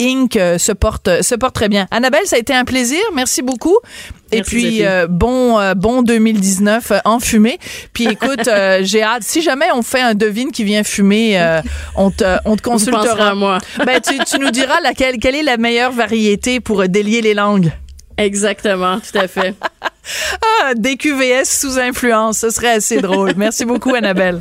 Inc 0.00 0.36
euh, 0.36 0.58
se 0.58 0.72
porte 0.72 1.22
se 1.22 1.34
porte 1.34 1.54
très 1.54 1.68
bien. 1.68 1.86
Annabelle, 1.90 2.26
ça 2.26 2.36
a 2.36 2.38
été 2.38 2.54
un 2.54 2.64
plaisir, 2.64 3.00
merci 3.14 3.42
beaucoup. 3.42 3.78
Et 4.32 4.38
Merci, 4.38 4.54
puis 4.56 4.84
euh, 4.84 5.06
bon 5.08 5.58
euh, 5.60 5.74
bon 5.74 6.02
2019 6.02 6.90
euh, 6.90 6.98
en 7.04 7.20
fumée. 7.20 7.58
Puis 7.92 8.06
écoute, 8.06 8.48
euh, 8.48 8.80
j'ai 8.82 9.02
hâte. 9.02 9.22
Si 9.22 9.42
jamais 9.42 9.66
on 9.72 9.82
fait 9.82 10.00
un 10.00 10.14
devine 10.14 10.50
qui 10.50 10.64
vient 10.64 10.82
fumer, 10.82 11.40
euh, 11.40 11.60
on 11.96 12.10
te 12.10 12.24
on 12.44 12.56
te 12.56 12.62
consultera. 12.62 13.30
à 13.30 13.34
moi. 13.34 13.58
Ben 13.86 14.00
tu, 14.00 14.18
tu 14.24 14.38
nous 14.38 14.50
diras 14.50 14.80
laquelle 14.80 15.18
quelle 15.18 15.34
est 15.34 15.42
la 15.42 15.56
meilleure 15.56 15.92
variété 15.92 16.60
pour 16.60 16.82
euh, 16.82 16.88
délier 16.88 17.22
les 17.22 17.34
langues. 17.34 17.72
Exactement, 18.16 18.98
tout 19.00 19.18
à 19.18 19.28
fait. 19.28 19.54
Ah, 20.60 20.74
DQVS 20.74 21.44
sous 21.46 21.78
influence, 21.78 22.40
ce 22.40 22.50
serait 22.50 22.72
assez 22.72 23.00
drôle. 23.00 23.32
Merci 23.38 23.64
beaucoup 23.64 23.94
Annabelle. 23.94 24.38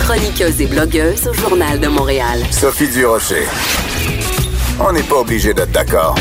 Chroniqueuse 0.00 0.60
et 0.60 0.66
blogueuse 0.66 1.28
au 1.28 1.32
Journal 1.34 1.78
de 1.78 1.86
Montréal. 1.86 2.40
Sophie 2.50 2.88
Durocher. 2.88 3.44
On 4.80 4.92
n'est 4.92 5.02
pas 5.02 5.16
obligé 5.16 5.54
d'être 5.54 5.70
d'accord. 5.70 6.16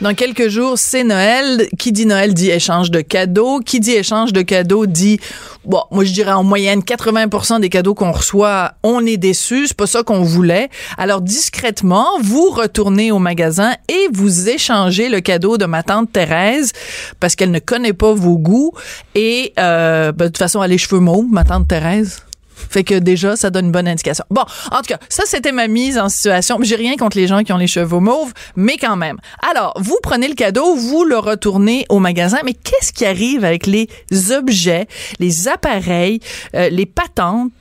Dans 0.00 0.14
quelques 0.14 0.48
jours, 0.48 0.74
c'est 0.76 1.02
Noël. 1.02 1.66
Qui 1.78 1.90
dit 1.90 2.04
Noël 2.04 2.34
dit 2.34 2.50
échange 2.50 2.90
de 2.90 3.00
cadeaux. 3.00 3.60
Qui 3.60 3.80
dit 3.80 3.92
échange 3.92 4.32
de 4.32 4.42
cadeaux 4.42 4.86
dit, 4.86 5.18
bon, 5.64 5.82
moi 5.90 6.04
je 6.04 6.12
dirais 6.12 6.32
en 6.32 6.44
moyenne 6.44 6.80
80% 6.80 7.60
des 7.60 7.70
cadeaux 7.70 7.94
qu'on 7.94 8.12
reçoit, 8.12 8.72
on 8.82 9.04
est 9.06 9.16
déçu. 9.16 9.66
C'est 9.66 9.76
pas 9.76 9.86
ça 9.86 10.02
qu'on 10.02 10.22
voulait. 10.22 10.68
Alors 10.98 11.22
discrètement, 11.22 12.06
vous 12.22 12.50
retournez 12.50 13.10
au 13.10 13.18
magasin 13.18 13.72
et 13.88 14.08
vous 14.12 14.48
échangez 14.48 15.08
le 15.08 15.20
cadeau 15.20 15.56
de 15.56 15.64
ma 15.64 15.82
tante 15.82 16.12
Thérèse 16.12 16.72
parce 17.18 17.34
qu'elle 17.34 17.50
ne 17.50 17.58
connaît 17.58 17.94
pas 17.94 18.12
vos 18.12 18.36
goûts 18.36 18.72
et 19.14 19.54
euh, 19.58 20.12
ben, 20.12 20.26
de 20.26 20.28
toute 20.28 20.38
façon 20.38 20.62
elle 20.62 20.70
a 20.70 20.74
les 20.74 20.78
cheveux 20.78 21.00
mauves, 21.00 21.26
ma 21.30 21.44
tante 21.44 21.66
Thérèse. 21.66 22.20
Fait 22.54 22.84
que 22.84 22.94
déjà, 22.98 23.36
ça 23.36 23.50
donne 23.50 23.66
une 23.66 23.72
bonne 23.72 23.88
indication. 23.88 24.24
Bon, 24.30 24.42
en 24.70 24.78
tout 24.78 24.88
cas, 24.88 24.98
ça, 25.08 25.24
c'était 25.26 25.52
ma 25.52 25.68
mise 25.68 25.98
en 25.98 26.08
situation. 26.08 26.58
J'ai 26.62 26.76
rien 26.76 26.96
contre 26.96 27.16
les 27.16 27.26
gens 27.26 27.42
qui 27.42 27.52
ont 27.52 27.58
les 27.58 27.66
cheveux 27.66 27.98
mauves, 27.98 28.32
mais 28.56 28.76
quand 28.76 28.96
même. 28.96 29.18
Alors, 29.50 29.74
vous 29.80 29.98
prenez 30.02 30.28
le 30.28 30.34
cadeau, 30.34 30.74
vous 30.74 31.04
le 31.04 31.18
retournez 31.18 31.86
au 31.88 31.98
magasin, 31.98 32.38
mais 32.44 32.54
qu'est-ce 32.54 32.92
qui 32.92 33.04
arrive 33.04 33.44
avec 33.44 33.66
les 33.66 33.88
objets, 34.30 34.86
les 35.18 35.48
appareils, 35.48 36.20
euh, 36.54 36.68
les 36.68 36.86
patentes, 36.86 37.52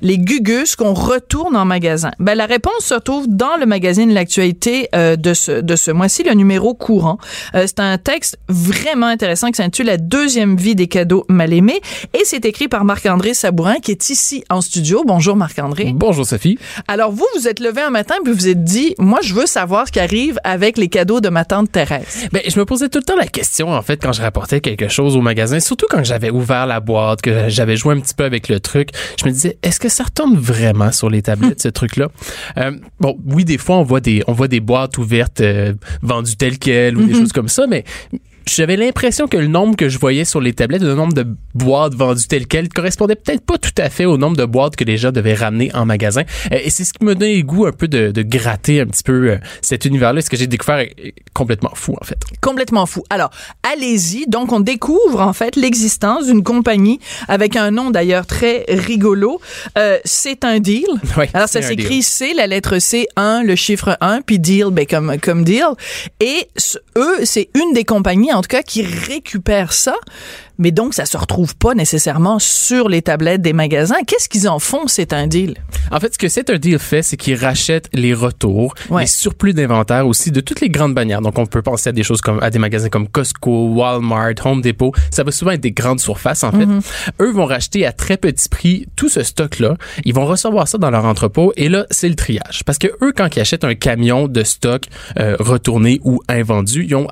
les 0.00 0.18
gugus 0.18 0.76
qu'on 0.76 0.94
retourne 0.94 1.56
en 1.56 1.64
magasin? 1.64 2.10
Ben, 2.18 2.34
la 2.34 2.46
réponse 2.46 2.80
se 2.80 2.94
trouve 2.94 3.26
dans 3.28 3.56
le 3.58 3.66
magazine 3.66 4.12
L'actualité 4.12 4.88
euh, 4.94 5.16
de 5.16 5.34
ce, 5.34 5.60
de 5.60 5.76
ce 5.76 5.90
mois-ci, 5.90 6.22
le 6.22 6.32
numéro 6.32 6.74
courant. 6.74 7.18
Euh, 7.54 7.64
c'est 7.66 7.80
un 7.80 7.98
texte 7.98 8.38
vraiment 8.48 9.06
intéressant 9.06 9.48
qui 9.48 9.56
s'intitule 9.56 9.86
La 9.86 9.96
deuxième 9.96 10.56
vie 10.56 10.74
des 10.74 10.88
cadeaux 10.88 11.24
mal 11.28 11.52
aimés 11.52 11.80
et 12.14 12.22
c'est 12.24 12.44
écrit 12.44 12.68
par 12.68 12.84
Marc-André 12.84 13.34
Sabourin 13.34 13.76
qui 13.76 13.92
est 13.92 14.10
ici 14.10 14.44
en 14.50 14.60
studio. 14.60 15.04
Bonjour 15.06 15.36
Marc-André. 15.36 15.92
Bonjour 15.94 16.26
Sophie. 16.26 16.58
Alors 16.88 17.12
vous, 17.12 17.26
vous 17.36 17.48
êtes 17.48 17.60
levé 17.60 17.82
un 17.82 17.90
matin 17.90 18.16
puis 18.22 18.32
vous 18.32 18.38
vous 18.38 18.48
êtes 18.48 18.64
dit, 18.64 18.94
moi 18.98 19.20
je 19.22 19.34
veux 19.34 19.46
savoir 19.46 19.86
ce 19.86 19.92
qui 19.92 20.00
arrive 20.00 20.38
avec 20.44 20.78
les 20.78 20.88
cadeaux 20.88 21.20
de 21.20 21.28
ma 21.28 21.44
tante 21.44 21.70
Thérèse. 21.72 22.28
Ben, 22.32 22.42
je 22.46 22.58
me 22.58 22.64
posais 22.64 22.88
tout 22.88 22.98
le 22.98 23.04
temps 23.04 23.16
la 23.16 23.26
question, 23.26 23.70
en 23.72 23.82
fait, 23.82 24.02
quand 24.02 24.12
je 24.12 24.22
rapportais 24.22 24.60
quelque 24.60 24.88
chose 24.88 25.16
au 25.16 25.20
magasin, 25.20 25.60
surtout 25.60 25.86
quand 25.88 26.04
j'avais 26.04 26.30
ouvert 26.30 26.66
la 26.66 26.80
boîte, 26.80 27.22
que 27.22 27.48
j'avais 27.48 27.76
joué 27.76 27.94
un 27.94 28.00
petit 28.00 28.14
peu 28.14 28.24
avec 28.24 28.48
le 28.48 28.60
truc. 28.60 28.90
Je 29.18 29.26
me 29.26 29.30
disais, 29.30 29.58
est-ce 29.70 29.78
que 29.78 29.88
ça 29.88 30.02
retombe 30.02 30.36
vraiment 30.36 30.90
sur 30.90 31.08
les 31.08 31.22
tablettes, 31.22 31.62
ce 31.62 31.68
truc-là? 31.68 32.08
Euh, 32.56 32.72
bon, 32.98 33.16
oui, 33.24 33.44
des 33.44 33.56
fois, 33.56 33.76
on 33.76 33.84
voit 33.84 34.00
des, 34.00 34.24
on 34.26 34.32
voit 34.32 34.48
des 34.48 34.58
boîtes 34.58 34.98
ouvertes 34.98 35.40
euh, 35.42 35.74
vendues 36.02 36.34
telles 36.34 36.58
quelles 36.58 36.96
ou 36.96 37.06
des 37.06 37.14
choses 37.14 37.32
comme 37.32 37.46
ça, 37.46 37.68
mais 37.68 37.84
j'avais 38.46 38.76
l'impression 38.76 39.28
que 39.28 39.36
le 39.36 39.46
nombre 39.46 39.76
que 39.76 39.88
je 39.88 39.98
voyais 39.98 40.24
sur 40.24 40.40
les 40.40 40.52
tablettes, 40.52 40.82
le 40.82 40.94
nombre 40.94 41.14
de 41.14 41.26
boîtes 41.54 41.94
vendues 41.94 42.26
telles 42.26 42.46
quelles, 42.46 42.68
correspondait 42.68 43.16
peut-être 43.16 43.44
pas 43.44 43.58
tout 43.58 43.70
à 43.78 43.90
fait 43.90 44.04
au 44.04 44.16
nombre 44.16 44.36
de 44.36 44.44
boîtes 44.44 44.76
que 44.76 44.84
les 44.84 44.96
gens 44.96 45.12
devaient 45.12 45.34
ramener 45.34 45.74
en 45.74 45.86
magasin. 45.86 46.22
Euh, 46.52 46.58
et 46.62 46.70
c'est 46.70 46.84
ce 46.84 46.92
qui 46.92 47.04
me 47.04 47.14
donnait 47.14 47.36
le 47.36 47.42
goût 47.42 47.66
un 47.66 47.72
peu 47.72 47.88
de, 47.88 48.10
de 48.10 48.22
gratter 48.22 48.80
un 48.80 48.86
petit 48.86 49.02
peu 49.02 49.30
euh, 49.30 49.38
cet 49.62 49.84
univers-là. 49.84 50.20
Ce 50.22 50.30
que 50.30 50.36
j'ai 50.36 50.46
découvert 50.46 50.78
est 50.80 51.14
complètement 51.34 51.72
fou, 51.74 51.96
en 52.00 52.04
fait. 52.04 52.18
Complètement 52.40 52.86
fou. 52.86 53.02
Alors, 53.10 53.30
allez-y. 53.62 54.26
Donc, 54.26 54.52
on 54.52 54.60
découvre, 54.60 55.20
en 55.20 55.32
fait, 55.32 55.56
l'existence 55.56 56.26
d'une 56.26 56.42
compagnie 56.42 57.00
avec 57.28 57.56
un 57.56 57.70
nom 57.70 57.90
d'ailleurs 57.90 58.26
très 58.26 58.64
rigolo. 58.68 59.40
Euh, 59.78 59.98
c'est 60.04 60.44
un 60.44 60.58
deal. 60.58 60.86
Oui, 61.16 61.26
Alors, 61.34 61.48
ça 61.48 61.60
s'écrit. 61.60 62.02
C, 62.02 62.32
la 62.34 62.46
lettre 62.46 62.78
C, 62.78 63.06
1, 63.16 63.42
le 63.42 63.56
chiffre 63.56 63.98
1, 64.00 64.22
puis 64.22 64.38
deal, 64.38 64.66
ben, 64.70 64.86
comme, 64.86 65.18
comme 65.20 65.44
deal. 65.44 65.66
Et 66.20 66.48
eux, 66.96 67.24
c'est 67.24 67.50
une 67.54 67.72
des 67.74 67.84
compagnies, 67.84 68.29
en 68.34 68.42
tout 68.42 68.48
cas, 68.48 68.62
qui 68.62 68.82
récupère 68.82 69.72
ça. 69.72 69.94
Mais 70.58 70.72
donc, 70.72 70.92
ça 70.92 71.06
se 71.06 71.16
retrouve 71.16 71.56
pas 71.56 71.72
nécessairement 71.74 72.38
sur 72.38 72.90
les 72.90 73.00
tablettes 73.00 73.40
des 73.40 73.54
magasins. 73.54 73.96
Qu'est-ce 74.06 74.28
qu'ils 74.28 74.46
en 74.46 74.58
font, 74.58 74.86
c'est 74.88 75.14
un 75.14 75.26
deal? 75.26 75.56
En 75.90 75.98
fait, 76.00 76.12
ce 76.12 76.18
que 76.18 76.28
c'est 76.28 76.50
un 76.50 76.58
deal 76.58 76.78
fait, 76.78 77.02
c'est 77.02 77.16
qu'il 77.16 77.34
rachète 77.36 77.88
les 77.94 78.12
retours, 78.12 78.74
Ouais. 78.90 79.02
les 79.02 79.06
surplus 79.06 79.54
d'inventaire 79.54 80.06
aussi 80.06 80.30
de 80.30 80.42
toutes 80.42 80.60
les 80.60 80.68
grandes 80.68 80.94
bannières. 80.94 81.22
Donc, 81.22 81.38
on 81.38 81.46
peut 81.46 81.62
penser 81.62 81.88
à 81.88 81.92
des 81.92 82.02
choses 82.02 82.20
comme 82.20 82.42
à 82.42 82.50
des 82.50 82.58
magasins 82.58 82.90
comme 82.90 83.08
Costco, 83.08 83.68
Walmart, 83.68 84.34
Home 84.44 84.60
Depot. 84.60 84.92
Ça 85.10 85.24
va 85.24 85.30
souvent 85.32 85.52
être 85.52 85.62
des 85.62 85.72
grandes 85.72 86.00
surfaces, 86.00 86.44
en 86.44 86.52
fait. 86.52 86.66
Eux 87.22 87.32
vont 87.32 87.46
racheter 87.46 87.86
à 87.86 87.92
très 87.92 88.18
petit 88.18 88.50
prix 88.50 88.86
tout 88.96 89.08
ce 89.08 89.22
stock-là. 89.22 89.76
Ils 90.04 90.12
vont 90.12 90.26
recevoir 90.26 90.68
ça 90.68 90.76
dans 90.76 90.90
leur 90.90 91.06
entrepôt 91.06 91.54
et 91.56 91.70
là, 91.70 91.86
c'est 91.90 92.08
le 92.10 92.16
triage. 92.16 92.64
Parce 92.66 92.76
que 92.76 92.88
eux, 93.02 93.12
quand 93.16 93.34
ils 93.34 93.40
achètent 93.40 93.64
un 93.64 93.74
camion 93.74 94.28
de 94.28 94.42
stock 94.44 94.82
euh, 95.18 95.36
retourné 95.38 96.00
ou 96.04 96.20
invendu, 96.28 96.84
ils 96.84 96.94
ont 96.96 97.08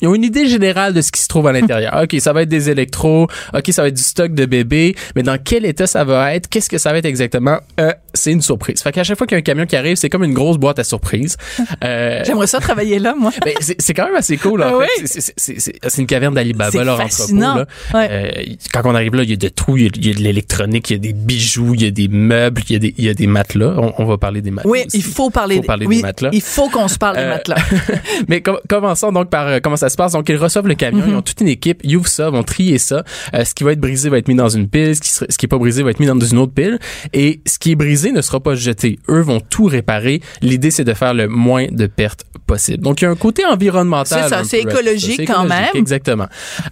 ils 0.00 0.08
ont 0.08 0.14
une 0.14 0.24
idée 0.24 0.46
générale 0.46 0.94
de 0.94 1.00
ce 1.00 1.12
qui 1.12 1.20
se 1.20 1.28
trouve 1.28 1.46
à 1.46 1.52
l'intérieur. 1.52 2.00
OK, 2.02 2.16
ça 2.20 2.32
va 2.32 2.42
être 2.42 2.48
des 2.48 2.70
électros. 2.70 3.28
OK, 3.54 3.68
ça 3.70 3.82
va 3.82 3.88
être 3.88 3.96
du 3.96 4.02
stock 4.02 4.32
de 4.32 4.46
bébé. 4.46 4.94
Mais 5.14 5.22
dans 5.22 5.38
quel 5.42 5.64
état 5.64 5.86
ça 5.86 6.04
va 6.04 6.34
être? 6.34 6.48
Qu'est-ce 6.48 6.70
que 6.70 6.78
ça 6.78 6.92
va 6.92 6.98
être 6.98 7.04
exactement? 7.06 7.58
Euh, 7.78 7.92
c'est 8.14 8.32
une 8.32 8.42
surprise. 8.42 8.82
Fait 8.82 8.92
qu'à 8.92 9.04
chaque 9.04 9.18
fois 9.18 9.26
qu'il 9.26 9.36
y 9.36 9.38
a 9.38 9.40
un 9.40 9.42
camion 9.42 9.66
qui 9.66 9.76
arrive, 9.76 9.96
c'est 9.96 10.08
comme 10.08 10.24
une 10.24 10.34
grosse 10.34 10.58
boîte 10.58 10.78
à 10.78 10.84
surprise. 10.84 11.36
Euh, 11.84 12.22
J'aimerais 12.26 12.46
ça 12.46 12.58
travailler 12.60 12.98
là, 12.98 13.14
moi. 13.18 13.30
ben, 13.44 13.54
c'est 13.60 13.94
quand 13.94 14.04
même 14.06 14.16
assez 14.16 14.36
cool, 14.36 14.62
en 14.62 14.80
Ah 14.80 14.84
fait. 15.06 15.32
C'est- 15.36 15.98
une 15.98 16.06
caverne 16.06 16.34
d'Alibaba, 16.34 16.84
leur 16.84 16.98
fascinant. 16.98 17.60
entrepôt. 17.60 17.68
Là. 17.94 17.98
Ouais. 18.00 18.08
Euh, 18.10 18.54
quand 18.72 18.82
on 18.84 18.94
arrive 18.94 19.14
là, 19.14 19.22
il 19.22 19.30
y 19.30 19.32
a 19.32 19.36
de 19.36 19.48
tout. 19.48 19.76
Il 19.76 19.82
y 19.84 19.86
a, 19.86 19.90
il 19.94 20.06
y 20.06 20.10
a 20.10 20.14
de 20.14 20.20
l'électronique, 20.20 20.90
il 20.90 20.92
y 20.94 20.96
a 20.96 20.98
des 20.98 21.12
bijoux, 21.12 21.74
il 21.74 21.82
y 21.82 21.86
a 21.86 21.90
des 21.90 22.08
meubles, 22.08 22.62
il 22.68 22.72
y 22.72 22.76
a 22.76 22.78
des, 22.78 22.94
il 22.98 23.04
y 23.04 23.08
a 23.08 23.14
des 23.14 23.26
matelas. 23.26 23.74
On, 23.78 23.94
on 23.98 24.04
va 24.04 24.18
parler 24.18 24.42
des 24.42 24.50
matelas. 24.50 24.70
Oui, 24.70 24.82
aussi. 24.86 24.98
il 24.98 25.02
faut 25.04 25.30
parler, 25.30 25.56
Faut 25.56 25.62
parler 25.62 25.86
oui, 25.86 25.96
des 25.96 26.02
matelas. 26.02 26.30
Il 26.32 26.40
faut 26.42 26.68
qu'on 26.68 26.88
se 26.88 26.98
parle 26.98 27.16
des 27.16 27.22
Euh, 27.22 27.30
matelas. 27.30 27.56
Mais 28.28 28.40
com- 28.42 28.58
commençons 28.68 29.12
donc 29.12 29.30
par 29.30 29.46
euh, 29.46 29.58
comment 29.62 29.76
ça 29.76 29.88
se 29.88 29.96
passe. 29.96 30.12
Donc, 30.12 30.28
ils 30.28 30.36
reçoivent 30.36 30.66
le 30.68 30.74
camion, 30.74 31.04
Mhm. 31.04 31.10
ils 31.10 31.16
ont 31.16 31.22
toute 31.22 31.40
une 31.40 31.48
équipe, 31.48 31.80
ils 31.84 31.96
ouvrent 31.96 32.08
ça, 32.08 32.30
vont 32.30 32.42
trier 32.42 32.78
ça. 32.78 33.04
Ce 33.44 33.54
qui 33.54 33.64
va 33.64 33.72
être 33.72 33.80
brisé 33.80 34.08
va 34.10 34.18
être 34.18 34.28
mis 34.28 34.34
dans 34.34 34.48
une 34.48 34.68
pile, 34.68 34.96
ce 34.96 35.00
qui, 35.00 35.10
sera- 35.10 35.26
ce 35.28 35.38
qui 35.38 35.46
est 35.46 35.48
pas 35.48 35.58
brisé 35.58 35.82
va 35.82 35.90
être 35.90 36.00
mis 36.00 36.06
dans 36.06 36.18
une 36.18 36.38
autre 36.38 36.52
pile. 36.52 36.78
Et 37.12 37.40
ce 37.46 37.58
qui 37.58 37.72
est 37.72 37.76
brisé 37.76 37.99
ne 38.08 38.20
sera 38.22 38.40
pas 38.40 38.54
jeté. 38.54 38.98
Eux 39.08 39.20
vont 39.20 39.40
tout 39.40 39.64
réparer. 39.64 40.20
L'idée, 40.42 40.70
c'est 40.70 40.84
de 40.84 40.94
faire 40.94 41.14
le 41.14 41.28
moins 41.28 41.66
de 41.70 41.86
pertes 41.86 42.24
possible. 42.46 42.82
Donc, 42.82 43.00
il 43.00 43.04
y 43.04 43.06
a 43.06 43.10
un 43.10 43.16
côté 43.16 43.44
environnemental. 43.44 44.22
C'est 44.24 44.28
ça, 44.28 44.44
c'est 44.44 44.60
écologique 44.60 45.26
quand 45.26 45.44
écologique, 45.44 45.48
même. 45.48 45.68
Exactement. 45.74 46.26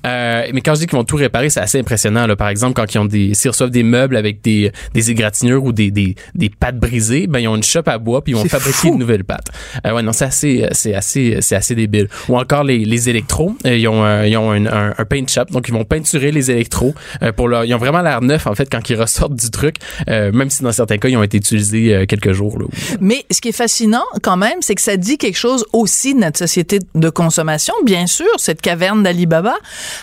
Euh, 0.06 0.46
mais 0.52 0.60
quand 0.60 0.74
je 0.74 0.80
dis 0.80 0.86
qu'ils 0.86 0.98
vont 0.98 1.04
tout 1.04 1.16
réparer, 1.16 1.50
c'est 1.50 1.60
assez 1.60 1.78
impressionnant. 1.78 2.26
Là. 2.26 2.36
Par 2.36 2.48
exemple, 2.48 2.74
quand 2.74 2.92
ils 2.92 2.98
ont 2.98 3.04
des, 3.04 3.34
s'ils 3.34 3.50
reçoivent 3.50 3.70
des 3.70 3.82
meubles 3.82 4.16
avec 4.16 4.42
des, 4.42 4.72
des 4.94 5.10
égratignures 5.10 5.62
ou 5.64 5.72
des, 5.72 5.90
des, 5.90 6.14
des 6.34 6.48
pattes 6.50 6.78
brisées, 6.78 7.26
ben 7.26 7.38
ils 7.38 7.48
ont 7.48 7.56
une 7.56 7.62
chope 7.62 7.88
à 7.88 7.98
bois 7.98 8.22
puis 8.24 8.32
ils 8.32 8.36
vont 8.36 8.44
fabriquer 8.44 8.72
fou. 8.72 8.94
de 8.94 8.98
nouvelles 8.98 9.24
pattes. 9.24 9.48
Euh, 9.86 9.92
ouais, 9.92 10.02
non, 10.02 10.12
c'est 10.12 10.24
assez, 10.24 10.66
c'est 10.72 10.94
assez, 10.94 11.38
c'est 11.40 11.56
assez 11.56 11.74
débile. 11.74 12.08
Ou 12.28 12.38
encore 12.38 12.64
les, 12.64 12.84
les 12.84 13.08
électros, 13.08 13.54
euh, 13.66 13.76
ils 13.76 13.86
ont, 13.88 14.04
euh, 14.04 14.26
ils 14.26 14.36
ont 14.36 14.50
un, 14.50 14.66
un, 14.66 14.94
un 14.96 15.04
paint 15.04 15.26
shop, 15.28 15.46
donc 15.50 15.68
ils 15.68 15.74
vont 15.74 15.84
peinturer 15.84 16.32
les 16.32 16.50
électros 16.50 16.94
euh, 17.22 17.32
pour 17.32 17.48
leur, 17.48 17.64
ils 17.64 17.74
ont 17.74 17.78
vraiment 17.78 18.02
l'air 18.02 18.20
neuf 18.22 18.46
en 18.46 18.54
fait 18.54 18.68
quand 18.70 18.88
ils 18.90 18.96
ressortent 18.96 19.34
du 19.34 19.50
truc, 19.50 19.76
euh, 20.08 20.32
même 20.32 20.50
si 20.50 20.62
dans 20.62 20.72
certains 20.72 20.98
cas 20.98 21.08
ils 21.08 21.16
ont 21.18 21.22
été 21.22 21.36
utilisés 21.38 21.94
euh, 21.94 22.06
quelques 22.06 22.32
jours. 22.32 22.58
Mais 23.00 23.24
ce 23.30 23.40
qui 23.40 23.48
est 23.48 23.52
fascinant 23.52 24.04
quand 24.22 24.36
même, 24.36 24.60
c'est 24.60 24.74
que 24.74 24.80
ça 24.80 24.96
dit 24.96 25.18
quelque 25.18 25.38
chose 25.38 25.64
aussi 25.72 26.14
de 26.14 26.20
notre 26.20 26.38
société 26.38 26.78
de 26.94 27.10
consommation, 27.10 27.74
bien 27.84 28.06
sûr, 28.06 28.28
cette 28.38 28.60
caverne 28.60 29.02
d'Alibaba, 29.02 29.56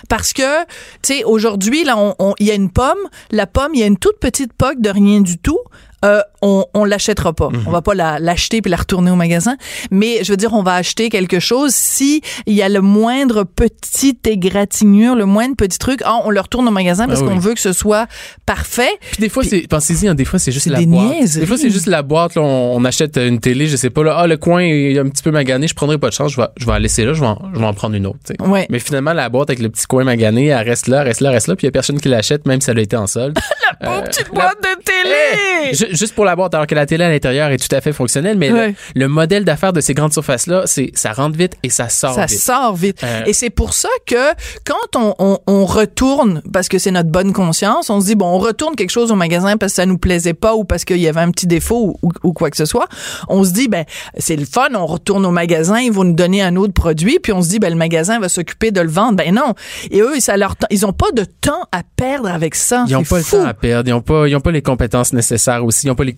parce 0.10 0.34
que, 0.34 0.63
tu 1.01 1.13
sais, 1.15 1.23
aujourd'hui, 1.23 1.84
là, 1.84 2.15
il 2.39 2.45
y 2.45 2.51
a 2.51 2.56
une 2.56 2.69
pomme, 2.69 2.97
la 3.32 3.47
pomme, 3.47 3.71
il 3.73 3.80
y 3.80 3.84
a 3.84 3.88
une 3.88 3.97
toute 3.97 4.19
petite 4.19 4.54
poque 4.54 4.82
de 4.82 4.89
rien 4.89 5.21
du 5.21 5.38
tout. 5.38 5.60
Euh, 6.03 6.21
on, 6.41 6.65
on 6.73 6.84
l'achètera 6.86 7.34
pas. 7.34 7.49
On 7.65 7.71
va 7.71 7.81
pas 7.81 7.95
la- 7.95 8.19
l'acheter 8.19 8.62
puis 8.62 8.69
la 8.69 8.77
retourner 8.77 9.10
au 9.12 9.15
magasin. 9.15 9.55
Mais 9.91 10.23
je 10.23 10.31
veux 10.34 10.38
dire, 10.38 10.53
on 10.53 10.62
va 10.62 10.75
acheter 10.75 11.10
quelque 11.10 11.39
chose 11.39 11.73
si 11.73 12.21
il 12.45 12.53
y 12.53 12.62
a 12.62 12.69
le 12.69 12.81
moindre 12.81 13.43
petit 13.43 14.17
égratignure, 14.25 15.15
le 15.15 15.25
moindre 15.25 15.55
petit 15.55 15.79
truc, 15.79 16.01
ah, 16.05 16.19
on 16.23 16.29
le 16.29 16.39
retourne 16.39 16.67
au 16.67 16.71
magasin 16.71 17.08
parce 17.08 17.21
Ah 17.21 17.23
oui. 17.23 17.29
qu'on 17.29 17.39
veut 17.39 17.53
que 17.53 17.60
ce 17.60 17.73
soit 17.73 18.08
parfait. 18.45 18.89
Puis 19.12 19.21
des 19.21 19.29
fois, 19.29 19.43
c'est, 19.43 19.67
pensez-y, 19.67 20.08
hein, 20.08 20.15
des 20.15 20.25
fois, 20.25 20.38
c'est 20.39 20.51
juste 20.51 20.67
la 20.67 20.79
des 20.79 20.86
boîte. 20.86 21.05
niaiseries. 21.05 21.39
Des 21.41 21.45
fois, 21.47 21.58
c'est 21.58 21.69
juste 21.69 21.88
la 21.88 22.01
boîte, 22.03 22.36
là, 22.36 22.41
on, 22.41 22.75
on 22.75 22.86
achète 22.86 23.17
une 23.17 23.39
télé, 23.39 23.67
je 23.67 23.75
sais 23.77 23.89
pas, 23.89 24.03
là, 24.03 24.15
ah, 24.17 24.27
le 24.27 24.38
coin 24.38 24.62
est 24.62 24.99
un 24.99 25.08
petit 25.10 25.23
peu 25.23 25.31
magané, 25.31 25.67
je 25.67 25.73
prendrai 25.73 25.97
pas 25.97 26.10
de 26.10 26.13
chance, 26.13 26.34
je 26.34 26.41
vais, 26.41 26.47
je 26.58 26.65
vais 26.65 26.71
la 26.73 26.79
laisser 26.79 27.05
là, 27.05 27.13
je 27.13 27.21
vais 27.21 27.27
en, 27.27 27.39
je 27.53 27.60
vais 27.60 27.65
en 27.65 27.73
prendre 27.73 27.95
une 27.95 28.05
autre. 28.05 28.19
Ouais. 28.39 28.67
Mais 28.69 28.79
finalement, 28.79 29.13
la 29.13 29.29
boîte 29.29 29.49
avec 29.49 29.60
le 29.62 29.69
petit 29.69 29.86
coin 29.88 30.03
magané, 30.03 30.47
elle 30.47 30.67
reste 30.67 30.88
là, 30.88 31.03
reste 31.03 31.21
là, 31.21 31.31
reste 31.31 31.47
là, 31.47 31.55
puis 31.55 31.65
il 31.65 31.67
y 31.67 31.69
a 31.69 31.71
personne 31.71 31.99
qui 31.99 32.10
l'achète, 32.10 32.45
même 32.45 32.62
si 32.62 32.69
elle 32.69 32.79
a 32.79 32.81
été 32.81 32.95
en 32.97 33.08
solde. 33.08 33.38
Oh, 33.81 33.85
Euh, 33.88 34.01
petite 34.01 34.27
la- 34.27 34.33
boîte 34.33 34.57
de 34.61 34.83
télé! 34.83 35.73
Ju- 35.73 35.95
Juste 35.95 36.15
pour 36.15 36.25
la 36.25 36.35
boîte, 36.35 36.53
alors 36.53 36.67
que 36.67 36.75
la 36.75 36.85
télé 36.85 37.03
à 37.03 37.09
l'intérieur 37.09 37.49
est 37.49 37.57
tout 37.57 37.73
à 37.75 37.81
fait 37.81 37.93
fonctionnelle, 37.93 38.38
mais 38.38 38.73
le- 38.95 39.07
modèle 39.07 39.45
d'affaires 39.45 39.73
de 39.73 39.81
ces 39.81 39.93
grandes 39.93 40.13
surfaces-là, 40.13 40.63
c'est 40.65 40.91
ça 40.93 41.11
rentre 41.13 41.38
vite 41.38 41.53
et 41.63 41.69
ça 41.69 41.89
sort 41.89 42.15
Ça 42.15 42.25
vite. 42.25 42.39
sort 42.39 42.75
vite. 42.75 43.03
Euh, 43.03 43.23
Et 43.25 43.33
c'est 43.33 43.49
pour 43.49 43.73
ça 43.73 43.89
que 44.05 44.31
quand 44.65 44.95
on, 44.99 45.15
on, 45.19 45.39
on 45.47 45.65
retourne, 45.65 46.41
parce 46.53 46.67
que 46.69 46.77
c'est 46.79 46.91
notre 46.91 47.09
bonne 47.09 47.33
conscience, 47.33 47.89
on 47.89 47.99
se 48.01 48.05
dit, 48.07 48.15
bon, 48.15 48.27
on 48.27 48.38
retourne 48.39 48.75
quelque 48.75 48.89
chose 48.91 49.11
au 49.11 49.15
magasin 49.15 49.57
parce 49.57 49.73
que 49.73 49.75
ça 49.77 49.85
nous 49.85 49.97
plaisait 49.97 50.33
pas 50.33 50.55
ou 50.55 50.63
parce 50.63 50.85
qu'il 50.85 50.97
y 50.97 51.07
avait 51.07 51.21
un 51.21 51.31
petit 51.31 51.47
défaut 51.47 51.97
ou, 52.01 52.11
ou 52.23 52.33
quoi 52.33 52.49
que 52.49 52.57
ce 52.57 52.65
soit, 52.65 52.88
on 53.29 53.43
se 53.43 53.51
dit, 53.51 53.67
ben, 53.67 53.85
c'est 54.17 54.35
le 54.35 54.45
fun, 54.45 54.69
on 54.75 54.85
retourne 54.85 55.25
au 55.25 55.31
magasin, 55.31 55.79
ils 55.79 55.91
vont 55.91 56.03
nous 56.03 56.13
donner 56.13 56.41
un 56.41 56.55
autre 56.55 56.73
produit, 56.73 57.19
puis 57.21 57.31
on 57.33 57.41
se 57.41 57.49
dit, 57.49 57.59
ben, 57.59 57.69
le 57.69 57.75
magasin 57.75 58.19
va 58.19 58.29
s'occuper 58.29 58.71
de 58.71 58.81
le 58.81 58.89
vendre. 58.89 59.15
Ben 59.17 59.33
non. 59.33 59.53
Et 59.91 60.01
eux, 60.01 60.19
ça 60.19 60.38
leur, 60.38 60.55
ils 60.71 60.85
ont 60.85 60.93
pas 60.93 61.11
de 61.13 61.23
temps 61.23 61.63
à 61.71 61.81
perdre 61.95 62.29
avec 62.29 62.55
ça. 62.55 62.85
Ils 62.88 62.95
C'est 62.97 63.09
pas 63.09 63.21
fou. 63.21 63.35
le 63.38 63.43
temps 63.43 63.47
à 63.49 63.53
perdre, 63.53 63.64
ils 63.69 63.89
n'ont 63.89 64.01
pas, 64.01 64.28
ils 64.28 64.39
pas 64.39 64.51
les 64.51 64.62
compétences 64.62 65.13
nécessaires 65.13 65.63
aussi, 65.63 65.88
ils 65.88 65.91
ont 65.91 65.95
pas 65.95 66.04
les 66.04 66.13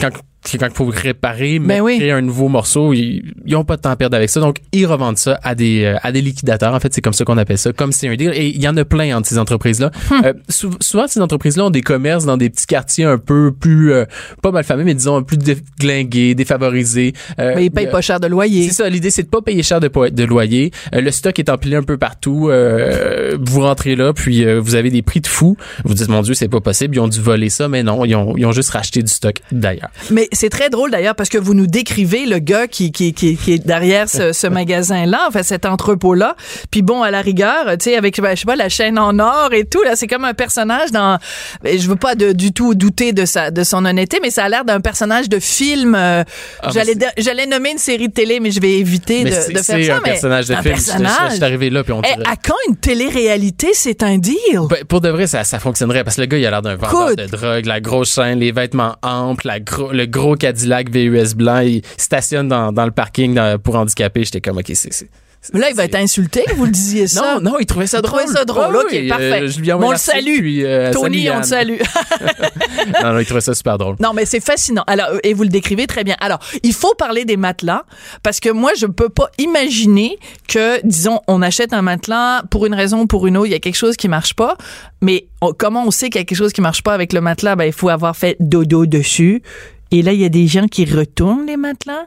quand 0.58 0.68
il 0.68 0.74
faut 0.74 0.86
réparer, 0.86 1.60
Ben 1.60 1.68
mais 1.68 1.80
oui. 1.82 1.98
créer 1.98 2.12
un 2.12 2.22
nouveau 2.22 2.48
morceau, 2.48 2.94
ils, 2.94 3.34
ils 3.46 3.56
ont 3.56 3.64
pas 3.66 3.76
de 3.76 3.82
temps 3.82 3.90
à 3.90 3.96
perdre 3.96 4.16
avec 4.16 4.30
ça. 4.30 4.40
Donc, 4.40 4.58
ils 4.72 4.86
revendent 4.86 5.18
ça 5.18 5.40
à 5.44 5.56
des, 5.56 5.84
euh, 5.84 5.96
à 6.04 6.12
des 6.12 6.22
liquidateurs. 6.22 6.74
En 6.74 6.80
fait, 6.80 6.94
c'est 6.94 7.02
comme 7.02 7.14
ça 7.14 7.26
qu'on 7.26 7.38
appelle 7.38 7.58
ça, 7.58 7.74
comme 7.74 7.92
c'est 7.92 8.08
un 8.08 8.16
deal. 8.16 8.32
Et 8.34 8.48
il 8.48 8.62
y 8.62 8.68
en 8.68 8.78
a 8.78 8.86
plein 8.86 9.18
entre 9.18 9.28
ces 9.28 9.38
entreprises-là. 9.38 9.92
Hum. 10.12 10.22
Euh, 10.26 10.34
sou- 10.48 10.78
souvent, 10.80 11.08
ces 11.08 11.20
entreprises-là 11.22 11.66
ont 11.66 11.70
des 11.70 11.82
commerces 11.82 12.26
dans 12.26 12.38
des 12.38 12.50
petits 12.50 12.68
quartiers 12.68 13.06
un 13.06 13.18
peu 13.18 13.52
plus, 13.52 13.92
euh, 13.92 14.06
pas 14.42 14.52
mal 14.52 14.64
fameux, 14.64 14.84
mais 14.84 14.94
disons, 14.94 15.24
plus 15.24 15.38
déglingués, 15.38 16.36
défavorisés. 16.36 17.14
Euh, 17.40 17.54
Mais 17.56 17.66
ils 17.66 17.72
payent 17.72 17.90
pas 17.90 18.02
cher 18.02 18.20
de 18.20 18.28
loyer. 18.28 18.68
c'est 18.70 18.76
ça, 18.84 18.90
l'idée 18.90 19.10
c'est 19.10 19.24
de 19.24 19.30
pas 19.30 19.42
payer 19.42 19.64
cher 19.64 19.80
de, 19.80 20.24
loyer. 20.24 20.72
Le 20.94 21.12
stock 21.12 21.38
est 21.40 21.50
empilé 21.50 21.76
un 21.76 21.84
peu 21.84 21.98
partout. 21.98 22.50
Euh, 22.50 23.38
vous 23.42 23.62
rentrez 23.62 23.96
là, 23.96 24.14
puis 24.14 24.46
euh, 24.46 24.60
vous 24.60 24.76
avez 24.76 24.90
des 24.90 25.02
prix 25.02 25.22
de 25.22 25.28
fou. 25.28 25.58
Vous 25.84 25.94
dites 25.94 26.08
mon 26.10 26.22
Dieu, 26.22 26.34
c'est 26.34 26.48
pas 26.48 26.62
possible. 26.62 26.96
Ils 26.96 27.00
ont 27.00 27.08
dû 27.08 27.20
voler 27.22 27.50
ça, 27.50 27.68
mais 27.68 27.84
non, 27.84 28.06
ils 28.06 28.16
ont, 28.16 28.36
ils 28.38 28.46
ont 28.46 28.52
juste 28.52 28.70
racheté 28.70 29.02
du 29.02 29.12
stock 29.12 29.36
d'ailleurs. 29.52 29.90
Mais 30.12 30.28
c'est 30.38 30.50
très 30.50 30.70
drôle 30.70 30.92
d'ailleurs 30.92 31.16
parce 31.16 31.30
que 31.30 31.38
vous 31.38 31.54
nous 31.54 31.68
décrivez 31.68 32.26
le 32.26 32.40
gars 32.40 32.68
qui, 32.68 32.92
qui, 32.92 33.14
qui, 33.14 33.36
qui 33.38 33.54
est 33.54 33.66
derrière 33.66 34.08
ce, 34.10 34.32
ce 34.34 34.48
magasin-là, 34.58 35.26
enfin 35.28 35.44
cet 35.44 35.66
entrepôt-là. 35.66 36.36
Puis 36.72 36.82
bon, 36.82 37.02
à 37.04 37.12
la 37.12 37.22
rigueur, 37.22 37.66
tu 37.80 37.86
sais, 37.92 37.98
avec, 37.98 38.20
ben, 38.22 38.36
je 38.36 38.42
sais 38.42 38.46
pas, 38.46 38.56
la 38.56 38.70
chaîne 38.70 38.98
en 39.00 39.18
or 39.20 39.50
et 39.54 39.66
tout, 39.66 39.82
là, 39.84 39.96
c'est 39.96 40.08
comme 40.08 40.26
un 40.26 40.34
personnage 40.34 40.92
dans, 40.92 41.18
ben, 41.64 41.80
je 41.80 41.88
veux 41.90 41.96
pas 41.96 42.16
de- 42.16 42.32
du 42.34 42.54
tout 42.54 42.76
douter 42.76 43.14
de 43.14 43.26
sa, 43.26 43.52
de 43.52 43.64
son 43.64 43.84
honnêteté, 43.86 44.20
mais 44.22 44.30
ça 44.30 44.46
a 44.46 44.50
l'air 44.50 44.64
d'un 44.66 44.80
personnage 44.82 45.30
de 45.30 45.40
film. 45.40 45.96
euh, 45.96 46.24
Ah, 46.62 46.70
j'allais, 46.74 46.94
j'allais 47.18 47.46
nommer 47.48 47.72
une 47.72 47.78
série 47.78 48.08
de 48.10 48.14
télé, 48.14 48.40
mais 48.40 48.52
je 48.52 48.60
vais 48.62 48.74
éviter 48.74 49.24
de, 49.24 49.32
c'est 49.32 49.54
de 49.54 49.58
faire 49.60 49.64
c'est 49.78 49.84
ça. 49.86 49.96
un 49.96 50.02
mais 50.04 50.12
personnage 50.12 50.48
de 50.48 50.54
un 50.54 50.62
film. 50.62 50.76
Je- 50.76 50.82
je- 50.82 50.86
personnage. 50.86 51.30
Je, 51.32 51.36
suis 51.36 51.44
arrivé 51.44 51.70
là, 51.70 51.84
puis 51.84 51.94
on 51.94 52.02
Eh, 52.04 52.16
dirait. 52.16 52.30
à 52.30 52.36
quand 52.36 52.56
une 52.70 52.76
télé-réalité, 52.76 53.70
c'est 53.74 54.04
un 54.04 54.18
deal? 54.18 54.36
Ben, 54.70 54.84
pour 54.88 55.02
de 55.02 55.10
vrai, 55.10 55.28
ça, 55.28 55.44
ça 55.44 55.60
fonctionnerait 55.60 56.04
parce 56.04 56.16
que 56.18 56.22
le 56.22 56.28
gars, 56.28 56.38
il 56.38 56.46
a 56.46 56.52
l'air 56.52 56.62
d'un 56.62 56.76
vendeur 56.76 57.16
de 57.16 57.26
drogue, 57.26 57.66
la 57.66 57.80
grosse 57.80 58.14
chaîne, 58.14 58.40
les 58.40 58.52
vêtements 58.52 58.96
amples, 59.02 59.48
la 59.48 59.60
gros, 59.60 59.92
le 59.92 60.06
gros 60.18 60.36
Cadillac 60.36 60.90
VUS 60.90 61.36
blanc, 61.36 61.60
il 61.60 61.82
stationne 61.98 62.48
dans, 62.48 62.72
dans 62.72 62.86
le 62.86 62.92
parking 62.92 63.34
dans- 63.34 63.60
pour 63.60 63.76
handicapés. 63.76 64.24
J'étais 64.26 64.42
comme, 64.42 64.58
OK, 64.58 64.72
c'est... 64.74 65.08
Mais 65.54 65.60
là, 65.62 65.70
il 65.70 65.76
va 65.78 65.86
être 65.86 65.96
insulté 65.96 66.44
vous 66.58 66.66
le 66.66 66.72
disiez 66.72 67.08
ça. 67.16 67.36
Non, 67.36 67.52
non, 67.52 67.60
il 67.60 67.66
trouvait 67.66 67.88
ça 67.88 68.00
Il 68.00 68.02
drôle. 68.02 68.22
trouvait 68.24 68.38
ça 68.38 68.44
drôle. 68.44 68.76
OK, 68.76 68.88
oui, 68.92 69.08
parfait. 69.08 69.44
euh, 69.44 69.48
je 69.48 69.60
lui 69.62 69.72
on 69.72 69.92
le 69.92 69.96
salue. 69.98 70.40
puis, 70.40 70.66
euh, 70.66 70.92
Tony, 70.92 71.30
on 71.30 71.40
te 71.40 71.46
salue. 71.46 71.78
non, 73.04 73.14
non, 73.14 73.20
il 73.20 73.26
trouvait 73.26 73.40
ça 73.42 73.54
super 73.54 73.78
drôle. 73.78 73.96
Non, 74.00 74.12
mais 74.14 74.26
c'est 74.26 74.40
fascinant. 74.44 74.84
Alors, 74.88 75.08
euh, 75.14 75.20
et 75.24 75.34
vous 75.34 75.44
le 75.44 75.50
décrivez 75.50 75.88
très 75.88 76.04
bien. 76.04 76.16
Alors, 76.20 76.40
il 76.64 76.74
faut 76.74 76.94
parler 76.96 77.24
des 77.24 77.38
matelas 77.38 77.84
parce 78.24 78.40
que 78.42 78.50
moi, 78.50 78.72
je 78.78 78.88
peux 78.88 79.10
pas 79.10 79.30
imaginer 79.38 80.18
que, 80.50 80.86
disons, 80.86 81.22
on 81.28 81.42
achète 81.42 81.72
un 81.72 81.82
matelas 81.84 82.44
pour 82.50 82.66
une 82.66 82.74
raison 82.74 83.02
ou 83.02 83.08
pour 83.08 83.28
une 83.28 83.38
autre, 83.38 83.48
il 83.48 83.52
y 83.52 83.56
a 83.56 83.60
quelque 83.60 83.76
chose 83.78 83.96
qui 83.96 84.10
marche 84.10 84.34
pas. 84.34 84.58
Mais 85.02 85.28
on- 85.42 85.54
comment 85.54 85.86
on 85.86 85.92
sait 85.92 86.10
qu'il 86.10 86.20
y 86.20 86.24
a 86.24 86.26
quelque 86.26 86.38
chose 86.38 86.52
qui 86.52 86.62
marche 86.62 86.82
pas 86.84 86.94
avec 86.94 87.14
le 87.14 87.22
matelas? 87.22 87.56
Ben, 87.56 87.66
il 87.66 87.74
faut 87.74 87.90
avoir 87.90 88.18
fait 88.18 88.36
dodo 88.42 88.86
dessus. 88.86 89.44
Et 89.92 90.02
là, 90.02 90.14
il 90.14 90.20
y 90.20 90.26
a 90.26 90.30
des 90.30 90.48
gens 90.48 90.68
qui 90.68 90.86
retournent 90.86 91.46
les 91.48 91.58
matelas. 91.58 92.06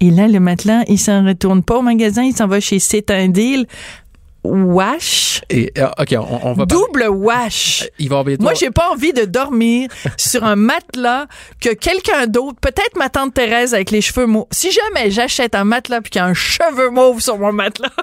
Et 0.00 0.10
là, 0.10 0.26
le 0.28 0.40
matelas, 0.40 0.82
il 0.88 0.98
s'en 0.98 1.24
retourne 1.24 1.62
pas 1.62 1.76
au 1.78 1.82
magasin, 1.82 2.22
il 2.24 2.34
s'en 2.34 2.46
va 2.48 2.58
chez 2.60 2.78
C'est 2.78 3.10
un 3.10 3.28
deal. 3.28 3.66
Wash. 4.44 5.40
Et, 5.50 5.72
euh, 5.78 5.86
OK, 6.00 6.14
on, 6.18 6.40
on 6.48 6.52
va 6.54 6.66
parler- 6.66 6.84
Double 6.88 7.06
wash. 7.08 7.88
Il 8.00 8.08
va. 8.08 8.24
Moi, 8.40 8.54
j'ai 8.54 8.72
pas 8.72 8.90
envie 8.90 9.12
de 9.12 9.24
dormir 9.24 9.88
sur 10.16 10.42
un 10.42 10.56
matelas 10.56 11.26
que 11.60 11.72
quelqu'un 11.72 12.26
d'autre, 12.26 12.58
peut-être 12.60 12.96
ma 12.98 13.08
tante 13.08 13.34
Thérèse 13.34 13.72
avec 13.72 13.92
les 13.92 14.00
cheveux 14.00 14.26
mauves. 14.26 14.46
Si 14.50 14.72
jamais 14.72 15.12
j'achète 15.12 15.54
un 15.54 15.62
matelas 15.62 16.00
puis 16.00 16.10
qu'il 16.10 16.18
y 16.18 16.22
a 16.24 16.26
un 16.26 16.34
cheveu 16.34 16.90
mauve 16.90 17.20
sur 17.20 17.38
mon 17.38 17.52
matelas, 17.52 17.92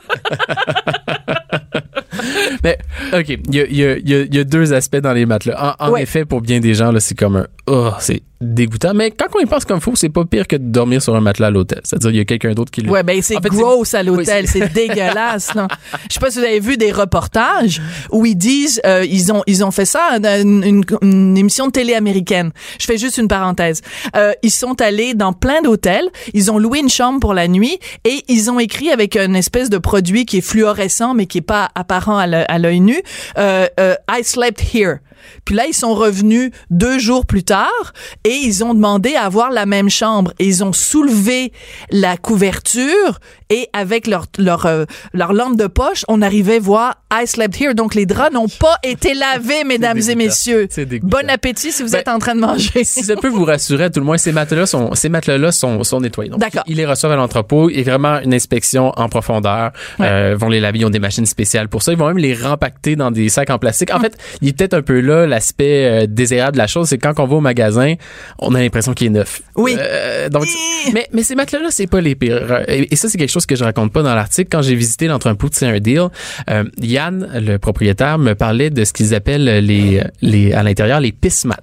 Mais, 2.63 2.77
OK, 3.13 3.27
il 3.29 3.55
y 3.55 3.83
a, 3.83 3.97
y 3.97 4.37
y 4.37 4.45
deux 4.45 4.73
aspects 4.73 4.97
dans 4.97 5.13
les 5.13 5.25
matelas. 5.25 5.75
En, 5.79 5.87
en 5.87 5.91
Ouais. 5.91 6.03
effet, 6.03 6.25
pour 6.25 6.41
bien 6.41 6.59
des 6.59 6.73
gens, 6.73 6.91
là, 6.91 6.99
c'est 6.99 7.15
comme 7.17 7.37
un... 7.37 7.47
Oh, 7.67 7.91
c'est 7.99 8.21
dégoûtant. 8.41 8.93
Mais 8.93 9.11
quand 9.11 9.25
on 9.35 9.39
y 9.39 9.45
pense 9.45 9.65
comme 9.65 9.81
faut, 9.81 9.95
c'est 9.95 10.09
pas 10.09 10.25
pire 10.25 10.47
que 10.47 10.55
de 10.55 10.63
dormir 10.71 11.01
sur 11.01 11.15
un 11.15 11.21
matelas 11.21 11.47
à 11.47 11.51
l'hôtel. 11.51 11.81
C'est-à-dire, 11.83 12.11
il 12.11 12.17
y 12.17 12.21
a 12.21 12.25
quelqu'un 12.25 12.53
d'autre 12.53 12.71
qui 12.71 12.81
le... 12.81 12.89
ouais, 12.89 13.03
ben 13.03 13.21
c'est 13.21 13.37
En 13.37 13.41
fait, 13.41 13.49
gross 13.49 13.93
à 13.93 14.03
l'hôtel, 14.03 14.45
oui, 14.45 14.49
c'est 14.51 14.71
dégueulasse. 14.73 15.53
Là. 15.55 15.67
Je 16.09 16.13
sais 16.13 16.19
pas 16.19 16.31
si 16.31 16.39
vous 16.39 16.45
avez 16.45 16.59
vu 16.59 16.77
des 16.77 16.91
reportages 16.91 17.81
où 18.11 18.25
ils 18.25 18.35
disent, 18.35 18.81
euh, 18.85 19.05
ils 19.09 19.31
ont 19.31 19.43
ils 19.47 19.63
ont 19.63 19.71
fait 19.71 19.85
ça, 19.85 20.17
une, 20.23 20.63
une- 20.63 20.85
une 21.01 21.37
émission 21.37 21.67
de 21.67 21.71
télé 21.71 21.93
américaine. 21.93 22.51
Je 22.79 22.85
fais 22.85 22.97
juste 22.97 23.17
une 23.17 23.27
parenthèse. 23.27 23.81
Euh, 24.15 24.31
ils 24.43 24.51
sont 24.51 24.79
allés 24.81 25.13
dans 25.13 25.33
plein 25.33 25.61
d'hôtels, 25.61 26.09
ils 26.33 26.51
ont 26.51 26.57
loué 26.59 26.79
une 26.79 26.89
chambre 26.89 27.19
pour 27.19 27.33
la 27.33 27.47
nuit 27.47 27.77
et 28.05 28.23
ils 28.27 28.49
ont 28.49 28.59
écrit 28.59 28.89
avec 28.89 29.15
une 29.17 29.35
espèce 29.35 29.69
de 29.69 29.77
produit 29.77 30.25
qui 30.25 30.37
est 30.37 30.41
fluorescent 30.41 31.13
mais 31.13 31.25
qui 31.25 31.39
est 31.39 31.41
pas 31.41 31.69
apparent 31.75 32.17
à 32.17 32.57
l'œil 32.59 32.79
nu, 32.79 33.01
euh, 33.37 33.67
euh, 33.79 33.95
I 34.09 34.23
slept 34.23 34.61
here. 34.73 34.97
Puis 35.45 35.55
là, 35.55 35.65
ils 35.67 35.73
sont 35.73 35.93
revenus 35.93 36.51
deux 36.69 36.99
jours 36.99 37.25
plus 37.25 37.43
tard 37.43 37.93
et 38.23 38.33
ils 38.33 38.63
ont 38.63 38.73
demandé 38.73 39.15
à 39.15 39.23
avoir 39.23 39.51
la 39.51 39.65
même 39.65 39.89
chambre. 39.89 40.33
Et 40.39 40.45
ils 40.45 40.63
ont 40.63 40.73
soulevé 40.73 41.51
la 41.91 42.17
couverture 42.17 43.19
et 43.49 43.67
avec 43.73 44.07
leur 44.07 44.25
leur 44.37 44.65
euh, 44.65 44.85
leur 45.13 45.33
lampe 45.33 45.57
de 45.57 45.67
poche, 45.67 46.05
on 46.07 46.21
arrivait 46.21 46.59
voir 46.59 46.95
I 47.11 47.25
slept 47.25 47.59
here. 47.59 47.73
Donc 47.73 47.95
les 47.95 48.05
draps 48.05 48.31
n'ont 48.33 48.47
pas 48.47 48.75
été 48.83 49.13
lavés, 49.13 49.63
mesdames 49.63 49.99
et 50.07 50.15
messieurs. 50.15 50.67
Bon 51.01 51.27
appétit 51.29 51.71
si 51.71 51.81
vous 51.83 51.89
Ben, 51.91 51.99
êtes 51.99 52.07
en 52.07 52.19
train 52.19 52.35
de 52.35 52.41
manger. 52.41 52.83
si 52.83 53.03
ça 53.03 53.15
peut 53.15 53.27
vous 53.29 53.45
rassurer, 53.45 53.85
à 53.85 53.89
tout 53.89 53.99
le 53.99 54.05
moins, 54.05 54.17
ces 54.17 54.31
matelas 54.31 54.67
sont, 54.67 54.93
ces 54.93 55.09
matelas-là 55.09 55.51
sont, 55.51 55.83
sont 55.83 55.99
nettoyés. 55.99 56.29
Donc, 56.29 56.39
D'accord. 56.39 56.63
Ils 56.67 56.77
les 56.77 56.85
reçoivent 56.85 57.11
à 57.11 57.15
l'entrepôt. 57.15 57.69
A 57.69 57.81
vraiment 57.83 58.19
une 58.19 58.33
inspection 58.33 58.93
en 58.95 59.09
profondeur. 59.09 59.71
Euh, 59.99 60.35
vont 60.37 60.49
les 60.49 60.59
laver. 60.59 60.79
Ils 60.79 60.85
ont 60.85 60.89
des 60.91 60.99
machines 60.99 61.25
spéciales 61.25 61.69
pour 61.69 61.81
ça. 61.81 61.91
Ils 61.91 61.97
vont 61.97 62.07
même 62.07 62.17
les 62.19 62.35
rempacter 62.35 62.95
dans 62.95 63.09
des 63.11 63.29
sacs 63.29 63.49
en 63.49 63.57
plastique. 63.57 63.89
Hum. 63.91 63.97
En 63.97 64.01
fait, 64.01 64.15
il 64.41 64.49
est 64.49 64.53
peut-être 64.53 64.75
un 64.75 64.81
peu 64.83 64.99
l'aspect 65.13 66.03
euh, 66.03 66.07
désirable 66.07 66.53
de 66.53 66.57
la 66.57 66.67
chose. 66.67 66.89
C'est 66.89 66.97
quand 66.97 67.19
on 67.19 67.25
va 67.25 67.35
au 67.35 67.41
magasin, 67.41 67.95
on 68.39 68.55
a 68.55 68.59
l'impression 68.59 68.93
qu'il 68.93 69.07
est 69.07 69.11
neuf. 69.11 69.41
Oui. 69.59 69.75
Euh, 69.77 70.29
donc, 70.29 70.45
mais, 70.93 71.07
mais 71.13 71.23
ces 71.23 71.35
matelas-là, 71.35 71.69
c'est 71.69 71.87
pas 71.87 72.01
les 72.01 72.15
pires. 72.15 72.63
Et, 72.67 72.91
et 72.91 72.95
ça, 72.95 73.09
c'est 73.09 73.17
quelque 73.17 73.31
chose 73.31 73.45
que 73.45 73.55
je 73.55 73.63
raconte 73.63 73.91
pas 73.91 74.01
dans 74.01 74.15
l'article. 74.15 74.49
Quand 74.51 74.61
j'ai 74.61 74.75
visité 74.75 75.07
l'entrepôt 75.07 75.49
de 75.49 75.55
C'est 75.55 75.67
un 75.67 75.79
deal, 75.79 76.07
euh, 76.49 76.63
Yann, 76.81 77.29
le 77.35 77.57
propriétaire, 77.57 78.17
me 78.17 78.33
parlait 78.33 78.69
de 78.69 78.83
ce 78.85 78.93
qu'ils 78.93 79.13
appellent 79.13 79.43
les, 79.65 80.01
les, 80.21 80.53
à 80.53 80.63
l'intérieur, 80.63 80.99
les 80.99 81.11
pissemats. 81.11 81.57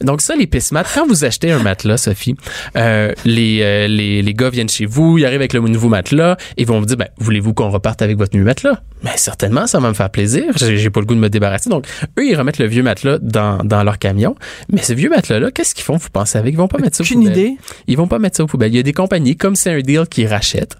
Donc 0.00 0.20
ça, 0.20 0.34
les 0.34 0.46
pissemats, 0.46 0.84
quand 0.94 1.06
vous 1.06 1.24
achetez 1.24 1.52
un 1.52 1.60
matelas, 1.60 1.98
Sophie, 1.98 2.34
euh, 2.76 3.12
les, 3.24 3.60
euh, 3.62 3.86
les, 3.86 4.22
les 4.22 4.34
gars 4.34 4.50
viennent 4.50 4.68
chez 4.68 4.86
vous, 4.86 5.18
ils 5.18 5.24
arrivent 5.24 5.40
avec 5.40 5.52
le 5.52 5.60
nouveau 5.60 5.88
matelas, 5.88 6.36
ils 6.56 6.66
vont 6.66 6.80
vous 6.80 6.86
dire, 6.86 6.96
ben, 6.96 7.08
voulez-vous 7.18 7.54
qu'on 7.54 7.70
reparte 7.70 8.02
avec 8.02 8.16
votre 8.16 8.36
nouveau 8.36 8.46
matelas? 8.46 8.80
Mais 9.04 9.16
certainement, 9.16 9.66
ça 9.66 9.80
va 9.80 9.88
me 9.88 9.94
faire 9.94 10.10
plaisir. 10.10 10.44
J'ai 10.56 10.90
pas 10.90 11.00
le 11.00 11.06
goût 11.06 11.14
de 11.14 11.20
me 11.20 11.28
débarrasser. 11.28 11.68
Donc, 11.68 11.86
eux, 12.18 12.26
ils 12.26 12.36
remettent 12.36 12.58
le 12.58 12.66
vieux 12.66 12.82
matelas 12.82 13.18
dans, 13.20 13.58
dans 13.64 13.82
leur 13.82 13.98
camion. 13.98 14.36
Mais 14.70 14.80
ce 14.80 14.92
vieux 14.92 15.10
matelas-là, 15.10 15.50
qu'est-ce 15.50 15.74
qu'ils 15.74 15.84
font, 15.84 15.96
vous 15.96 16.10
pensez 16.10 16.38
avec? 16.38 16.54
Ils 16.54 16.56
vont 16.56 16.68
pas 16.68 16.78
mettre 16.78 16.96
ça 16.96 17.04
Aucune 17.18 17.30
idée. 17.30 17.56
Ils 17.86 17.96
vont 17.96 18.06
pas 18.08 18.18
mettre 18.18 18.36
ça 18.36 18.44
aux 18.44 18.46
poubelles. 18.46 18.72
Il 18.72 18.76
y 18.76 18.80
a 18.80 18.82
des 18.82 18.92
compagnies, 18.92 19.36
comme 19.36 19.56
c'est 19.56 19.70
un 19.70 19.80
deal, 19.80 20.04
qui 20.10 20.26
rachètent. 20.26 20.76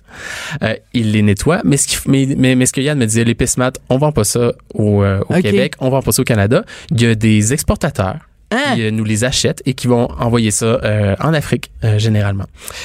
Euh, 0.62 0.74
ils 0.92 1.12
les 1.12 1.22
nettoient. 1.22 1.60
Mais 1.64 1.76
ce, 1.76 1.86
qu'il 1.88 1.98
f- 1.98 2.04
mais, 2.06 2.34
mais, 2.36 2.54
mais 2.54 2.66
ce 2.66 2.72
que 2.72 2.80
Yann 2.80 2.98
me 2.98 3.06
disait, 3.06 3.24
les 3.24 3.34
pissemats, 3.34 3.72
on 3.88 3.98
vend 3.98 4.12
pas 4.12 4.24
ça 4.24 4.52
au, 4.74 5.02
euh, 5.02 5.20
au. 5.28 5.34
Québec, 5.42 5.74
on 5.80 5.90
vend 5.90 6.02
pas 6.02 6.12
ça 6.12 6.22
au 6.22 6.24
Canada. 6.24 6.64
Il 6.90 7.00
y 7.02 7.06
a 7.06 7.14
des 7.14 7.52
exportateurs 7.52 8.18
Hein? 8.52 8.74
qui 8.74 8.82
euh, 8.82 8.90
nous 8.90 9.04
les 9.04 9.24
achètent 9.24 9.62
et 9.64 9.72
qui 9.74 9.86
vont 9.86 10.08
envoyer 10.20 10.50
ça 10.50 10.66
euh, 10.66 11.14
en 11.20 11.32
Afrique, 11.32 11.70
euh, 11.84 11.98
généralement. 11.98 12.44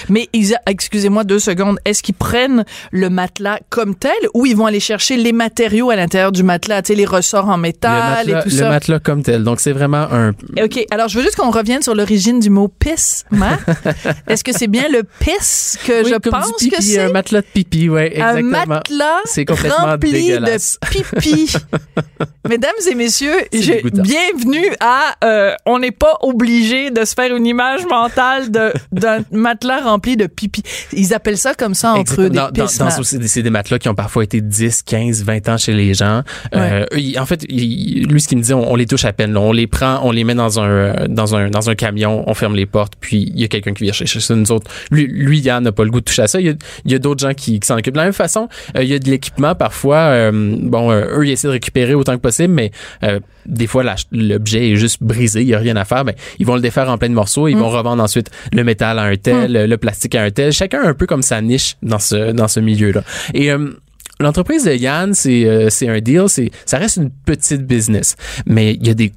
Mais 0.09 0.29
excusez-moi 0.65 1.23
deux 1.25 1.39
secondes, 1.39 1.77
est-ce 1.83 2.01
qu'ils 2.01 2.15
prennent 2.15 2.63
le 2.91 3.09
matelas 3.09 3.59
comme 3.69 3.95
tel 3.95 4.11
ou 4.33 4.45
ils 4.45 4.55
vont 4.55 4.65
aller 4.65 4.79
chercher 4.79 5.17
les 5.17 5.33
matériaux 5.33 5.89
à 5.89 5.95
l'intérieur 5.95 6.31
du 6.31 6.43
matelas, 6.43 6.81
tu 6.81 6.87
sais 6.87 6.95
les 6.95 7.05
ressorts 7.05 7.49
en 7.49 7.57
le 7.57 7.61
métal 7.63 8.17
matelas, 8.27 8.39
et 8.39 8.43
tout 8.43 8.49
le 8.49 8.55
ça? 8.55 8.69
matelas 8.69 8.99
comme 8.99 9.23
tel. 9.23 9.43
Donc, 9.43 9.59
c'est 9.59 9.73
vraiment 9.73 10.07
un... 10.11 10.29
OK, 10.63 10.85
alors 10.89 11.09
je 11.09 11.17
veux 11.17 11.23
juste 11.23 11.35
qu'on 11.35 11.51
revienne 11.51 11.81
sur 11.81 11.95
l'origine 11.95 12.39
du 12.39 12.49
mot 12.49 12.67
pisse. 12.69 13.25
Est-ce 14.27 14.43
que 14.43 14.53
c'est 14.53 14.67
bien 14.67 14.87
le 14.89 15.03
pisse 15.19 15.77
que 15.85 16.03
Oui, 16.03 16.11
je 16.13 16.17
comme 16.19 16.31
pense 16.31 16.57
du 16.57 16.69
que 16.69 16.81
c'est? 16.81 16.99
un 16.99 17.11
matelas 17.11 17.41
de 17.41 17.47
pipi, 17.53 17.89
ouais, 17.89 18.13
Un 18.21 18.37
exactement. 18.37 18.65
matelas 18.67 19.19
C'est 19.25 19.45
complètement 19.45 19.85
rempli 19.85 20.29
de 20.29 20.89
pipi. 20.89 21.53
Mesdames 22.49 22.71
et 22.89 22.95
messieurs, 22.95 23.35
bienvenue 23.51 24.67
à 24.79 25.15
euh, 25.23 25.55
on 25.65 25.79
n'est 25.79 25.91
pas 25.91 26.17
obligé 26.21 26.91
de 26.91 27.03
se 27.05 27.13
faire 27.13 27.35
une 27.35 27.45
image 27.45 27.81
mentale 27.89 28.49
d'un 28.51 29.19
matelas 29.31 29.81
rempli 29.81 30.17
de 30.17 30.27
pipi. 30.27 30.63
Ils 30.93 31.13
appellent 31.13 31.37
ça 31.37 31.53
comme 31.53 31.73
ça 31.73 31.93
entre 31.93 32.21
eux 32.21 32.29
des 32.29 32.37
Dans- 32.37 32.49
dans- 32.51 32.63
dans- 32.65 33.03
c'est 33.03 33.41
des- 33.43 33.49
matelas 33.49 33.79
qui 33.79 33.89
ont 33.89 33.95
parfois 33.95 34.23
été 34.23 34.41
10, 34.41 34.83
15, 34.83 35.23
20 35.23 35.49
ans 35.49 35.57
chez 35.57 35.73
les 35.73 35.93
gens. 35.93 36.21
Euh, 36.55 36.85
en 37.17 37.25
fait, 37.25 37.43
lui, 37.49 38.19
ce 38.21 38.27
qu'il 38.27 38.37
me 38.37 38.43
dit, 38.43 38.53
on, 38.53 38.71
on 38.71 38.75
les 38.75 38.85
touche 38.85 39.05
à 39.05 39.13
peine. 39.13 39.33
là. 39.33 39.39
On 39.39 39.51
les 39.51 39.67
prend, 39.67 39.99
on 40.03 40.11
les 40.11 40.23
met 40.23 40.35
dans 40.35 40.59
un, 40.59 40.67
euh, 40.69 41.07
dans 41.07 41.35
un, 41.35 41.49
dans 41.49 41.69
un 41.69 41.75
camion, 41.75 42.23
on 42.27 42.33
ferme 42.33 42.55
les 42.55 42.65
portes, 42.65 42.93
puis 42.99 43.31
il 43.33 43.39
y 43.39 43.43
a 43.43 43.47
quelqu'un 43.47 43.73
qui 43.73 43.83
vient 43.83 43.93
chercher 43.93 44.19
ça. 44.19 44.35
Nous 44.35 44.51
autres, 44.51 44.69
lui, 44.91 45.07
lui, 45.07 45.39
Yann 45.39 45.63
n'a 45.63 45.71
pas 45.71 45.83
le 45.83 45.89
goût 45.91 45.99
de 45.99 46.05
toucher 46.05 46.23
à 46.23 46.27
ça. 46.27 46.39
Il 46.41 46.57
y 46.85 46.93
a, 46.95 46.99
d'autres 46.99 47.21
gens 47.21 47.33
qui, 47.33 47.59
qui 47.59 47.67
s'en 47.67 47.77
occupent. 47.77 47.93
De 47.93 47.99
la 47.99 48.05
même 48.05 48.13
façon, 48.13 48.49
euh, 48.75 48.83
il 48.83 48.89
y 48.89 48.93
a 48.93 48.99
de 48.99 49.09
l'équipement 49.09 49.55
parfois. 49.55 49.97
euh, 49.97 50.31
bon, 50.33 50.91
euh, 50.91 51.17
eux, 51.19 51.25
ils 51.25 51.31
essaient 51.31 51.47
de 51.47 51.53
récupérer 51.53 51.93
autant 51.93 52.13
que 52.15 52.21
possible, 52.21 52.53
mais 52.53 52.71
euh, 53.03 53.19
des 53.47 53.67
fois, 53.67 53.83
l'objet 54.11 54.71
est 54.71 54.75
juste 54.75 55.01
brisé, 55.01 55.41
il 55.41 55.47
y 55.47 55.55
a 55.55 55.59
rien 55.59 55.75
à 55.75 55.85
faire. 55.85 56.05
Ben, 56.05 56.13
ils 56.39 56.45
vont 56.45 56.55
le 56.55 56.61
défaire 56.61 56.89
en 56.89 56.97
plein 56.97 57.09
de 57.09 57.13
morceaux. 57.13 57.47
Ils 57.47 57.57
vont 57.57 57.69
revendre 57.69 58.03
ensuite 58.03 58.29
le 58.53 58.63
métal 58.63 58.99
à 58.99 59.03
un 59.03 59.15
tel, 59.15 59.51
le 59.51 59.77
plastique 59.77 60.15
à 60.15 60.23
un 60.23 60.31
tel. 60.31 60.51
Chacun 60.51 60.83
un 60.83 60.93
peu 60.93 61.05
comme 61.05 61.21
sa 61.21 61.41
niche 61.41 61.77
dans 61.81 61.99
ce, 61.99 62.31
dans 62.31 62.47
ce 62.47 62.59
milieu-là. 62.59 63.03
Et 63.33 63.51
euh, 63.51 63.69
l'entreprise 64.19 64.65
de 64.65 64.73
Yann, 64.73 65.13
c'est 65.13 65.45
euh, 65.45 65.69
c'est 65.69 65.87
un 65.87 65.99
deal. 65.99 66.25
C'est 66.27 66.51
ça 66.65 66.77
reste 66.77 66.97
une 66.97 67.09
petite 67.09 67.65
business, 67.65 68.15
mais 68.45 68.73
il 68.73 68.85
y 68.85 68.89
a 68.89 68.93
des 68.93 69.11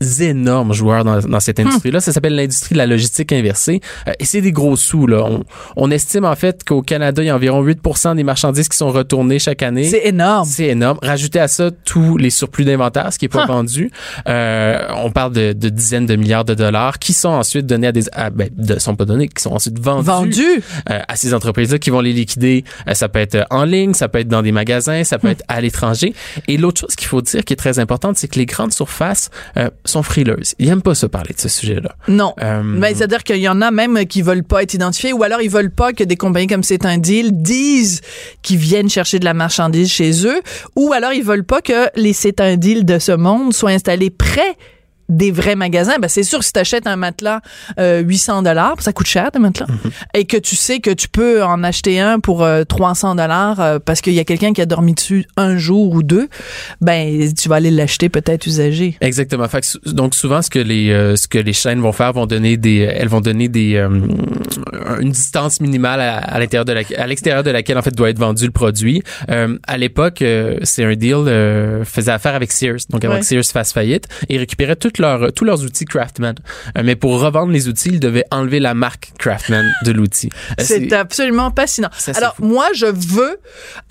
énormes 0.00 0.72
joueurs 0.72 1.04
dans, 1.04 1.20
dans 1.20 1.40
cette 1.40 1.60
industrie-là. 1.60 2.00
Ça 2.00 2.12
s'appelle 2.12 2.34
l'industrie 2.34 2.74
de 2.74 2.78
la 2.78 2.86
logistique 2.86 3.32
inversée. 3.32 3.80
Euh, 4.08 4.12
et 4.18 4.24
c'est 4.24 4.40
des 4.40 4.52
gros 4.52 4.76
sous. 4.76 5.06
Là. 5.06 5.24
On, 5.24 5.44
on 5.76 5.90
estime 5.90 6.24
en 6.24 6.36
fait 6.36 6.64
qu'au 6.64 6.82
Canada, 6.82 7.22
il 7.22 7.26
y 7.26 7.30
a 7.30 7.34
environ 7.34 7.64
8% 7.64 8.16
des 8.16 8.24
marchandises 8.24 8.68
qui 8.68 8.76
sont 8.76 8.90
retournées 8.90 9.38
chaque 9.38 9.62
année. 9.62 9.84
C'est 9.84 10.06
énorme. 10.06 10.48
C'est 10.48 10.66
énorme. 10.66 10.98
Rajoutez 11.02 11.40
à 11.40 11.48
ça 11.48 11.70
tous 11.84 12.16
les 12.16 12.30
surplus 12.30 12.64
d'inventaire, 12.64 13.12
ce 13.12 13.18
qui 13.18 13.26
est 13.26 13.28
pas 13.28 13.46
vendu. 13.46 13.90
Euh, 14.28 14.86
on 14.96 15.10
parle 15.10 15.32
de, 15.32 15.52
de, 15.52 15.68
dizaines 15.68 16.06
de 16.06 16.16
milliards 16.16 16.44
de 16.44 16.54
dollars 16.54 16.98
qui 16.98 17.12
sont 17.12 17.28
ensuite 17.28 17.66
donnés 17.66 17.88
à 17.88 17.92
des... 17.92 18.04
À, 18.12 18.30
ben, 18.30 18.48
de, 18.56 18.78
sont 18.78 18.96
pas 18.96 19.04
donnés, 19.04 19.28
qui 19.28 19.42
sont 19.42 19.52
ensuite 19.52 19.78
vendus. 19.78 20.06
Vendus? 20.06 20.62
Euh, 20.90 21.00
à 21.08 21.16
ces 21.16 21.34
entreprises-là 21.34 21.78
qui 21.78 21.90
vont 21.90 22.00
les 22.00 22.12
liquider. 22.12 22.64
Euh, 22.88 22.94
ça 22.94 23.08
peut 23.08 23.18
être 23.18 23.46
en 23.50 23.64
ligne, 23.64 23.94
ça 23.94 24.08
peut 24.08 24.18
être 24.18 24.28
dans 24.28 24.42
des 24.42 24.52
magasins, 24.52 25.04
ça 25.04 25.18
peut 25.18 25.28
être 25.28 25.44
à 25.48 25.60
l'étranger. 25.60 26.14
Et 26.48 26.56
l'autre 26.56 26.80
chose 26.80 26.96
qu'il 26.96 27.08
faut 27.08 27.22
dire 27.22 27.44
qui 27.44 27.52
est 27.52 27.56
très 27.56 27.78
importante, 27.78 28.16
c'est 28.16 28.28
que 28.28 28.38
les 28.38 28.46
grandes 28.46 28.72
surfaces 28.72 29.30
euh, 29.56 29.70
sont 29.88 30.02
frileuses. 30.02 30.54
Ils 30.58 30.68
aiment 30.68 30.82
pas 30.82 30.94
se 30.94 31.06
parler 31.06 31.34
de 31.34 31.40
ce 31.40 31.48
sujet-là. 31.48 31.94
Non. 32.08 32.34
Euh, 32.42 32.62
Mais 32.62 32.94
c'est-à-dire 32.94 33.22
qu'il 33.24 33.36
y 33.38 33.48
en 33.48 33.60
a 33.62 33.70
même 33.70 34.06
qui 34.06 34.22
veulent 34.22 34.44
pas 34.44 34.62
être 34.62 34.74
identifiés 34.74 35.12
ou 35.12 35.22
alors 35.22 35.40
ils 35.40 35.50
veulent 35.50 35.70
pas 35.70 35.92
que 35.92 36.04
des 36.04 36.16
compagnies 36.16 36.46
comme 36.46 36.62
C'est 36.62 36.84
un 36.84 36.98
deal 36.98 37.30
disent 37.42 38.00
qu'ils 38.42 38.58
viennent 38.58 38.90
chercher 38.90 39.18
de 39.18 39.24
la 39.24 39.34
marchandise 39.34 39.90
chez 39.90 40.26
eux 40.26 40.40
ou 40.74 40.92
alors 40.92 41.12
ils 41.12 41.24
veulent 41.24 41.44
pas 41.44 41.60
que 41.60 41.88
les 41.96 42.12
C'est 42.12 42.40
un 42.40 42.56
deal 42.56 42.84
de 42.84 42.98
ce 42.98 43.12
monde 43.12 43.52
soient 43.52 43.70
installés 43.70 44.10
près 44.10 44.56
des 45.08 45.30
vrais 45.30 45.54
magasins, 45.56 45.98
ben 46.00 46.08
c'est 46.08 46.22
sûr 46.22 46.42
si 46.42 46.52
tu 46.52 46.58
achètes 46.60 46.86
un 46.86 46.96
matelas 46.96 47.40
euh, 47.78 48.00
800 48.00 48.42
dollars, 48.42 48.74
ça 48.80 48.92
coûte 48.92 49.06
cher 49.06 49.30
des 49.32 49.38
matelas, 49.38 49.66
et 50.14 50.24
que 50.24 50.36
tu 50.36 50.56
sais 50.56 50.80
que 50.80 50.90
tu 50.90 51.08
peux 51.08 51.42
en 51.44 51.62
acheter 51.62 52.00
un 52.00 52.18
pour 52.20 52.42
euh, 52.42 52.64
300 52.64 53.14
dollars 53.14 53.60
euh, 53.60 53.78
parce 53.78 54.00
qu'il 54.00 54.14
y 54.14 54.20
a 54.20 54.24
quelqu'un 54.24 54.52
qui 54.52 54.60
a 54.60 54.66
dormi 54.66 54.94
dessus 54.94 55.26
un 55.36 55.56
jour 55.56 55.92
ou 55.92 56.02
deux, 56.02 56.28
ben 56.80 57.32
tu 57.34 57.48
vas 57.48 57.56
aller 57.56 57.70
l'acheter 57.70 58.08
peut-être 58.08 58.46
usagé. 58.46 58.96
Exactement. 59.00 59.46
Fait 59.48 59.60
que 59.60 59.66
sou- 59.66 59.78
donc 59.86 60.14
souvent 60.14 60.42
ce 60.42 60.50
que 60.50 60.58
les 60.58 60.90
euh, 60.90 61.16
ce 61.16 61.28
que 61.28 61.38
les 61.38 61.52
chaînes 61.52 61.80
vont 61.80 61.92
faire 61.92 62.12
vont 62.12 62.26
donner 62.26 62.56
des 62.56 62.78
elles 62.78 63.08
vont 63.08 63.20
donner 63.20 63.48
des 63.48 63.76
euh, 63.76 63.88
une 65.00 65.10
distance 65.10 65.60
minimale 65.60 66.00
à, 66.00 66.16
à 66.18 66.38
l'intérieur 66.38 66.64
de 66.64 66.72
la 66.72 66.82
à 66.98 67.06
l'extérieur 67.06 67.42
de 67.42 67.50
laquelle 67.50 67.78
en 67.78 67.82
fait 67.82 67.94
doit 67.94 68.10
être 68.10 68.18
vendu 68.18 68.44
le 68.44 68.50
produit. 68.52 69.02
Euh, 69.30 69.58
à 69.66 69.78
l'époque, 69.78 70.22
euh, 70.22 70.58
c'est 70.62 70.84
un 70.84 70.94
deal 70.94 71.14
euh, 71.14 71.84
faisait 71.84 72.12
affaire 72.12 72.34
avec 72.34 72.52
Sears. 72.52 72.78
Donc 72.90 73.04
avant 73.04 73.14
Ouais. 73.14 73.20
que 73.20 73.26
Sears 73.26 73.44
fasse 73.44 73.72
faillite, 73.72 74.06
et 74.28 74.34
ils 74.34 74.38
récupéraient 74.38 74.76
toutes 74.96 75.02
leurs 75.04 75.32
tous 75.32 75.44
leurs 75.44 75.62
outils 75.64 75.84
Craftman. 75.84 76.34
Euh, 76.76 76.82
mais 76.84 76.96
pour 76.96 77.20
revendre 77.20 77.52
les 77.52 77.68
outils, 77.68 77.90
ils 77.90 78.00
devaient 78.00 78.24
enlever 78.30 78.60
la 78.60 78.74
marque 78.74 79.12
Craftman 79.18 79.70
de 79.84 79.92
l'outil. 79.92 80.30
Euh, 80.58 80.64
C'est 80.64 80.92
absolument 80.92 81.52
fascinant. 81.54 81.90
Ça, 81.96 82.12
Alors 82.16 82.34
fou. 82.36 82.44
moi, 82.44 82.66
je 82.74 82.86
veux 82.86 83.38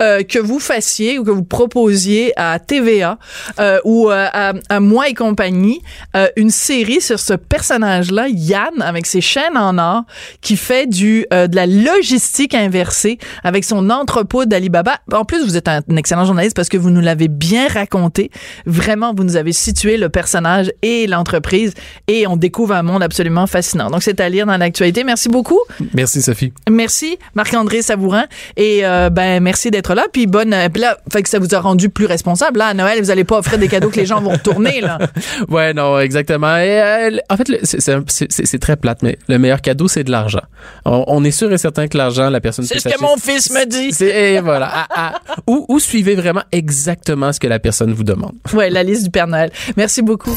euh, 0.02 0.22
que 0.22 0.38
vous 0.38 0.58
fassiez 0.58 1.18
ou 1.18 1.24
que 1.24 1.30
vous 1.30 1.44
proposiez 1.44 2.32
à 2.36 2.58
TVA 2.58 3.18
euh, 3.60 3.78
ou 3.84 4.10
euh, 4.10 4.26
à, 4.32 4.52
à 4.68 4.80
moi 4.80 5.08
et 5.08 5.14
compagnie 5.14 5.80
euh, 6.16 6.26
une 6.36 6.50
série 6.50 7.00
sur 7.00 7.18
ce 7.20 7.34
personnage-là, 7.34 8.26
Yann, 8.28 8.82
avec 8.82 9.06
ses 9.06 9.20
chaînes 9.20 9.56
en 9.56 9.78
or, 9.78 10.02
qui 10.40 10.56
fait 10.56 10.86
du 10.86 11.26
euh, 11.32 11.46
de 11.46 11.56
la 11.56 11.66
logistique 11.66 12.54
inversée 12.54 13.18
avec 13.44 13.64
son 13.64 13.90
entrepôt 13.90 14.44
d'Alibaba. 14.44 14.98
En 15.12 15.24
plus, 15.24 15.44
vous 15.44 15.56
êtes 15.56 15.68
un, 15.68 15.80
un 15.88 15.96
excellent 15.96 16.24
journaliste 16.24 16.56
parce 16.56 16.68
que 16.68 16.76
vous 16.76 16.90
nous 16.90 17.00
l'avez 17.00 17.28
bien 17.28 17.68
raconté. 17.68 18.30
Vraiment, 18.66 19.14
vous 19.14 19.24
nous 19.24 19.36
avez 19.36 19.52
situé 19.52 19.96
le 19.96 20.08
personnage 20.08 20.72
et 20.82 20.95
l'entreprise 21.06 21.74
et 22.08 22.26
on 22.26 22.36
découvre 22.36 22.74
un 22.74 22.82
monde 22.82 23.02
absolument 23.02 23.46
fascinant. 23.46 23.90
Donc, 23.90 24.02
c'est 24.02 24.20
à 24.20 24.28
lire 24.28 24.46
dans 24.46 24.56
l'actualité. 24.56 25.04
Merci 25.04 25.28
beaucoup. 25.28 25.60
Merci 25.92 26.22
Sophie. 26.22 26.52
Merci 26.70 27.18
Marc-André 27.34 27.82
Savourin 27.82 28.24
et 28.56 28.86
euh, 28.86 29.10
ben 29.10 29.42
merci 29.42 29.70
d'être 29.70 29.94
là 29.94 30.04
puis 30.12 30.26
bonne 30.26 30.54
euh, 30.54 30.68
là 30.76 30.96
fait 31.12 31.22
que 31.22 31.28
ça 31.28 31.38
vous 31.38 31.54
a 31.54 31.60
rendu 31.60 31.88
plus 31.88 32.06
responsable 32.06 32.58
là 32.58 32.66
à 32.68 32.74
Noël 32.74 33.00
vous 33.00 33.10
allez 33.10 33.24
pas 33.24 33.38
offrir 33.38 33.58
des 33.58 33.68
cadeaux 33.68 33.90
que 33.90 33.96
les 33.96 34.06
gens 34.06 34.20
vont 34.20 34.30
retourner 34.30 34.80
là. 34.80 34.98
Ouais, 35.48 35.74
non, 35.74 35.98
exactement. 35.98 36.56
Et, 36.56 36.80
euh, 36.80 37.16
en 37.28 37.36
fait, 37.36 37.46
c'est- 37.64 38.58
très 38.58 38.76
plate, 38.76 39.02
mais 39.02 39.18
le 39.28 39.38
meilleur 39.38 39.60
cadeau, 39.60 39.86
c'est 39.88 40.04
de 40.04 40.10
l'argent. 40.10 40.40
On, 40.84 41.04
on 41.08 41.24
est 41.24 41.30
sûr 41.30 41.52
et 41.52 41.58
certain 41.58 41.88
que 41.88 41.96
l'argent, 41.98 42.30
la 42.30 42.40
personne 42.40 42.64
C'est 42.64 42.78
ce 42.78 42.88
que 42.88 43.00
mon 43.00 43.16
fils 43.16 43.50
me 43.50 43.66
dit. 43.66 43.92
C'est 43.92 44.34
et 44.34 44.40
voilà. 44.40 44.70
Ah, 44.72 44.86
ah. 44.94 45.14
Ou, 45.46 45.66
ou 45.68 45.78
suivez 45.78 46.14
vraiment 46.14 46.42
exactement 46.52 47.32
ce 47.32 47.40
que 47.40 47.46
la 47.48 47.58
personne 47.58 47.92
vous 47.92 48.04
demande? 48.04 48.34
Ouais, 48.54 48.70
la 48.70 48.82
liste 48.82 49.04
du 49.04 49.10
Père 49.10 49.26
Noël. 49.26 49.50
Merci 49.76 50.02
beaucoup. 50.02 50.36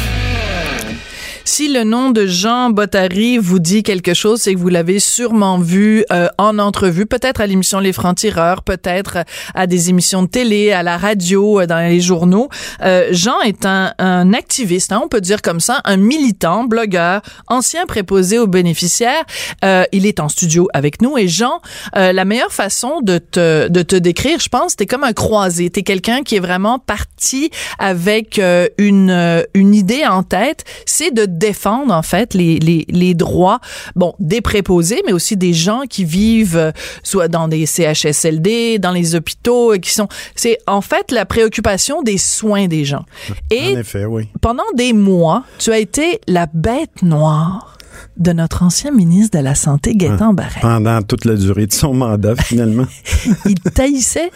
Si 1.53 1.67
le 1.67 1.83
nom 1.83 2.11
de 2.11 2.27
Jean 2.27 2.69
Bottary 2.69 3.37
vous 3.37 3.59
dit 3.59 3.83
quelque 3.83 4.13
chose, 4.13 4.39
c'est 4.39 4.53
que 4.53 4.57
vous 4.57 4.69
l'avez 4.69 5.01
sûrement 5.01 5.57
vu 5.57 6.05
euh, 6.09 6.29
en 6.37 6.59
entrevue, 6.59 7.05
peut-être 7.05 7.41
à 7.41 7.45
l'émission 7.45 7.81
Les 7.81 7.91
Francs-Tireurs, 7.91 8.63
peut-être 8.63 9.25
à 9.53 9.67
des 9.67 9.89
émissions 9.89 10.23
de 10.23 10.29
télé, 10.29 10.71
à 10.71 10.81
la 10.81 10.97
radio, 10.97 11.59
euh, 11.59 11.67
dans 11.67 11.79
les 11.85 11.99
journaux. 11.99 12.47
Euh, 12.83 13.09
Jean 13.11 13.41
est 13.41 13.65
un, 13.65 13.93
un 13.99 14.31
activiste, 14.31 14.93
hein, 14.93 15.01
on 15.03 15.09
peut 15.09 15.19
dire 15.19 15.41
comme 15.41 15.59
ça, 15.59 15.81
un 15.83 15.97
militant, 15.97 16.63
blogueur, 16.63 17.21
ancien 17.47 17.85
préposé 17.85 18.39
aux 18.39 18.47
bénéficiaires. 18.47 19.25
Euh, 19.65 19.83
il 19.91 20.05
est 20.05 20.21
en 20.21 20.29
studio 20.29 20.69
avec 20.73 21.01
nous 21.01 21.17
et 21.17 21.27
Jean, 21.27 21.59
euh, 21.97 22.13
la 22.13 22.23
meilleure 22.23 22.53
façon 22.53 23.01
de 23.01 23.17
te, 23.17 23.67
de 23.67 23.81
te 23.81 23.97
décrire, 23.97 24.39
je 24.39 24.47
pense, 24.47 24.77
t'es 24.77 24.85
comme 24.85 25.03
un 25.03 25.11
croisé. 25.11 25.69
T'es 25.69 25.83
quelqu'un 25.83 26.23
qui 26.23 26.37
est 26.37 26.39
vraiment 26.39 26.79
parti 26.79 27.51
avec 27.77 28.39
euh, 28.39 28.69
une, 28.77 29.43
une 29.53 29.75
idée 29.75 30.05
en 30.05 30.23
tête, 30.23 30.63
c'est 30.85 31.13
de 31.13 31.40
défendre 31.41 31.93
en 31.93 32.03
fait 32.03 32.33
les, 32.33 32.59
les, 32.59 32.85
les 32.87 33.13
droits, 33.13 33.59
bon, 33.95 34.13
des 34.19 34.39
préposés, 34.41 35.01
mais 35.05 35.11
aussi 35.11 35.35
des 35.35 35.53
gens 35.53 35.81
qui 35.89 36.05
vivent 36.05 36.55
euh, 36.57 36.71
soit 37.03 37.27
dans 37.27 37.47
des 37.49 37.65
CHSLD, 37.65 38.79
dans 38.79 38.91
les 38.91 39.15
hôpitaux, 39.15 39.73
euh, 39.73 39.77
qui 39.77 39.91
sont, 39.91 40.07
c'est 40.35 40.59
en 40.67 40.81
fait 40.81 41.11
la 41.11 41.25
préoccupation 41.25 42.03
des 42.03 42.17
soins 42.17 42.67
des 42.67 42.85
gens. 42.85 43.05
Et 43.49 43.75
En 43.75 43.79
effet, 43.79 44.05
oui. 44.05 44.29
pendant 44.39 44.63
des 44.75 44.93
mois, 44.93 45.43
tu 45.57 45.71
as 45.71 45.79
été 45.79 46.21
la 46.27 46.45
bête 46.45 47.01
noire 47.01 47.77
de 48.17 48.31
notre 48.33 48.63
ancien 48.63 48.91
ministre 48.91 49.37
de 49.37 49.43
la 49.43 49.55
Santé, 49.55 49.95
Gaétan 49.95 50.33
Barret. 50.33 50.61
Pendant 50.61 51.01
toute 51.01 51.25
la 51.25 51.35
durée 51.35 51.65
de 51.65 51.73
son 51.73 51.93
mandat, 51.93 52.35
finalement. 52.35 52.85
Il 53.45 53.55
taillissait, 53.59 54.31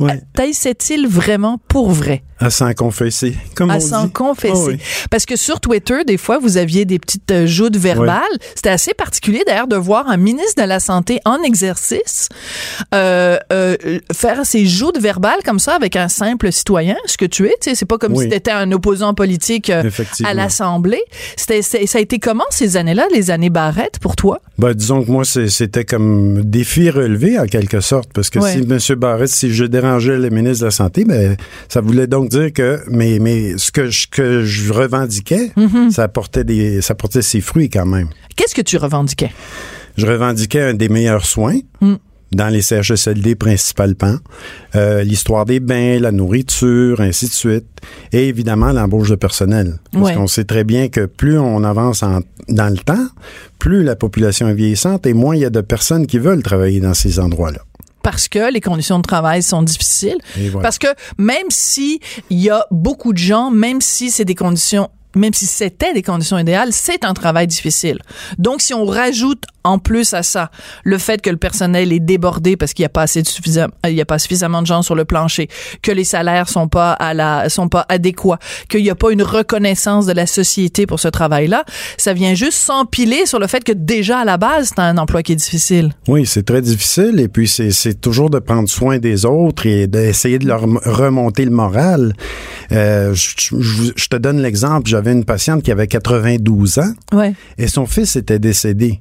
Ouais. 0.00 0.20
taillissait-il 0.34 1.06
vraiment 1.06 1.58
pour 1.68 1.90
vrai? 1.92 2.22
À 2.40 2.50
s'en 2.50 2.72
confesser, 2.74 3.36
comme 3.54 3.70
à 3.70 3.76
on 3.76 3.80
s'en 3.80 4.08
confesser. 4.08 4.52
Oh 4.54 4.66
oui. 4.68 4.78
Parce 5.08 5.24
que 5.24 5.36
sur 5.36 5.60
Twitter, 5.60 6.04
des 6.04 6.16
fois, 6.16 6.38
vous 6.40 6.56
aviez 6.56 6.84
des 6.84 6.98
petites 6.98 7.30
euh, 7.30 7.46
joutes 7.46 7.76
verbales. 7.76 8.22
C'était 8.56 8.70
assez 8.70 8.92
particulier, 8.92 9.42
d'ailleurs, 9.46 9.68
de 9.68 9.76
voir 9.76 10.08
un 10.08 10.16
ministre 10.16 10.60
de 10.60 10.66
la 10.68 10.80
Santé 10.80 11.20
en 11.24 11.40
exercice 11.44 12.28
euh, 12.92 13.38
euh, 13.52 13.76
faire 14.12 14.44
ses 14.44 14.66
joutes 14.66 14.98
verbales 15.00 15.38
comme 15.44 15.60
ça 15.60 15.74
avec 15.74 15.94
un 15.94 16.08
simple 16.08 16.50
citoyen, 16.52 16.96
ce 17.06 17.16
que 17.16 17.24
tu 17.24 17.46
es. 17.46 17.54
Tu 17.60 17.70
sais, 17.70 17.74
c'est 17.76 17.86
pas 17.86 17.98
comme 17.98 18.14
Oui. 18.14 18.24
si 18.24 18.30
tu 18.30 18.34
étais 18.36 18.50
un 18.50 18.72
opposant 18.72 19.14
politique 19.14 19.70
euh, 19.70 19.88
à 20.24 20.34
l'Assemblée. 20.34 21.02
C'était, 21.36 21.62
ça 21.62 21.78
a 21.98 22.00
été 22.00 22.18
comment 22.18 22.44
ces 22.50 22.76
années-là, 22.76 23.06
les 23.12 23.30
années 23.30 23.50
Barrette, 23.50 24.00
pour 24.00 24.16
toi? 24.16 24.40
Ben, 24.58 24.74
disons 24.74 25.04
que 25.04 25.10
moi, 25.10 25.24
c'était 25.24 25.84
comme 25.84 26.42
défi 26.42 26.90
relevé, 26.90 27.38
en 27.38 27.46
quelque 27.46 27.80
sorte, 27.80 28.12
parce 28.12 28.28
que 28.28 28.40
Ouais. 28.40 28.52
si 28.52 28.58
M. 28.92 28.98
Barrett, 28.98 29.28
si 29.28 29.54
je 29.54 29.64
dérangeais 29.84 30.18
le 30.18 30.30
ministre 30.30 30.60
de 30.60 30.64
la 30.66 30.70
Santé, 30.70 31.04
ben, 31.04 31.36
ça 31.68 31.80
voulait 31.80 32.06
donc 32.06 32.28
dire 32.30 32.52
que 32.52 32.80
mais, 32.90 33.18
mais 33.20 33.56
ce 33.58 33.70
que 33.70 33.88
je, 33.90 34.06
que 34.08 34.44
je 34.44 34.72
revendiquais, 34.72 35.52
Mm-hmm. 35.56 35.90
ça, 35.90 36.08
portait 36.08 36.44
des, 36.44 36.80
ça 36.80 36.94
portait 36.94 37.22
ses 37.22 37.40
fruits 37.40 37.70
quand 37.70 37.86
même. 37.86 38.08
Qu'est-ce 38.36 38.54
que 38.54 38.62
tu 38.62 38.76
revendiquais? 38.76 39.30
Je 39.96 40.06
revendiquais 40.06 40.60
un 40.62 40.74
des 40.74 40.88
meilleurs 40.88 41.24
soins. 41.26 41.58
Mm. 41.80 41.94
Dans 42.32 42.48
les 42.48 42.62
CHSLD 42.62 43.36
principalement, 43.36 44.16
euh, 44.74 45.04
l'histoire 45.04 45.44
des 45.44 45.60
bains, 45.60 46.00
la 46.00 46.10
nourriture, 46.10 47.00
ainsi 47.00 47.26
de 47.28 47.32
suite, 47.32 47.66
et 48.12 48.26
évidemment 48.26 48.72
l'embauche 48.72 49.10
de 49.10 49.14
personnel. 49.14 49.78
Parce 49.92 50.06
Ouais. 50.06 50.14
qu'on 50.16 50.26
sait 50.26 50.42
très 50.44 50.64
bien 50.64 50.88
que 50.88 51.06
plus 51.06 51.38
on 51.38 51.62
avance 51.62 52.02
en- 52.02 52.22
dans 52.48 52.70
le 52.72 52.78
temps, 52.78 53.06
plus 53.60 53.84
la 53.84 53.94
population 53.94 54.48
est 54.48 54.54
vieillissante 54.54 55.06
et 55.06 55.12
moins 55.14 55.36
il 55.36 55.42
y 55.42 55.44
a 55.44 55.50
de 55.50 55.60
personnes 55.60 56.08
qui 56.08 56.18
veulent 56.18 56.42
travailler 56.42 56.80
dans 56.80 56.94
ces 56.94 57.20
endroits-là. 57.20 57.60
Parce 58.04 58.28
que 58.28 58.52
les 58.52 58.60
conditions 58.60 58.98
de 58.98 59.02
travail 59.02 59.42
sont 59.42 59.62
difficiles. 59.62 60.18
Voilà. 60.36 60.60
Parce 60.62 60.78
que 60.78 60.86
même 61.18 61.46
si 61.48 62.00
il 62.30 62.38
y 62.38 62.50
a 62.50 62.66
beaucoup 62.70 63.12
de 63.12 63.18
gens, 63.18 63.50
même 63.50 63.80
si 63.80 64.10
c'est 64.10 64.26
des 64.26 64.36
conditions 64.36 64.90
même 65.14 65.32
si 65.34 65.46
c'était 65.46 65.92
des 65.92 66.02
conditions 66.02 66.38
idéales, 66.38 66.72
c'est 66.72 67.04
un 67.04 67.14
travail 67.14 67.46
difficile. 67.46 67.98
Donc, 68.38 68.60
si 68.60 68.74
on 68.74 68.84
rajoute 68.84 69.44
en 69.66 69.78
plus 69.78 70.12
à 70.12 70.22
ça, 70.22 70.50
le 70.84 70.98
fait 70.98 71.22
que 71.22 71.30
le 71.30 71.38
personnel 71.38 71.90
est 71.92 71.98
débordé 72.00 72.54
parce 72.56 72.74
qu'il 72.74 72.82
n'y 72.82 72.86
a 72.86 72.90
pas 72.90 73.02
assez 73.02 73.22
de 73.22 73.26
suffisam- 73.26 73.70
il 73.86 73.94
y 73.94 74.00
a 74.00 74.04
pas 74.04 74.18
suffisamment 74.18 74.60
de 74.60 74.66
gens 74.66 74.82
sur 74.82 74.94
le 74.94 75.06
plancher, 75.06 75.48
que 75.82 75.90
les 75.90 76.04
salaires 76.04 76.50
sont 76.50 76.68
pas 76.68 76.92
à 76.92 77.14
la 77.14 77.48
sont 77.48 77.68
pas 77.68 77.86
adéquats, 77.88 78.38
qu'il 78.68 78.82
n'y 78.82 78.90
a 78.90 78.94
pas 78.94 79.10
une 79.10 79.22
reconnaissance 79.22 80.04
de 80.04 80.12
la 80.12 80.26
société 80.26 80.86
pour 80.86 81.00
ce 81.00 81.08
travail-là, 81.08 81.64
ça 81.96 82.12
vient 82.12 82.34
juste 82.34 82.58
s'empiler 82.58 83.24
sur 83.24 83.38
le 83.38 83.46
fait 83.46 83.64
que 83.64 83.72
déjà 83.72 84.18
à 84.18 84.24
la 84.26 84.36
base, 84.36 84.68
c'est 84.74 84.80
un 84.80 84.98
emploi 84.98 85.22
qui 85.22 85.32
est 85.32 85.36
difficile. 85.36 85.92
Oui, 86.08 86.26
c'est 86.26 86.42
très 86.44 86.60
difficile 86.60 87.18
et 87.20 87.28
puis 87.28 87.48
c'est 87.48 88.00
toujours 88.00 88.28
de 88.28 88.40
prendre 88.40 88.68
soin 88.68 88.98
des 88.98 89.24
autres 89.24 89.64
et 89.66 89.86
d'essayer 89.86 90.38
de 90.38 90.46
leur 90.46 90.60
remonter 90.84 91.44
le 91.46 91.50
moral. 91.52 92.12
Euh, 92.72 93.14
je, 93.14 93.30
je- 93.60 93.92
je 93.96 94.06
te 94.08 94.16
donne 94.16 94.42
l'exemple, 94.42 94.88
j'avais 94.88 95.03
une 95.12 95.24
patiente 95.24 95.62
qui 95.62 95.70
avait 95.72 95.86
92 95.86 96.78
ans 96.78 96.92
Ouais. 97.12 97.34
et 97.58 97.66
son 97.68 97.86
fils 97.86 98.16
était 98.16 98.38
décédé. 98.38 99.00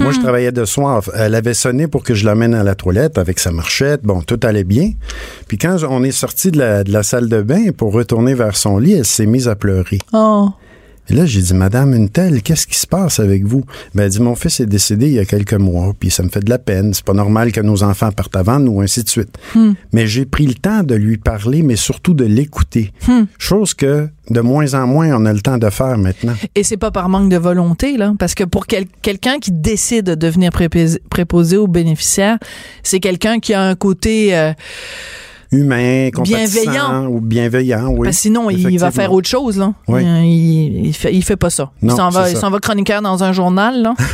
Moi, 0.00 0.12
je 0.12 0.20
travaillais 0.20 0.52
de 0.52 0.64
soir. 0.64 1.02
Elle 1.14 1.34
avait 1.34 1.54
sonné 1.54 1.88
pour 1.88 2.04
que 2.04 2.14
je 2.14 2.24
l'amène 2.24 2.54
à 2.54 2.62
la 2.62 2.74
toilette 2.74 3.18
avec 3.18 3.38
sa 3.38 3.50
marchette. 3.50 4.02
Bon, 4.04 4.22
tout 4.22 4.38
allait 4.42 4.64
bien. 4.64 4.92
Puis 5.48 5.58
quand 5.58 5.76
on 5.88 6.04
est 6.04 6.12
sorti 6.12 6.50
de 6.50 6.58
la, 6.58 6.84
de 6.84 6.92
la 6.92 7.02
salle 7.02 7.28
de 7.28 7.42
bain 7.42 7.72
pour 7.76 7.92
retourner 7.92 8.34
vers 8.34 8.56
son 8.56 8.78
lit, 8.78 8.92
elle 8.92 9.04
s'est 9.04 9.26
mise 9.26 9.48
à 9.48 9.56
pleurer. 9.56 9.98
Oh. 10.12 10.50
Et 11.10 11.14
là, 11.14 11.24
j'ai 11.26 11.40
dit, 11.40 11.54
Madame 11.54 11.94
une 11.94 12.08
telle, 12.08 12.42
qu'est-ce 12.42 12.66
qui 12.66 12.78
se 12.78 12.86
passe 12.86 13.18
avec 13.20 13.44
vous? 13.44 13.64
Ben, 13.94 14.04
elle 14.04 14.10
dit, 14.10 14.20
mon 14.20 14.34
fils 14.34 14.60
est 14.60 14.66
décédé 14.66 15.06
il 15.06 15.14
y 15.14 15.18
a 15.18 15.24
quelques 15.24 15.54
mois, 15.54 15.94
puis 15.98 16.10
ça 16.10 16.22
me 16.22 16.28
fait 16.28 16.40
de 16.44 16.50
la 16.50 16.58
peine. 16.58 16.92
C'est 16.92 17.04
pas 17.04 17.14
normal 17.14 17.50
que 17.52 17.60
nos 17.60 17.82
enfants 17.82 18.12
partent 18.12 18.36
avant 18.36 18.58
nous, 18.60 18.80
ainsi 18.80 19.02
de 19.02 19.08
suite. 19.08 19.36
Hmm. 19.54 19.72
Mais 19.92 20.06
j'ai 20.06 20.26
pris 20.26 20.46
le 20.46 20.54
temps 20.54 20.82
de 20.82 20.94
lui 20.94 21.16
parler, 21.16 21.62
mais 21.62 21.76
surtout 21.76 22.14
de 22.14 22.24
l'écouter. 22.24 22.92
Hmm. 23.06 23.24
Chose 23.38 23.72
que, 23.74 24.08
de 24.30 24.40
moins 24.40 24.74
en 24.74 24.86
moins, 24.86 25.08
on 25.16 25.24
a 25.24 25.32
le 25.32 25.40
temps 25.40 25.56
de 25.58 25.70
faire 25.70 25.96
maintenant. 25.96 26.34
Et 26.54 26.62
c'est 26.62 26.76
pas 26.76 26.90
par 26.90 27.08
manque 27.08 27.30
de 27.30 27.36
volonté, 27.38 27.96
là, 27.96 28.12
parce 28.18 28.34
que 28.34 28.44
pour 28.44 28.66
quel- 28.66 28.86
quelqu'un 29.02 29.38
qui 29.38 29.50
décide 29.52 30.04
de 30.04 30.14
devenir 30.14 30.50
prépés- 30.50 30.98
préposé 31.08 31.56
aux 31.56 31.68
bénéficiaires, 31.68 32.38
c'est 32.82 33.00
quelqu'un 33.00 33.38
qui 33.40 33.54
a 33.54 33.62
un 33.62 33.74
côté 33.74 34.36
euh, 34.36 34.52
Humain, 35.50 36.10
Bienveillant. 36.22 37.06
ou 37.06 37.20
bienveillant, 37.20 37.88
oui. 37.88 38.12
Sinon, 38.12 38.50
il 38.50 38.78
va 38.78 38.90
faire 38.90 39.12
autre 39.12 39.28
chose, 39.28 39.56
là. 39.56 39.72
Oui. 39.86 40.04
Euh, 40.04 40.22
Il, 40.22 40.86
il 40.86 40.92
fait, 40.94 41.14
il 41.14 41.22
fait 41.24 41.36
pas 41.36 41.48
ça. 41.50 41.70
Non, 41.82 41.94
il 42.28 42.36
s'en 42.36 42.50
va, 42.50 42.58
chroniqueur 42.60 43.00
dans 43.00 43.24
un 43.24 43.32
journal, 43.32 43.82
là. 43.82 43.94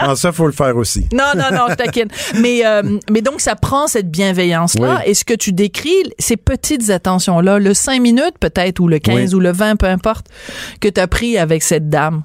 Ah, 0.00 0.14
ça, 0.14 0.30
faut 0.30 0.46
le 0.46 0.52
faire 0.52 0.76
aussi. 0.76 1.08
non, 1.12 1.24
non, 1.36 1.50
non, 1.52 1.64
je 1.70 1.74
taquine. 1.74 2.06
Mais, 2.40 2.64
euh, 2.64 2.98
mais 3.10 3.20
donc, 3.20 3.40
ça 3.40 3.56
prend 3.56 3.88
cette 3.88 4.10
bienveillance-là. 4.10 5.00
Oui. 5.04 5.10
Et 5.10 5.14
ce 5.14 5.24
que 5.24 5.34
tu 5.34 5.52
décris, 5.52 5.90
ces 6.20 6.36
petites 6.36 6.88
attentions-là, 6.90 7.58
le 7.58 7.74
5 7.74 8.00
minutes 8.00 8.34
peut-être, 8.38 8.78
ou 8.78 8.86
le 8.86 9.00
15 9.00 9.30
Oui. 9.30 9.34
ou 9.34 9.40
le 9.40 9.50
20, 9.50 9.74
peu 9.76 9.86
importe, 9.86 10.26
que 10.80 10.88
tu 10.88 11.00
as 11.00 11.08
pris 11.08 11.36
avec 11.36 11.62
cette 11.64 11.88
dame? 11.88 12.22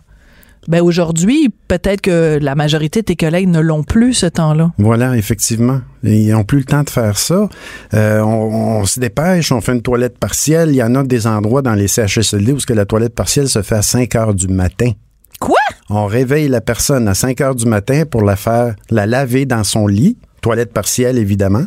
Ben 0.67 0.81
aujourd'hui, 0.81 1.49
peut-être 1.67 2.01
que 2.01 2.39
la 2.41 2.55
majorité 2.55 3.01
de 3.01 3.05
tes 3.05 3.15
collègues 3.15 3.49
ne 3.49 3.59
l'ont 3.59 3.83
plus 3.83 4.13
ce 4.13 4.25
temps-là. 4.25 4.71
Voilà, 4.77 5.15
effectivement. 5.17 5.81
Ils 6.03 6.31
n'ont 6.31 6.43
plus 6.43 6.59
le 6.59 6.63
temps 6.65 6.83
de 6.83 6.89
faire 6.89 7.17
ça. 7.17 7.49
Euh, 7.93 8.21
on, 8.21 8.79
on 8.81 8.85
se 8.85 8.99
dépêche, 8.99 9.51
on 9.51 9.61
fait 9.61 9.73
une 9.73 9.81
toilette 9.81 10.17
partielle. 10.17 10.69
Il 10.69 10.75
y 10.75 10.83
en 10.83 10.95
a 10.95 11.03
des 11.03 11.27
endroits 11.27 11.61
dans 11.61 11.73
les 11.73 11.87
CHSLD 11.87 12.51
où 12.53 12.59
ce 12.59 12.65
que 12.65 12.73
la 12.73 12.85
toilette 12.85 13.15
partielle 13.15 13.49
se 13.49 13.61
fait 13.61 13.75
à 13.75 13.81
5 13.81 14.15
heures 14.15 14.33
du 14.33 14.47
matin. 14.47 14.91
Quoi? 15.39 15.59
On 15.89 16.05
réveille 16.05 16.47
la 16.47 16.61
personne 16.61 17.07
à 17.07 17.13
5 17.13 17.41
heures 17.41 17.55
du 17.55 17.65
matin 17.65 18.03
pour 18.09 18.23
la 18.23 18.35
faire, 18.35 18.75
la 18.89 19.05
laver 19.05 19.45
dans 19.45 19.63
son 19.63 19.87
lit. 19.87 20.17
Toilette 20.41 20.73
partielle, 20.73 21.17
évidemment. 21.17 21.65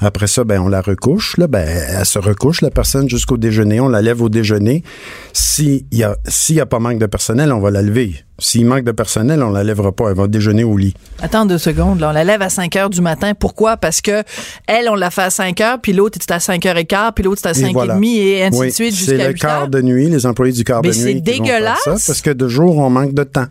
Après 0.00 0.26
ça, 0.26 0.44
ben, 0.44 0.60
on 0.60 0.68
la 0.68 0.80
recouche. 0.80 1.36
Là, 1.36 1.46
ben, 1.46 1.66
elle 1.66 2.04
se 2.06 2.18
recouche, 2.18 2.62
la 2.62 2.70
personne, 2.70 3.08
jusqu'au 3.08 3.36
déjeuner. 3.36 3.80
On 3.80 3.88
la 3.88 4.00
lève 4.02 4.22
au 4.22 4.28
déjeuner. 4.28 4.82
S'il 5.32 5.84
y 5.92 6.02
a, 6.02 6.16
s'il 6.26 6.56
y 6.56 6.60
a 6.60 6.66
pas 6.66 6.78
manque 6.78 6.98
de 6.98 7.06
personnel, 7.06 7.52
on 7.52 7.60
va 7.60 7.70
la 7.70 7.82
lever. 7.82 8.14
S'il 8.38 8.64
manque 8.64 8.84
de 8.84 8.92
personnel, 8.92 9.42
on 9.42 9.50
la 9.50 9.62
lèvera 9.62 9.92
pas. 9.92 10.08
Elle 10.10 10.16
va 10.16 10.26
déjeuner 10.26 10.64
au 10.64 10.76
lit. 10.78 10.94
Attends 11.20 11.44
deux 11.44 11.58
secondes, 11.58 12.00
là. 12.00 12.08
On 12.08 12.12
la 12.12 12.24
lève 12.24 12.40
à 12.40 12.48
5 12.48 12.74
heures 12.76 12.88
du 12.90 13.02
matin. 13.02 13.32
Pourquoi? 13.38 13.76
Parce 13.76 14.00
que 14.00 14.22
elle, 14.66 14.88
on 14.88 14.94
la 14.94 15.10
fait 15.10 15.22
à 15.22 15.30
5 15.30 15.60
heures, 15.60 15.78
puis 15.80 15.92
l'autre 15.92 16.18
est 16.20 16.30
à 16.32 16.40
5 16.40 16.64
heures 16.64 16.78
et 16.78 16.86
quart, 16.86 17.12
puis 17.12 17.22
l'autre 17.24 17.42
est 17.44 17.48
à 17.48 17.54
5 17.54 17.68
Et 17.68 17.72
voilà. 17.74 17.92
et 17.92 17.96
demi, 17.96 18.16
et 18.18 18.44
ainsi 18.44 18.58
Oui, 18.58 18.66
de 18.68 18.72
suite 18.72 18.92
C'est 18.94 18.98
jusqu'à 18.98 19.24
le 19.26 19.32
8 19.34 19.40
quart 19.40 19.60
heures. 19.62 19.68
de 19.68 19.82
nuit, 19.82 20.08
les 20.08 20.24
employés 20.24 20.54
du 20.54 20.64
quart 20.64 20.80
Mais 20.82 20.88
de 20.90 20.94
nuit. 20.94 21.00
c'est 21.02 21.08
qui 21.32 21.38
vont 21.38 21.44
faire 21.44 21.54
dégueulasse. 21.54 21.78
ça, 21.84 21.90
parce 22.06 22.22
que 22.22 22.30
de 22.30 22.48
jour, 22.48 22.78
on 22.78 22.88
manque 22.88 23.12
de 23.12 23.24
temps. 23.24 23.46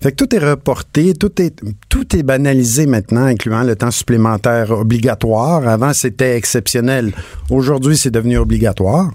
Fait 0.00 0.12
que 0.12 0.24
tout 0.24 0.34
est 0.34 0.38
reporté, 0.38 1.14
tout 1.14 1.42
est, 1.42 1.60
tout 1.88 2.16
est 2.16 2.22
banalisé 2.22 2.86
maintenant, 2.86 3.24
incluant 3.24 3.64
le 3.64 3.74
temps 3.74 3.90
supplémentaire 3.90 4.70
obligatoire. 4.70 5.66
Avant, 5.66 5.92
c'était 5.92 6.36
exceptionnel. 6.36 7.12
Aujourd'hui, 7.50 7.96
c'est 7.96 8.12
devenu 8.12 8.38
obligatoire. 8.38 9.10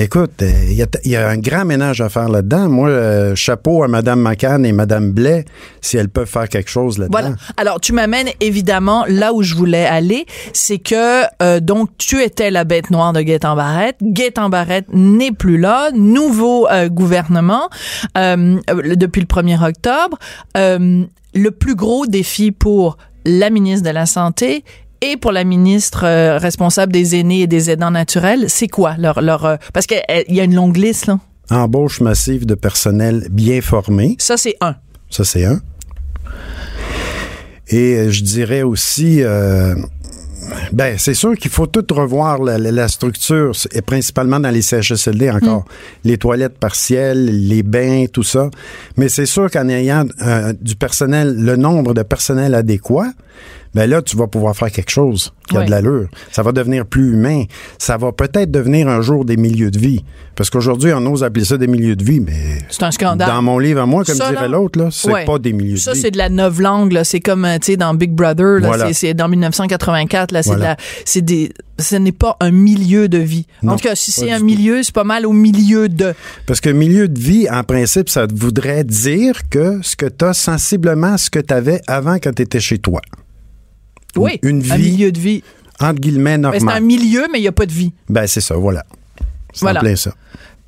Écoute, 0.00 0.42
euh, 0.42 0.52
il 0.68 0.74
y, 0.74 0.82
a- 0.82 0.86
il 1.04 1.10
y 1.10 1.16
a 1.16 1.28
un 1.28 1.38
grand 1.38 1.64
ménage 1.64 2.00
à 2.00 2.08
faire 2.08 2.28
là-dedans. 2.28 2.68
Moi, 2.68 2.88
euh, 2.88 3.34
chapeau 3.34 3.82
à 3.82 3.88
Mme 3.88 4.20
McCann 4.22 4.64
et 4.64 4.70
Mme 4.72 5.10
Blais, 5.10 5.44
si 5.80 5.96
elles 5.96 6.08
peuvent 6.08 6.28
faire 6.28 6.48
quelque 6.48 6.70
chose 6.70 6.98
là-dedans. 6.98 7.18
Voilà. 7.20 7.34
Alors, 7.56 7.80
tu 7.80 7.92
m'amènes 7.92 8.28
évidemment 8.40 9.04
là 9.08 9.32
où 9.32 9.42
je 9.42 9.56
voulais 9.56 9.86
aller, 9.86 10.24
c'est 10.52 10.78
que 10.78 11.24
euh, 11.42 11.58
donc 11.58 11.90
tu 11.98 12.22
étais 12.22 12.52
la 12.52 12.62
bête 12.62 12.90
noire 12.90 13.12
de 13.12 13.22
Gaétan 13.22 13.56
Barrette. 13.56 13.96
Barrette 14.50 14.86
n'est 14.92 15.32
plus 15.32 15.58
là. 15.58 15.90
Nouveau 15.94 16.68
euh, 16.68 16.88
gouvernement 16.88 17.68
euh, 18.16 18.56
euh, 18.70 18.94
depuis 18.94 19.20
le 19.20 19.26
1er 19.26 19.62
octobre. 19.68 20.16
Euh, 20.56 21.04
le 21.34 21.50
plus 21.50 21.74
gros 21.74 22.06
défi 22.06 22.52
pour 22.52 22.98
la 23.24 23.50
ministre 23.50 23.84
de 23.86 23.92
la 23.92 24.06
Santé 24.06 24.64
et 25.00 25.16
pour 25.16 25.32
la 25.32 25.44
ministre 25.44 26.04
euh, 26.04 26.38
responsable 26.38 26.92
des 26.92 27.16
aînés 27.16 27.42
et 27.42 27.46
des 27.46 27.70
aidants 27.70 27.90
naturels, 27.90 28.46
c'est 28.48 28.68
quoi 28.68 28.96
leur 28.98 29.20
leur 29.22 29.44
euh, 29.44 29.56
parce 29.72 29.86
qu'il 29.86 30.00
y 30.28 30.40
a 30.40 30.44
une 30.44 30.54
longue 30.54 30.76
liste 30.76 31.06
là. 31.06 31.18
Embauche 31.50 32.00
massive 32.00 32.44
de 32.46 32.54
personnel 32.54 33.26
bien 33.30 33.60
formé. 33.62 34.16
Ça 34.18 34.36
c'est 34.36 34.56
un. 34.60 34.76
Ça, 35.10 35.24
c'est 35.24 35.44
un. 35.46 35.60
Et 37.68 37.94
euh, 37.96 38.10
je 38.10 38.22
dirais 38.22 38.62
aussi, 38.62 39.22
euh, 39.22 39.74
ben, 40.72 40.96
c'est 40.98 41.14
sûr 41.14 41.34
qu'il 41.36 41.50
faut 41.50 41.66
tout 41.66 41.84
revoir 41.94 42.42
la, 42.42 42.58
la- 42.58 42.72
la 42.72 42.88
structure, 42.88 43.52
et 43.72 43.82
principalement 43.82 44.40
dans 44.40 44.50
les 44.50 44.62
CHSLD 44.62 45.30
encore. 45.30 45.64
Les 46.04 46.16
toilettes 46.18 46.58
partielles, 46.58 47.46
les 47.48 47.62
bains, 47.62 48.06
tout 48.12 48.22
ça. 48.22 48.50
Mais 48.96 49.08
c'est 49.08 49.26
sûr 49.26 49.50
qu'en 49.50 49.68
ayant 49.68 50.04
euh, 50.22 50.52
du 50.60 50.76
personnel, 50.76 51.34
le 51.36 51.56
nombre 51.56 51.92
de 51.94 52.02
personnel 52.02 52.54
adéquat, 52.54 53.12
ben 53.74 53.88
là, 53.88 54.02
tu 54.02 54.16
vas 54.16 54.26
pouvoir 54.26 54.56
faire 54.56 54.70
quelque 54.70 54.90
chose 54.90 55.32
qui 55.48 55.56
a 55.56 55.64
de 55.64 55.70
l'allure. 55.70 56.08
Ça 56.30 56.42
va 56.42 56.52
devenir 56.52 56.84
plus 56.86 57.12
humain. 57.12 57.44
Ça 57.78 57.96
va 57.96 58.12
peut-être 58.12 58.50
devenir 58.50 58.88
un 58.88 59.00
jour 59.00 59.24
des 59.24 59.36
milieux 59.36 59.70
de 59.70 59.78
vie. 59.78 60.04
Parce 60.34 60.50
qu'aujourd'hui, 60.50 60.92
on 60.94 61.04
ose 61.06 61.24
appeler 61.24 61.44
ça 61.44 61.56
des 61.56 61.66
milieux 61.66 61.96
de 61.96 62.04
vie, 62.04 62.20
mais 62.20 62.58
C'est 62.70 62.82
un 62.84 62.90
scandale. 62.90 63.28
dans 63.28 63.42
mon 63.42 63.58
livre 63.58 63.80
à 63.80 63.86
moi, 63.86 64.04
comme 64.04 64.14
Ça, 64.14 64.30
dirait 64.30 64.48
l'autre, 64.48 64.78
là, 64.78 64.88
c'est 64.90 65.24
pas 65.24 65.38
des 65.38 65.52
milieux 65.52 65.76
Ça, 65.78 65.90
de 65.92 65.96
vie. 65.96 66.02
c'est 66.02 66.10
de 66.12 66.18
la 66.18 66.28
novlangue, 66.28 66.92
là. 66.92 67.02
C'est 67.04 67.20
comme, 67.20 67.44
euh, 67.44 67.58
tu 67.58 67.72
sais, 67.72 67.76
dans 67.76 67.94
Big 67.94 68.12
Brother, 68.12 68.60
là. 68.60 68.68
Voilà. 68.68 68.92
C'est, 68.92 69.14
dans 69.14 69.28
1984, 69.28 70.32
là. 70.32 70.42
C'est 70.42 70.50
Voilà. 70.50 70.60
de 70.62 70.68
la, 70.70 70.76
c'est 71.04 71.22
des, 71.22 71.52
ce 71.78 71.96
n'est 71.96 72.12
pas 72.12 72.36
un 72.40 72.50
milieu 72.50 73.08
de 73.08 73.18
vie. 73.18 73.46
en 73.66 73.76
tout 73.76 73.88
cas, 73.88 73.94
si 73.94 74.12
c'est 74.12 74.30
un 74.30 74.38
milieu, 74.40 74.82
c'est 74.82 74.94
pas 74.94 75.04
mal 75.04 75.26
au 75.26 75.32
milieu 75.32 75.88
de. 75.88 76.14
Parce 76.46 76.60
que 76.60 76.70
milieu 76.70 77.08
de 77.08 77.18
vie, 77.18 77.48
en 77.50 77.64
principe, 77.64 78.08
ça 78.08 78.26
voudrait 78.32 78.84
dire 78.84 79.48
que 79.50 79.78
ce 79.82 79.96
que 79.96 80.06
tu 80.06 80.24
as 80.24 80.34
sensiblement 80.34 81.16
ce 81.16 81.30
que 81.30 81.38
tu 81.40 81.52
avais 81.54 81.80
avant 81.86 82.16
quand 82.16 82.34
tu 82.34 82.42
étais 82.42 82.60
chez 82.60 82.78
toi. 82.78 83.00
Oui. 84.16 84.38
Une 84.42 84.58
Un 84.70 84.76
vie, 84.76 84.92
milieu 84.92 85.12
de 85.12 85.18
vie. 85.18 85.42
entre 85.80 86.00
guillemets, 86.00 86.38
Ben, 86.38 86.52
c'est 86.58 86.68
un 86.70 86.80
milieu, 86.80 87.26
mais 87.32 87.38
il 87.38 87.42
n'y 87.42 87.48
a 87.48 87.52
pas 87.52 87.66
de 87.66 87.72
vie. 87.72 87.92
Ben, 88.08 88.26
c'est 88.26 88.40
ça, 88.40 88.56
voilà. 88.56 88.84
C'est 89.52 89.60
Voilà. 89.62 89.80
en 89.80 89.82
plein 89.82 89.96
ça. 89.96 90.12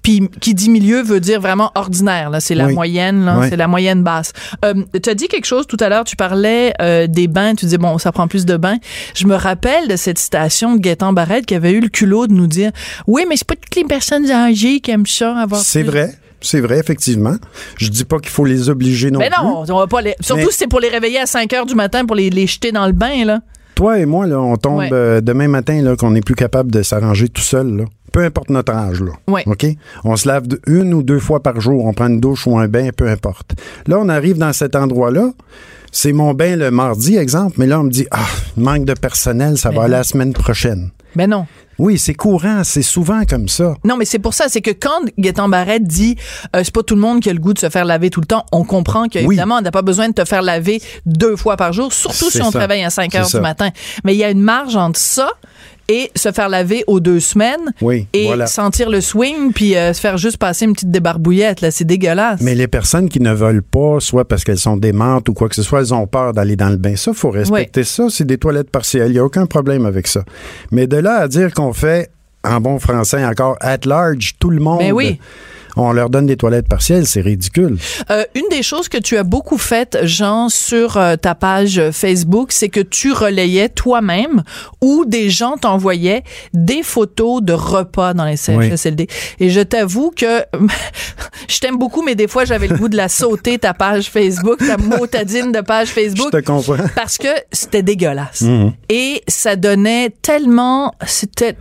Puis 0.03 0.31
qui 0.40 0.55
dit 0.55 0.70
milieu 0.70 1.03
veut 1.03 1.20
dire 1.20 1.42
vraiment 1.42 1.72
ordinaire. 1.74 2.31
Là, 2.31 2.40
c'est 2.40 2.55
la 2.55 2.66
Oui. 2.68 2.74
moyenne, 2.74 3.26
là, 3.26 3.38
Oui. 3.40 3.46
c'est 3.50 3.57
la 3.57 3.68
moyenne 3.68 4.03
basse. 4.03 4.33
Euh, 4.64 4.72
tu 5.03 5.11
as 5.11 5.14
dit 5.14 5.29
quelque 5.29 5.44
chose 5.44 5.66
tout 5.66 5.76
à 5.81 5.90
l'heure. 5.90 6.05
Tu 6.05 6.16
parlais 6.16 6.72
euh, 6.81 7.07
des 7.07 7.29
bains. 7.29 7.55
Tu 7.55 7.66
disais 7.66 7.76
bon, 7.76 7.98
ça 7.98 8.11
prend 8.11 8.26
plus 8.26 8.46
de 8.46 8.57
bains. 8.57 8.79
Je 9.14 9.26
me 9.26 9.35
rappelle 9.35 9.88
de 9.88 9.96
cette 9.96 10.18
citation 10.18 10.74
de 10.76 10.81
Gaétan 10.81 11.12
Barrette 11.12 11.44
qui 11.44 11.55
avait 11.55 11.72
eu 11.72 11.81
le 11.81 11.88
culot 11.88 12.26
de 12.29 12.33
nous 12.33 12.46
dire 12.46 12.70
oui, 13.07 13.24
mais 13.29 13.37
c'est 13.37 13.46
pas 13.46 13.57
toutes 13.57 13.76
les 13.76 13.85
personnes 13.85 14.31
âgées 14.31 14.81
qui 14.81 14.90
aiment 14.90 15.07
ça 15.07 15.37
avoir. 15.37 15.61
C'est 15.61 15.83
plus- 15.83 15.90
vrai. 15.90 16.14
C'est 16.40 16.61
vrai, 16.61 16.79
effectivement. 16.79 17.37
Je 17.79 17.88
dis 17.88 18.05
pas 18.05 18.18
qu'il 18.18 18.31
faut 18.31 18.44
les 18.44 18.70
obliger 18.70 19.11
non 19.11 19.18
Mais 19.18 19.29
plus. 19.31 19.42
non, 19.44 19.64
on 19.68 19.79
va 19.79 19.87
pas 19.87 20.00
les. 20.00 20.14
Surtout 20.20 20.42
Mais- 20.46 20.50
si 20.50 20.59
c'est 20.59 20.66
pour 20.68 20.81
les 20.81 20.88
réveiller 20.88 21.18
à 21.20 21.26
5 21.26 21.53
heures 21.53 21.66
du 21.66 21.74
matin 21.74 22.05
pour 22.07 22.16
les, 22.16 22.31
les 22.31 22.46
jeter 22.46 22.72
dans 22.72 22.87
le 22.87 22.92
bain, 22.92 23.24
là. 23.24 23.40
Toi 23.74 23.98
et 23.98 24.07
moi, 24.07 24.26
là, 24.26 24.38
on 24.40 24.57
tombe 24.57 24.79
Ouais. 24.79 24.90
euh, 24.92 25.20
demain 25.20 25.48
matin 25.48 25.81
là, 25.83 25.96
qu'on 25.96 26.11
n'est 26.11 26.20
plus 26.20 26.35
capable 26.35 26.70
de 26.70 26.83
s'arranger 26.83 27.29
tout 27.29 27.40
seul. 27.42 27.76
Là. 27.76 27.85
Peu 28.12 28.24
importe 28.24 28.50
notre 28.50 28.72
âge. 28.74 29.00
Là. 29.00 29.12
Ouais. 29.29 29.42
OK? 29.46 29.66
On 30.05 30.16
se 30.16 30.26
lave 30.29 30.44
une 30.66 30.92
ou 30.92 31.03
deux 31.03 31.18
fois 31.20 31.42
par 31.42 31.61
jour. 31.61 31.85
On 31.87 31.92
prend 31.94 32.09
une 32.09 32.20
douche 32.20 32.46
ou 32.46 32.59
un 32.59 32.68
bain, 32.68 32.90
peu 32.94 33.09
importe. 33.09 33.53
Là, 33.87 33.98
on 34.00 34.09
arrive 34.09 34.37
dans 34.37 34.53
cet 34.53 34.76
endroit-là. 34.76 35.31
C'est 35.92 36.12
mon 36.12 36.35
bain 36.35 36.57
le 36.57 36.70
mardi, 36.70 37.16
exemple. 37.16 37.57
Mais 37.59 37.66
là, 37.66 37.81
on 37.81 37.85
me 37.85 37.90
dit, 37.90 38.07
ah, 38.11 38.26
manque 38.57 38.85
de 38.85 38.94
personnel, 38.94 39.59
ça 39.59 39.70
Mais 39.70 39.76
va 39.76 39.83
aller 39.85 39.92
la 39.92 40.05
semaine 40.05 40.33
prochaine. 40.33 40.90
Ben 41.16 41.29
non. 41.29 41.46
Oui, 41.79 41.98
c'est 41.98 42.14
courant. 42.14 42.62
C'est 42.62 42.83
souvent 42.83 43.22
comme 43.24 43.48
ça. 43.48 43.74
Non, 43.85 43.96
mais 43.96 44.05
c'est 44.05 44.18
pour 44.18 44.35
ça, 44.35 44.44
c'est 44.48 44.61
que 44.61 44.70
quand 44.70 45.00
Gaétan 45.18 45.48
Barrette 45.48 45.85
dit 45.85 46.16
euh, 46.55 46.61
c'est 46.62 46.72
pas 46.74 46.83
tout 46.83 46.94
le 46.94 47.00
monde 47.00 47.20
qui 47.20 47.31
a 47.31 47.33
le 47.33 47.40
goût 47.40 47.55
de 47.55 47.59
se 47.59 47.70
faire 47.70 47.85
laver 47.85 48.11
tout 48.11 48.20
le 48.20 48.26
temps, 48.26 48.44
on 48.53 48.64
comprend 48.64 49.09
qu'évidemment, 49.09 49.57
on 49.57 49.61
n'a 49.62 49.70
pas 49.70 49.83
besoin 49.83 50.09
de 50.09 50.14
te 50.14 50.24
faire 50.24 50.42
laver 50.42 50.81
deux 51.07 51.37
fois 51.37 51.57
par 51.57 51.72
jour, 51.72 51.92
surtout 51.92 52.31
si 52.31 52.40
on 52.42 52.50
ça. 52.50 52.59
travaille 52.59 52.85
à 52.85 52.90
5 52.90 53.11
C'est 53.11 53.18
heures 53.18 53.29
du 53.29 53.40
matin. 53.40 53.70
Mais 54.05 54.14
il 54.14 54.18
y 54.18 54.24
a 54.24 54.31
une 54.31 54.42
marge 54.42 54.76
entre 54.76 55.00
ça 55.00 55.31
et 55.90 56.11
se 56.14 56.31
faire 56.31 56.48
laver 56.48 56.85
aux 56.87 57.00
deux 57.00 57.18
semaines 57.18 57.72
Oui, 57.83 58.07
et 58.12 58.26
voilà. 58.26 58.46
sentir 58.46 58.88
le 58.88 59.00
swing 59.00 59.53
puis 59.53 59.76
euh, 59.76 59.92
se 59.92 60.00
faire 60.00 60.16
juste 60.18 60.37
passer 60.37 60.64
une 60.64 60.72
petite 60.72 60.92
débarbouillette 60.92 61.61
là, 61.61 61.72
c'est 61.72 61.85
dégueulasse. 61.85 62.40
Mais 62.42 62.55
les 62.55 62.68
personnes 62.68 63.09
qui 63.09 63.18
ne 63.18 63.35
veulent 63.35 63.62
pas, 63.62 63.98
soit 63.98 64.24
parce 64.24 64.44
qu'elles 64.44 64.59
sont 64.59 64.76
démentes 64.76 65.29
ou 65.29 65.35
quoi 65.35 65.48
que 65.48 65.57
ce 65.57 65.64
soit, 65.64 65.81
elles 65.81 65.92
ont 65.92 66.07
peur 66.07 66.33
d'aller 66.33 66.55
dans 66.55 66.68
le 66.68 66.76
bain. 66.76 66.94
Ça, 66.94 67.12
faut 67.12 67.31
respecter 67.31 67.83
ça. 67.83 68.07
C'est 68.09 68.24
des 68.24 68.38
toilettes 68.38 68.70
partielles. 68.70 69.09
Il 69.09 69.14
n'y 69.14 69.18
a 69.18 69.24
aucun 69.24 69.46
problème 69.46 69.85
avec 69.85 70.07
ça. 70.07 70.24
Mais 70.70 70.87
de 70.87 70.96
là 70.96 71.16
à 71.16 71.29
dire 71.29 71.53
qu'on 71.53 71.72
fait, 71.72 72.11
en 72.44 72.61
bon 72.61 72.79
français 72.79 73.24
encore, 73.24 73.57
at 73.61 73.79
large, 73.85 74.35
tout 74.38 74.50
le 74.50 74.61
monde. 74.61 74.79
Mais 74.79 74.92
oui. 74.92 75.18
On 75.77 75.93
leur 75.93 76.11
donne 76.11 76.27
des 76.27 76.37
toilettes 76.37 76.69
partielles, 76.69 77.07
c'est 77.07 77.21
ridicule. 77.21 77.79
Euh, 78.11 78.25
une 78.35 78.49
des 78.51 78.63
choses 78.63 78.89
que 78.89 78.99
tu 78.99 79.17
as 79.17 79.23
beaucoup 79.23 79.59
faites, 79.59 79.99
Jean, 80.03 80.49
sur 80.49 80.97
euh, 80.97 81.17
ta 81.17 81.35
page 81.35 81.81
Facebook, 81.93 82.53
c'est 82.53 82.69
que 82.69 82.81
tu 82.81 83.13
relayais 83.13 83.69
toi-même 83.69 84.43
ou 84.81 85.05
des 85.07 85.31
gens 85.31 85.57
t'envoyaient 85.57 86.23
des 86.53 86.83
photos 86.83 87.43
de 87.43 87.53
repas 87.53 88.15
dans 88.15 88.25
les 88.25 88.37
CHSLD. 88.37 89.07
Et 89.39 89.51
je 89.51 89.61
t'avoue 89.61 90.13
que 90.15 90.45
je 91.49 91.59
t'aime 91.59 91.77
beaucoup, 91.77 92.03
mais 92.03 92.15
des 92.15 92.29
fois, 92.29 92.45
j'avais 92.45 92.69
le 92.69 92.77
goût 92.77 92.89
de 92.89 92.97
la 92.97 93.09
sauter, 93.09 93.59
ta 93.59 93.75
page 93.75 94.11
Facebook, 94.11 94.59
ta 94.59 94.77
motadine 94.77 95.53
de 95.53 95.61
page 95.61 95.89
Facebook. 95.89 96.31
Je 96.33 96.39
te 96.39 96.45
comprends. 96.45 96.77
Parce 96.95 97.19
que 97.19 97.29
c'était 97.53 97.83
dégueulasse. 97.83 98.43
Mhm. 98.43 98.73
Et 98.89 99.23
ça 99.29 99.57
donnait 99.57 100.11
tellement, 100.23 100.95
c'était, 101.07 101.57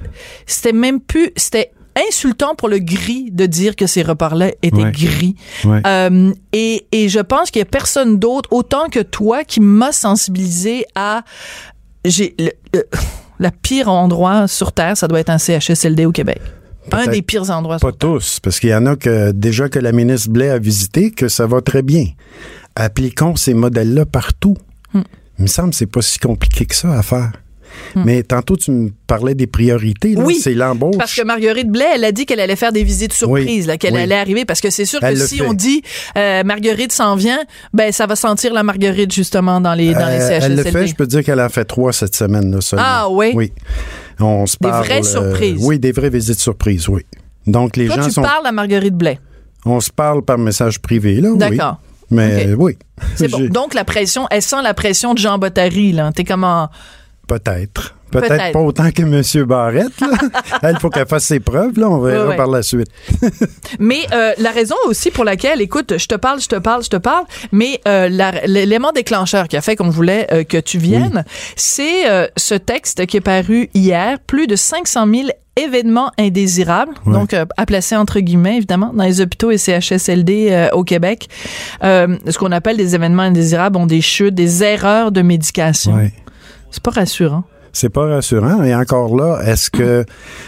c'était 0.46 0.74
même 0.74 1.00
plus, 1.00 1.32
c'était 1.36 1.72
insultant 2.08 2.56
pour 2.56 2.70
le 2.70 2.80
gris 2.80 3.30
de 3.32 3.46
dire 3.46 3.76
que 3.76 3.88
ces 3.88 4.02
repas-là 4.04 4.52
étaient 4.62 4.84
Ouais. 4.84 4.92
gris. 4.92 5.36
Ouais. 5.66 5.82
Euh, 5.86 6.32
et, 6.54 6.86
et 6.92 7.10
je 7.10 7.20
pense 7.20 7.52
qu'il 7.52 7.60
y 7.60 7.64
a 7.64 7.66
personne 7.66 8.18
d'autre 8.20 8.50
autant 8.52 8.88
que 8.90 9.00
toi 9.00 9.44
qui 9.44 9.60
m'a 9.60 9.92
sensibilisé 9.92 10.86
à 10.96 11.24
j'ai 12.06 12.36
le- 12.40 12.52
le- 12.74 12.88
la 13.40 13.52
pire 13.52 13.90
endroit 13.90 14.48
sur 14.48 14.72
terre, 14.72 14.96
ça 14.98 15.08
doit 15.08 15.20
être 15.20 15.30
un 15.30 15.38
CHSLD 15.38 16.06
au 16.06 16.12
Québec. 16.12 16.40
Un 16.92 17.06
des 17.08 17.22
pires 17.22 17.50
endroits. 17.52 17.78
Pas 17.78 17.92
tous, 17.92 18.40
parce 18.40 18.60
qu'il 18.60 18.70
y 18.72 18.76
en 18.76 18.86
a 18.88 18.96
que 18.96 19.32
déjà 19.32 19.70
que 19.70 19.78
la 19.78 19.92
ministre 19.92 20.30
Blais 20.32 20.50
a 20.50 20.58
visité, 20.58 21.12
que 21.12 21.28
ça 21.28 21.46
va 21.46 21.62
très 21.62 21.84
bien. 21.84 22.06
Appliquons 22.76 23.36
ces 23.36 23.54
modèles-là 23.54 24.06
partout. 24.06 24.56
Hmm. 24.94 25.02
Il 25.38 25.44
me 25.44 25.48
semble 25.48 25.70
que 25.70 25.76
c'est 25.76 25.86
pas 25.86 26.02
si 26.02 26.18
compliqué 26.18 26.66
que 26.66 26.76
ça 26.76 26.92
à 26.98 27.04
faire. 27.04 27.32
Mais 27.96 28.24
tantôt, 28.24 28.56
tu 28.56 28.72
me 28.72 28.90
parlais 29.08 29.36
des 29.36 29.48
priorités. 29.48 30.14
là. 30.16 30.22
Hmm. 30.22 30.26
Oui, 30.26 30.36
c'est 30.36 30.54
l'embauche. 30.54 30.98
Parce 30.98 31.16
que 31.16 31.24
Marguerite 31.24 31.70
Blais, 31.70 31.86
elle 31.96 32.04
a 32.04 32.12
dit 32.12 32.26
qu'elle 32.26 32.40
allait 32.40 32.56
faire 32.56 32.72
des 32.72 32.84
visites 32.84 33.14
surprises, 33.14 33.62
Oui, 33.64 33.68
là, 33.68 33.78
qu'elle 33.78 33.94
oui. 33.96 34.02
allait 34.02 34.16
arriver. 34.18 34.46
Parce 34.46 34.62
que 34.62 34.70
c'est 34.70 34.86
sûr 34.86 35.00
Elle 35.02 35.16
que 35.18 35.26
si 35.26 35.38
fait. 35.40 35.46
on 35.48 35.54
dit 35.54 35.82
euh, 36.18 36.44
Marguerite 36.44 36.92
s'en 36.92 37.16
vient, 37.16 37.40
ben 37.74 37.92
ça 37.92 38.06
va 38.06 38.16
sentir 38.16 38.54
la 38.54 38.64
Marguerite 38.64 39.12
justement 39.14 39.60
dans 39.62 39.74
les 39.74 39.94
dans 39.94 40.08
les 40.08 40.22
Euh, 40.22 40.40
CHSLD. 40.40 40.46
elle 40.46 40.56
le 40.56 40.64
fait, 40.64 40.88
je 40.88 40.96
peux 40.96 41.08
dire 41.08 41.24
qu'elle 41.24 41.42
en 41.42 41.50
fait 41.50 41.66
trois 41.66 41.92
cette 41.94 42.16
semaine. 42.16 42.54
Là, 42.54 42.62
seulement. 42.62 42.86
Ah, 42.88 43.08
oui? 43.10 43.32
Oui. 43.34 43.52
On 44.20 44.46
se 44.46 44.58
Des 44.62 44.70
parle, 44.70 44.86
vraies 44.86 45.00
euh, 45.00 45.04
surprises. 45.32 45.58
oui, 45.62 45.80
des 45.80 45.92
vraies 45.92 46.10
visites 46.10 46.40
surprises, 46.40 46.88
oui. 46.90 47.02
Donc, 47.48 47.78
les 47.78 47.88
Toi, 47.88 47.96
gens 47.96 48.06
tu 48.06 48.12
sont. 48.12 48.22
parles 48.22 48.46
à 48.46 48.52
Marguerite 48.52 48.94
Blais. 48.96 49.20
On 49.66 49.80
se 49.80 49.90
parle 49.90 50.24
par 50.24 50.38
message 50.38 50.80
privé, 50.80 51.20
là. 51.22 51.30
oui. 51.32 51.38
D'accord. 51.38 51.80
Mais 52.12 52.48
euh, 52.48 52.56
oui. 52.58 52.76
C'est 53.16 53.28
bon. 53.32 53.46
Donc 53.50 53.74
la 53.76 53.84
pression, 53.84 54.26
elle 54.32 54.42
sent 54.42 54.62
la 54.64 54.74
pression 54.74 55.14
de 55.14 55.20
Jean 55.20 55.38
Bottary 55.38 55.92
là. 55.92 56.12
T'es 56.14 56.24
comment 56.24 56.68
Peut-être. 57.30 57.96
Peut-être 58.12 58.54
pas 58.54 58.60
autant 58.60 58.90
que 58.90 59.04
M. 59.04 59.46
Barrette. 59.46 60.02
là. 60.02 60.08
Elle, 60.64 60.80
faut 60.80 60.90
qu'elle 60.90 61.06
fasse 61.08 61.26
ses 61.26 61.40
preuves. 61.40 61.78
Là. 61.78 61.88
On 61.92 62.00
verra 62.00 62.24
Ouais, 62.24 62.30
ouais. 62.32 62.36
par 62.36 62.48
la 62.48 62.64
suite. 62.64 62.88
Mais 63.80 64.00
euh, 64.12 64.34
la 64.40 64.50
raison 64.50 64.74
aussi 64.88 65.12
pour 65.12 65.24
laquelle, 65.24 65.62
écoute, 65.62 65.94
je 66.00 66.08
te 66.08 66.16
parle, 66.16 66.42
je 66.42 66.48
te 66.48 66.56
parle, 66.56 66.84
je 66.84 66.90
te 66.90 66.98
parle, 66.98 67.26
mais 67.52 67.80
euh, 67.88 68.10
l'élément 68.48 68.92
déclencheur 68.92 69.48
qui 69.48 69.58
a 69.58 69.62
fait 69.62 69.76
qu'on 69.76 69.92
voulait 69.92 70.26
euh, 70.32 70.44
que 70.44 70.58
tu 70.58 70.80
viennes, 70.80 71.24
c'est 71.56 72.30
ce 72.36 72.56
texte 72.56 73.06
qui 73.06 73.18
est 73.18 73.22
paru 73.22 73.70
hier, 73.76 74.18
plus 74.26 74.48
de 74.48 74.56
500 74.56 75.06
000 75.08 75.28
événements 75.56 76.12
indésirables, 76.18 76.94
Ouais. 77.06 77.14
donc 77.14 77.34
euh, 77.34 77.46
à 77.58 77.66
placer 77.66 77.96
entre 77.96 78.20
guillemets 78.22 78.58
évidemment 78.58 78.92
dans 78.94 79.04
les 79.04 79.22
hôpitaux 79.22 79.52
et 79.52 79.58
CHSLD 79.58 80.48
euh, 80.52 80.70
au 80.72 80.84
Québec. 80.84 81.28
Euh, 81.84 82.16
ce 82.28 82.38
qu'on 82.38 82.52
appelle 82.52 82.78
des 82.78 82.96
événements 82.96 83.24
indésirables 83.24 83.78
ont 83.78 83.86
des 83.86 84.02
chutes, 84.02 84.34
des 84.36 84.64
erreurs 84.64 85.12
de 85.12 85.22
médication. 85.22 85.94
Ouais. 85.96 86.14
C'est 86.72 86.84
pas 86.84 86.92
rassurant. 86.92 87.44
C'est 87.72 87.90
pas 87.90 88.08
rassurant. 88.08 88.64
Et 88.64 88.74
encore 88.74 89.16
là, 89.16 89.40
est-ce 89.46 89.70
que 89.70 90.04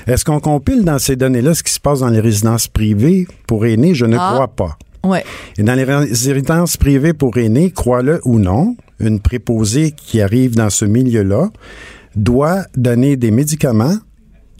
est-ce 0.07 0.25
qu'on 0.25 0.39
compile 0.39 0.83
dans 0.83 0.97
ces 0.99 1.15
données-là 1.15 1.53
ce 1.53 1.63
qui 1.63 1.71
se 1.71 1.79
passe 1.79 1.99
dans 1.99 2.09
les 2.09 2.19
résidences 2.19 2.67
privées 2.67 3.27
pour 3.47 3.65
aînés? 3.65 3.93
Je 3.93 4.05
ne 4.05 4.17
Ah. 4.19 4.31
crois 4.33 4.47
pas. 4.47 4.77
Ouais. 5.03 5.23
Et 5.57 5.63
dans 5.63 5.73
les 5.73 5.83
résidences 5.83 6.77
privées 6.77 7.13
pour 7.13 7.37
aînés, 7.37 7.71
crois-le 7.71 8.21
ou 8.25 8.39
non, 8.39 8.75
une 8.99 9.19
préposée 9.19 9.91
qui 9.95 10.21
arrive 10.21 10.55
dans 10.55 10.69
ce 10.69 10.85
milieu-là 10.85 11.49
doit 12.15 12.63
donner 12.75 13.15
des 13.17 13.31
médicaments 13.31 13.95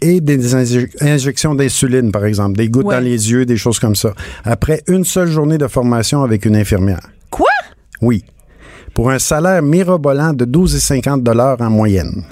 et 0.00 0.20
des 0.20 0.54
inje- 0.56 0.88
injections 1.00 1.54
d'insuline, 1.54 2.10
par 2.10 2.24
exemple, 2.24 2.56
des 2.56 2.68
gouttes 2.68 2.86
Ouais. 2.86 2.96
dans 2.96 3.00
les 3.04 3.30
yeux, 3.30 3.44
des 3.46 3.56
choses 3.56 3.78
comme 3.78 3.94
ça, 3.94 4.14
après 4.44 4.82
une 4.88 5.04
seule 5.04 5.28
journée 5.28 5.58
de 5.58 5.68
formation 5.68 6.24
avec 6.24 6.44
une 6.44 6.56
infirmière. 6.56 7.00
Quoi? 7.30 7.46
Oui. 8.00 8.24
Pour 8.94 9.10
un 9.10 9.18
salaire 9.18 9.62
mirobolant 9.62 10.32
de 10.32 10.44
12,50 10.44 11.22
dollars 11.22 11.56
en 11.60 11.70
moyenne. 11.70 12.22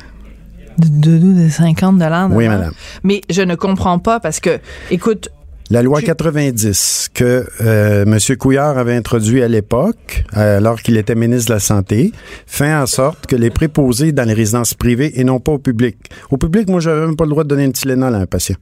De, 0.78 1.18
de, 1.18 1.44
de 1.44 1.48
50 1.48 1.98
dollars. 1.98 2.28
Oui, 2.32 2.48
madame. 2.48 2.72
Mais 3.02 3.20
je 3.30 3.42
ne 3.42 3.54
comprends 3.54 3.98
pas 3.98 4.20
parce 4.20 4.40
que, 4.40 4.58
écoute, 4.90 5.28
La 5.70 5.82
loi 5.82 6.00
Tu- 6.00 6.06
90 6.06 7.10
que 7.14 7.46
euh, 7.60 8.04
M. 8.04 8.18
Couillard 8.36 8.76
avait 8.78 8.96
introduit 8.96 9.42
à 9.42 9.48
l'époque, 9.48 10.24
euh, 10.36 10.56
alors 10.58 10.80
qu'il 10.82 10.96
était 10.96 11.14
ministre 11.14 11.48
de 11.50 11.54
la 11.54 11.60
Santé, 11.60 12.12
fait 12.46 12.72
en 12.74 12.86
sorte 12.86 13.26
que 13.26 13.36
les 13.36 13.50
préposés 13.50 14.12
dans 14.12 14.26
les 14.26 14.34
résidences 14.34 14.74
privées 14.74 15.20
et 15.20 15.24
non 15.24 15.38
pas 15.38 15.52
au 15.52 15.58
public. 15.58 15.96
Au 16.30 16.36
public, 16.38 16.68
moi, 16.68 16.80
j'avais 16.80 17.06
même 17.06 17.16
pas 17.16 17.24
le 17.24 17.30
droit 17.30 17.44
de 17.44 17.48
donner 17.48 17.64
une 17.64 17.72
Tylenol 17.72 18.14
à 18.14 18.18
un 18.18 18.26
patient. 18.26 18.56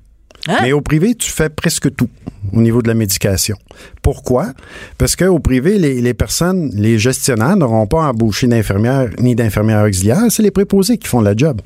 Hein? 0.46 0.58
Mais 0.62 0.72
au 0.72 0.80
privé, 0.80 1.14
tu 1.14 1.30
fais 1.30 1.48
presque 1.48 1.94
tout 1.94 2.08
au 2.52 2.60
niveau 2.60 2.80
de 2.82 2.88
la 2.88 2.94
médication. 2.94 3.56
Pourquoi? 4.02 4.52
Parce 4.96 5.16
qu'au 5.16 5.38
privé, 5.38 5.78
les, 5.78 6.00
les 6.00 6.14
personnes, 6.14 6.70
les 6.74 6.98
gestionnaires 6.98 7.56
n'auront 7.56 7.86
pas 7.86 8.08
embauché 8.08 8.46
d'infirmières 8.46 9.10
ni 9.18 9.34
d'infirmières 9.34 9.84
auxiliaires. 9.84 10.22
C'est 10.30 10.42
les 10.42 10.50
préposés 10.50 10.98
qui 10.98 11.08
font 11.08 11.20
la 11.20 11.36
job. 11.36 11.60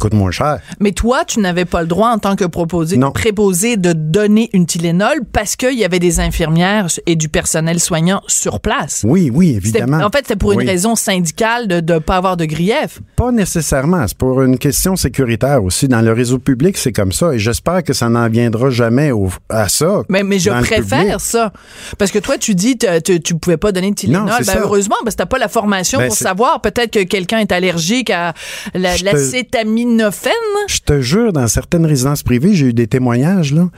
Coûte 0.00 0.14
moins 0.14 0.30
cher. 0.30 0.60
Mais 0.80 0.92
toi, 0.92 1.24
tu 1.26 1.40
n'avais 1.40 1.66
pas 1.66 1.82
le 1.82 1.86
droit 1.86 2.08
en 2.08 2.18
tant 2.18 2.34
que 2.34 2.44
proposé, 2.46 2.98
préposé 3.14 3.76
de 3.76 3.92
donner 3.92 4.48
une 4.54 4.64
Tylenol 4.64 5.20
parce 5.30 5.56
qu'il 5.56 5.78
y 5.78 5.84
avait 5.84 5.98
des 5.98 6.20
infirmières 6.20 6.86
et 7.06 7.16
du 7.16 7.28
personnel 7.28 7.78
soignant 7.80 8.22
sur 8.26 8.60
place. 8.60 9.02
Oui, 9.06 9.30
oui, 9.32 9.54
évidemment. 9.56 9.98
En 9.98 10.08
fait, 10.10 10.20
c'était 10.22 10.36
pour 10.36 10.52
une 10.52 10.60
Oui. 10.60 10.66
raison 10.66 10.96
syndicale 10.96 11.68
de 11.68 11.92
ne 11.94 11.98
pas 11.98 12.16
avoir 12.16 12.38
de 12.38 12.46
grief. 12.46 13.00
Pas 13.14 13.30
nécessairement. 13.30 14.06
C'est 14.08 14.16
pour 14.16 14.40
une 14.40 14.56
question 14.58 14.96
sécuritaire 14.96 15.62
aussi. 15.62 15.86
Dans 15.86 16.00
le 16.00 16.12
réseau 16.14 16.38
public, 16.38 16.78
c'est 16.78 16.92
comme 16.92 17.12
ça. 17.12 17.34
Et 17.34 17.38
j'espère 17.38 17.84
que 17.84 17.92
ça 17.92 18.08
n'en 18.08 18.28
viendra 18.30 18.70
jamais 18.70 19.12
au- 19.12 19.28
à 19.50 19.68
ça. 19.68 20.02
Mais, 20.08 20.22
mais 20.22 20.38
je 20.38 20.48
préfère 20.50 21.20
ça. 21.20 21.52
Parce 21.98 22.10
que 22.10 22.18
toi, 22.18 22.38
tu 22.38 22.54
dis 22.54 22.78
que 22.78 23.00
tu, 23.00 23.20
tu 23.20 23.34
pouvais 23.34 23.58
pas 23.58 23.70
donner 23.70 23.90
de 23.90 23.96
Tylenol. 23.96 24.24
Non, 24.26 24.32
c'est 24.40 24.46
Ben, 24.54 24.60
heureusement, 24.62 24.96
parce 25.04 25.14
que 25.14 25.18
t'as 25.22 25.26
pas 25.26 25.38
la 25.38 25.48
formation 25.48 25.98
Ben, 25.98 26.06
pour 26.08 26.16
c'est- 26.16 26.24
savoir. 26.24 26.62
Peut-être 26.62 26.90
que 26.90 27.02
quelqu'un 27.02 27.40
est 27.40 27.52
allergique 27.52 28.08
à 28.08 28.32
la- 28.72 28.96
Je 29.90 29.96
te- 29.96 30.02
l'acétaminophène. 30.02 30.32
Je 30.68 30.78
te 30.80 31.00
jure, 31.00 31.32
dans 31.32 31.46
certaines 31.48 31.86
résidences 31.86 32.22
privées, 32.22 32.54
j'ai 32.54 32.66
eu 32.66 32.72
des 32.72 32.86
témoignages, 32.86 33.52
là. 33.54 33.68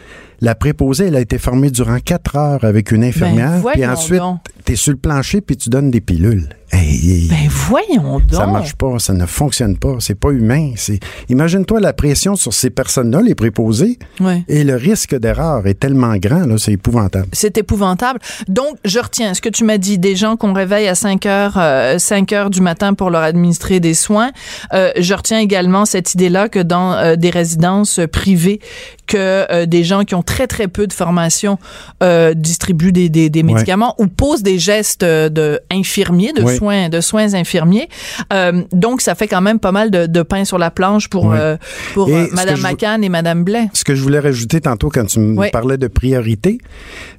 La 0.40 0.54
préposée, 0.54 1.06
elle 1.06 1.16
a 1.16 1.20
été 1.20 1.38
formée 1.38 1.70
durant 1.70 1.98
quatre 2.00 2.36
heures 2.36 2.64
avec 2.64 2.90
une 2.90 3.04
infirmière. 3.04 3.60
puis 3.72 3.80
Ben, 3.82 3.90
ensuite, 3.90 4.18
donc. 4.18 4.40
t'es 4.64 4.74
sur 4.76 4.92
le 4.92 4.98
plancher 4.98 5.40
puis 5.40 5.56
tu 5.56 5.68
donnes 5.68 5.90
des 5.90 6.00
pilules. 6.00 6.48
Hey, 6.74 7.28
Ben 7.28 7.48
voyons 7.50 8.18
donc. 8.18 8.22
ça 8.32 8.46
marche 8.46 8.74
pas, 8.74 8.98
ça 8.98 9.12
ne 9.12 9.26
fonctionne 9.26 9.76
pas, 9.76 9.96
c'est 10.00 10.14
pas 10.14 10.30
humain. 10.30 10.72
C'est 10.76 11.00
imagine-toi 11.28 11.80
la 11.80 11.92
pression 11.92 12.34
sur 12.34 12.54
ces 12.54 12.70
personnes-là, 12.70 13.20
les 13.20 13.34
préposés, 13.34 13.98
Ouais. 14.20 14.42
et 14.48 14.64
le 14.64 14.76
risque 14.76 15.14
d'erreur 15.14 15.66
est 15.66 15.74
tellement 15.78 16.16
grand 16.16 16.46
là, 16.46 16.56
c'est 16.56 16.72
épouvantable. 16.72 17.26
C'est 17.32 17.58
épouvantable. 17.58 18.20
Donc, 18.48 18.78
je 18.86 18.98
retiens 19.00 19.34
ce 19.34 19.42
que 19.42 19.50
tu 19.50 19.64
m'as 19.64 19.76
dit, 19.76 19.98
des 19.98 20.16
gens 20.16 20.36
qu'on 20.36 20.54
réveille 20.54 20.88
à 20.88 20.94
5 20.94 21.26
heures, 21.26 21.54
euh, 21.58 21.98
5 21.98 22.32
heures 22.32 22.48
du 22.50 22.62
matin 22.62 22.94
pour 22.94 23.10
leur 23.10 23.22
administrer 23.22 23.78
des 23.78 23.94
soins. 23.94 24.30
Euh, 24.72 24.90
je 24.98 25.12
retiens 25.12 25.40
également 25.40 25.84
cette 25.84 26.14
idée-là 26.14 26.48
que 26.48 26.58
dans 26.60 26.92
euh, 26.94 27.16
des 27.16 27.30
résidences 27.30 28.00
privées, 28.10 28.60
que 29.06 29.16
euh, 29.52 29.66
des 29.66 29.84
gens 29.84 30.04
qui 30.04 30.14
ont 30.14 30.22
très, 30.22 30.46
très 30.46 30.68
peu 30.68 30.86
de 30.86 30.92
formation 30.94 31.58
euh, 32.02 32.32
distribuent 32.32 32.92
des, 32.92 33.10
des, 33.10 33.28
des 33.28 33.42
médicaments 33.42 33.94
ou 33.98 34.06
posent 34.06 34.42
des 34.42 34.58
gestes 34.58 35.04
de 35.04 35.60
infirmiers, 35.70 36.32
de. 36.32 36.42
Soins, 36.62 36.88
de 36.88 37.00
soins 37.00 37.34
infirmiers. 37.34 37.88
Euh, 38.32 38.62
donc, 38.72 39.00
ça 39.00 39.14
fait 39.16 39.26
quand 39.26 39.40
même 39.40 39.58
pas 39.58 39.72
mal 39.72 39.90
de, 39.90 40.06
de 40.06 40.22
pain 40.22 40.44
sur 40.44 40.58
la 40.58 40.70
planche 40.70 41.08
pour, 41.08 41.24
Oui. 41.26 41.36
euh, 41.38 41.56
pour 41.94 42.08
Et 42.08 42.14
euh, 42.14 42.26
je- 42.56 42.62
McCann 42.62 43.02
et 43.02 43.08
Madame 43.08 43.42
Blais. 43.42 43.68
Ce 43.72 43.82
que 43.84 43.94
je 43.96 44.02
voulais 44.02 44.20
rajouter 44.20 44.60
tantôt 44.60 44.88
quand 44.88 45.04
tu 45.06 45.18
me 45.18 45.36
Oui. 45.38 45.50
parlais 45.50 45.76
de 45.76 45.88
priorité, 45.88 46.58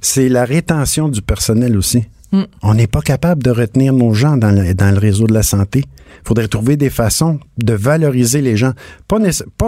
c'est 0.00 0.28
la 0.30 0.44
rétention 0.46 1.08
du 1.08 1.20
personnel 1.20 1.76
aussi. 1.76 2.04
Mm. 2.34 2.46
On 2.62 2.74
n'est 2.74 2.86
pas 2.86 3.00
capable 3.00 3.42
de 3.42 3.50
retenir 3.50 3.92
nos 3.92 4.12
gens 4.12 4.36
dans 4.36 4.50
le, 4.50 4.74
dans 4.74 4.90
le 4.90 4.98
réseau 4.98 5.26
de 5.26 5.34
la 5.34 5.42
santé. 5.42 5.84
Il 5.86 6.28
faudrait 6.28 6.48
trouver 6.48 6.76
des 6.76 6.90
façons 6.90 7.38
de 7.58 7.74
valoriser 7.74 8.40
les 8.40 8.56
gens. 8.56 8.72
Pas, 9.08 9.18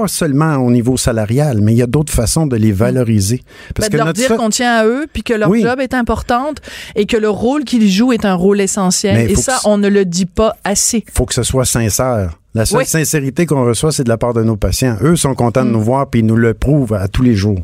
seulement 0.09 0.57
au 0.57 0.71
niveau 0.71 0.97
salarial, 0.97 1.61
mais 1.61 1.73
il 1.73 1.79
y 1.79 1.83
a 1.83 1.87
d'autres 1.87 2.12
façons 2.12 2.47
de 2.47 2.57
les 2.57 2.73
valoriser. 2.73 3.43
Parce 3.75 3.89
Ben, 3.89 3.93
de 3.93 3.97
leur 3.99 4.07
notre 4.07 4.19
dire 4.19 4.37
qu'on 4.37 4.51
tient 4.51 4.75
à 4.79 4.87
eux, 4.87 5.07
puis 5.12 5.23
que 5.23 5.35
leur 5.35 5.51
Oui. 5.51 5.62
job 5.62 5.81
est 5.81 5.95
importante 5.95 6.61
et 6.95 7.07
que 7.07 7.17
le 7.17 7.29
rôle 7.29 7.64
qu'ils 7.64 7.91
jouent 7.91 8.12
est 8.12 8.25
un 8.25 8.35
rôle 8.35 8.61
essentiel. 8.61 9.14
Mais 9.17 9.33
Et 9.33 9.37
ça, 9.37 9.59
que 9.62 9.69
on 9.69 9.79
ne 9.79 9.89
le 9.89 10.05
dit 10.05 10.27
pas 10.27 10.57
assez. 10.64 11.05
faut 11.12 11.27
que 11.27 11.35
ce 11.35 11.43
soit 11.43 11.64
sincère. 11.64 12.39
La 12.57 12.64
seule 12.64 12.78
Oui. 12.78 12.86
sincérité 12.86 13.44
qu'on 13.44 13.66
reçoit, 13.66 13.92
c'est 13.92 14.04
de 14.04 14.09
la 14.09 14.16
part 14.16 14.32
de 14.32 14.42
nos 14.42 14.57
patients. 14.57 14.96
Eux 15.02 15.14
sont 15.14 15.34
contents 15.34 15.62
de 15.64 15.68
nous 15.70 15.82
voir, 15.82 16.09
puis 16.09 16.20
ils 16.20 16.26
nous 16.26 16.36
le 16.36 16.54
prouvent 16.54 16.94
à 16.94 17.07
tous 17.07 17.22
les 17.22 17.34
jours. 17.34 17.59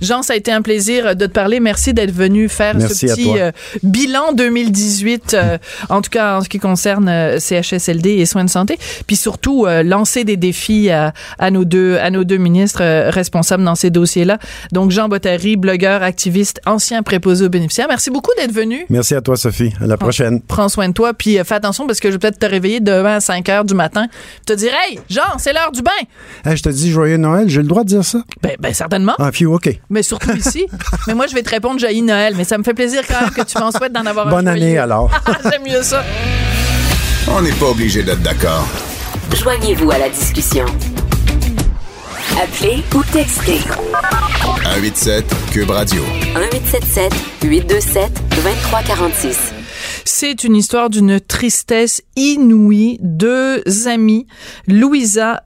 Jean, 0.00 0.22
ça 0.22 0.34
a 0.34 0.36
été 0.36 0.52
un 0.52 0.62
plaisir 0.62 1.16
de 1.16 1.26
te 1.26 1.32
parler. 1.32 1.58
Merci 1.58 1.92
d'être 1.92 2.12
venu 2.12 2.48
faire 2.48 2.76
Merci 2.76 3.08
ce 3.08 3.14
petit 3.14 3.40
euh, 3.40 3.50
bilan 3.82 4.32
2018, 4.34 5.34
euh, 5.34 5.58
en 5.88 6.00
tout 6.00 6.10
cas 6.10 6.38
en 6.38 6.42
ce 6.42 6.48
qui 6.48 6.60
concerne 6.60 7.08
euh, 7.08 7.40
CHSLD 7.40 8.10
et 8.10 8.24
soins 8.24 8.44
de 8.44 8.50
santé, 8.50 8.78
puis 9.08 9.16
surtout 9.16 9.66
lancer 9.84 10.22
des 10.22 10.36
défis 10.36 10.90
à, 10.90 11.12
à 11.40 11.50
nos 11.50 11.64
deux 11.64 11.96
à 11.96 12.10
nos 12.10 12.22
deux 12.22 12.36
ministres 12.36 13.10
responsables 13.10 13.64
dans 13.64 13.74
ces 13.74 13.90
dossiers-là. 13.90 14.38
Donc 14.70 14.92
Jean 14.92 15.08
Bottary, 15.08 15.56
blogueur, 15.56 16.04
activiste, 16.04 16.60
ancien 16.66 17.02
préposé 17.02 17.46
aux 17.46 17.48
bénéficiaires. 17.48 17.86
Merci 17.88 18.10
beaucoup 18.10 18.30
d'être 18.38 18.52
venu. 18.52 18.86
Merci 18.90 19.16
à 19.16 19.20
toi, 19.20 19.36
Sophie. 19.36 19.72
À 19.80 19.86
la 19.86 19.96
prochaine. 19.96 20.40
Prends 20.40 20.68
soin 20.68 20.88
de 20.88 20.94
toi, 20.94 21.14
puis 21.14 21.36
fais 21.44 21.54
attention 21.54 21.88
parce 21.88 21.98
que 21.98 22.08
je 22.08 22.12
vais 22.12 22.18
peut-être 22.20 22.38
te 22.38 22.46
réveiller 22.46 22.78
demain 22.78 23.16
à 23.16 23.20
5 23.20 23.48
heures 23.48 23.64
du 23.64 23.74
matin, 23.74 24.06
te 24.44 24.52
dire 24.52 24.72
hey 24.86 25.00
Jean, 25.08 25.38
c'est 25.38 25.52
l'heure 25.52 25.72
du 25.72 25.82
bain. 25.82 25.90
Hey, 26.44 26.56
je 26.56 26.62
te 26.62 26.68
dis 26.68 26.90
joyeux 26.90 27.16
Noël, 27.16 27.48
j'ai 27.48 27.62
le 27.62 27.68
droit 27.68 27.82
de 27.84 27.88
dire 27.88 28.04
ça? 28.04 28.18
Ben, 28.42 28.52
ben 28.58 28.74
certainement. 28.74 29.14
Ah, 29.18 29.30
phew, 29.32 29.46
OK. 29.54 29.68
Mais 29.90 30.02
surtout 30.02 30.32
ici. 30.36 30.66
mais 31.06 31.14
moi, 31.14 31.26
je 31.26 31.34
vais 31.34 31.42
te 31.42 31.50
répondre 31.50 31.78
Joyeux 31.80 32.04
Noël. 32.04 32.34
Mais 32.36 32.44
ça 32.44 32.58
me 32.58 32.62
fait 32.64 32.74
plaisir 32.74 33.02
quand 33.08 33.20
même 33.20 33.30
que 33.30 33.42
tu 33.42 33.58
m'en 33.58 33.70
souhaites 33.70 33.92
d'en 33.92 34.04
avoir 34.06 34.26
un 34.28 34.30
Bonne 34.30 34.48
année, 34.48 34.78
alors. 34.78 35.10
J'aime 35.50 35.62
mieux 35.66 35.82
ça. 35.82 36.02
On 37.28 37.40
n'est 37.42 37.52
pas 37.52 37.66
obligé 37.66 38.02
d'être 38.02 38.22
d'accord. 38.22 38.66
Joignez-vous 39.34 39.90
à 39.90 39.98
la 39.98 40.08
discussion. 40.08 40.66
Appelez 42.40 42.82
ou 42.94 43.02
textez 43.12 43.60
187 44.42 45.24
Cube 45.50 45.70
Radio. 45.70 46.02
1877 46.34 47.12
827 47.44 48.12
2346. 48.44 49.38
C'est 50.08 50.44
une 50.44 50.54
histoire 50.54 50.88
d'une 50.88 51.20
tristesse 51.20 52.00
inouïe. 52.14 52.98
Deux 53.02 53.62
amis, 53.88 54.28
Louisa 54.68 55.42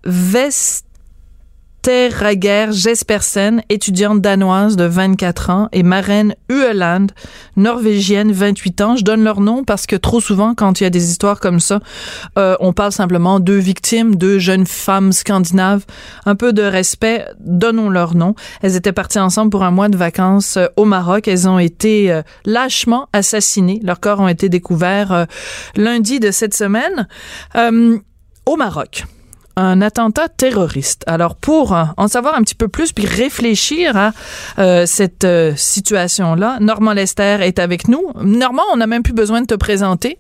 Vesterrager 1.82 2.72
Jespersen, 2.72 3.62
étudiante 3.70 4.20
danoise 4.20 4.76
de 4.76 4.84
24 4.84 5.50
ans, 5.50 5.68
et 5.72 5.82
Maren 5.82 6.34
Ueland, 6.50 7.06
norvégienne, 7.56 8.32
28 8.32 8.80
ans. 8.82 8.96
Je 8.96 9.04
donne 9.04 9.24
leur 9.24 9.40
nom 9.40 9.64
parce 9.64 9.86
que 9.86 9.96
trop 9.96 10.20
souvent, 10.20 10.54
quand 10.54 10.80
il 10.80 10.84
y 10.84 10.86
a 10.86 10.90
des 10.90 11.10
histoires 11.10 11.40
comme 11.40 11.58
ça, 11.58 11.80
euh, 12.38 12.56
on 12.60 12.72
parle 12.72 12.92
simplement 12.92 13.40
deux 13.40 13.56
victimes, 13.56 14.16
deux 14.16 14.38
jeunes 14.38 14.66
femmes 14.66 15.12
scandinaves. 15.12 15.86
Un 16.26 16.34
peu 16.34 16.52
de 16.52 16.62
respect, 16.62 17.26
donnons 17.40 17.88
leur 17.88 18.14
nom. 18.14 18.34
Elles 18.62 18.76
étaient 18.76 18.92
parties 18.92 19.18
ensemble 19.18 19.50
pour 19.50 19.62
un 19.62 19.70
mois 19.70 19.88
de 19.88 19.96
vacances 19.96 20.58
euh, 20.58 20.66
au 20.76 20.84
Maroc. 20.84 21.28
Elles 21.28 21.48
ont 21.48 21.58
été 21.58 22.12
euh, 22.12 22.22
lâchement 22.44 23.08
assassinées. 23.12 23.80
Leurs 23.82 24.00
corps 24.00 24.20
ont 24.20 24.28
été 24.28 24.48
découverts 24.48 25.12
euh, 25.12 25.24
lundi 25.76 26.20
de 26.20 26.30
cette 26.30 26.54
semaine 26.54 27.08
au 28.46 28.56
Maroc 28.56 29.04
un 29.56 29.80
attentat 29.82 30.28
terroriste. 30.28 31.04
Alors 31.06 31.36
pour 31.36 31.74
euh, 31.74 31.84
en 31.96 32.08
savoir 32.08 32.34
un 32.34 32.42
petit 32.42 32.54
peu 32.54 32.68
plus 32.68 32.92
puis 32.92 33.06
réfléchir 33.06 33.96
à 33.96 34.12
euh, 34.58 34.86
cette 34.86 35.24
euh, 35.24 35.54
situation-là, 35.56 36.58
Normand 36.60 36.92
Lester 36.92 37.38
est 37.40 37.58
avec 37.58 37.88
nous. 37.88 38.10
Normand, 38.22 38.62
on 38.72 38.76
n'a 38.76 38.86
même 38.86 39.02
plus 39.02 39.12
besoin 39.12 39.40
de 39.40 39.46
te 39.46 39.54
présenter. 39.54 40.18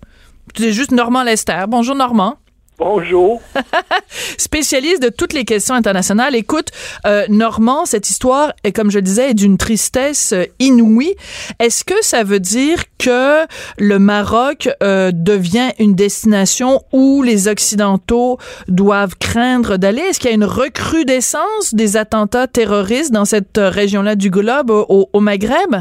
Tu 0.54 0.72
juste 0.72 0.90
Normand 0.90 1.22
Lester. 1.22 1.64
Bonjour 1.68 1.94
Normand. 1.94 2.36
Bonjour. 2.80 3.42
Spécialiste 4.08 5.02
de 5.02 5.10
toutes 5.10 5.34
les 5.34 5.44
questions 5.44 5.74
internationales. 5.74 6.34
Écoute, 6.34 6.70
euh, 7.06 7.24
Normand, 7.28 7.84
cette 7.84 8.08
histoire 8.08 8.54
est, 8.64 8.72
comme 8.72 8.90
je 8.90 8.96
le 8.96 9.02
disais, 9.02 9.32
est 9.32 9.34
d'une 9.34 9.58
tristesse 9.58 10.32
euh, 10.32 10.44
inouïe. 10.60 11.14
Est-ce 11.58 11.84
que 11.84 12.02
ça 12.02 12.24
veut 12.24 12.40
dire 12.40 12.78
que 12.98 13.44
le 13.78 13.98
Maroc 13.98 14.70
euh, 14.82 15.10
devient 15.12 15.72
une 15.78 15.94
destination 15.94 16.80
où 16.94 17.22
les 17.22 17.48
Occidentaux 17.48 18.38
doivent 18.68 19.14
craindre 19.20 19.76
d'aller? 19.76 20.00
Est-ce 20.00 20.18
qu'il 20.18 20.30
y 20.30 20.32
a 20.32 20.36
une 20.36 20.44
recrudescence 20.44 21.74
des 21.74 21.98
attentats 21.98 22.46
terroristes 22.46 23.12
dans 23.12 23.26
cette 23.26 23.58
euh, 23.58 23.68
région-là 23.68 24.14
du 24.14 24.30
globe, 24.30 24.70
au, 24.70 25.10
au 25.12 25.20
Maghreb? 25.20 25.76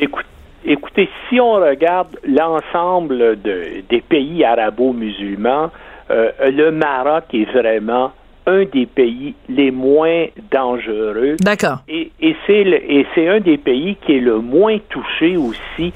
Écoute- 0.00 0.24
écoutez, 0.64 1.08
si 1.30 1.38
on 1.38 1.52
regarde 1.52 2.08
l'ensemble 2.26 3.40
de- 3.40 3.84
des 3.88 4.00
pays 4.00 4.42
arabo-musulmans, 4.44 5.70
euh, 6.10 6.30
le 6.50 6.70
Maroc 6.70 7.24
est 7.32 7.50
vraiment 7.50 8.12
un 8.46 8.64
des 8.64 8.86
pays 8.86 9.34
les 9.48 9.70
moins 9.70 10.26
dangereux. 10.50 11.36
D'accord. 11.40 11.78
Et, 11.88 12.10
et 12.20 12.36
c'est 12.44 13.28
un 13.28 13.40
des 13.40 13.56
pays 13.56 13.96
qui 14.04 14.16
est 14.16 14.20
le 14.20 14.38
moins 14.38 14.78
touché 14.90 15.36
aussi 15.36 15.92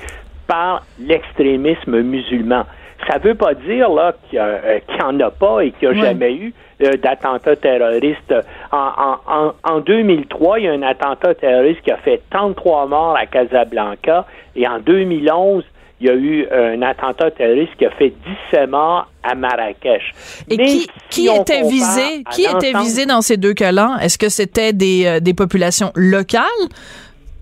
par 0.46 0.82
l'extrémisme 0.98 2.00
musulman. 2.00 2.64
Ça 3.08 3.18
veut 3.18 3.34
pas 3.34 3.54
dire 3.54 3.90
là 3.90 4.14
qu'il 4.28 4.40
n'y 4.40 5.02
en 5.02 5.20
a 5.20 5.30
pas 5.30 5.60
et 5.60 5.70
qu'il 5.72 5.90
n'y 5.90 6.00
a 6.00 6.04
jamais 6.06 6.34
eu 6.34 6.52
euh, 6.82 6.92
d'attentats 6.96 7.56
terroristes. 7.56 8.34
En, 8.72 9.52
en 9.62 9.80
2003, 9.80 10.58
il 10.58 10.64
y 10.64 10.68
a 10.68 10.72
un 10.72 10.82
attentat 10.82 11.34
terroriste 11.34 11.82
qui 11.82 11.90
a 11.90 11.96
fait 11.98 12.22
33 12.30 12.86
morts 12.86 13.16
à 13.16 13.26
Casablanca 13.26 14.26
et 14.56 14.66
en 14.66 14.80
2011, 14.80 15.64
il 16.00 16.06
y 16.06 16.10
a 16.10 16.14
eu 16.14 16.46
un 16.50 16.80
attentat 16.82 17.30
terroriste 17.32 17.72
qui 17.78 17.84
a 17.86 17.90
fait 17.90 18.12
17 18.52 18.68
morts 18.70 19.08
à 19.22 19.34
Marrakech. 19.34 20.12
Et 20.48 20.56
Mais 20.56 20.66
qui, 21.10 21.26
était 21.28 21.62
visé? 21.62 22.22
Qui 22.30 22.44
était 22.44 22.72
visé 22.78 23.04
dans 23.06 23.20
ces 23.20 23.36
deux 23.36 23.54
cas-là? 23.54 23.96
Est-ce 24.02 24.16
que 24.18 24.28
c'était 24.28 24.72
des, 24.72 25.06
euh, 25.06 25.20
des 25.20 25.34
populations 25.34 25.90
locales? 25.96 26.44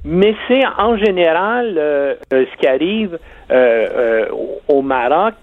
Mais 0.04 0.34
c'est 0.48 0.62
en 0.78 0.96
général 0.96 1.74
euh, 1.76 2.14
euh, 2.32 2.44
ce 2.52 2.60
qui 2.60 2.66
arrive 2.66 3.18
euh, 3.50 4.26
au- 4.68 4.82
Maroc. 4.82 5.34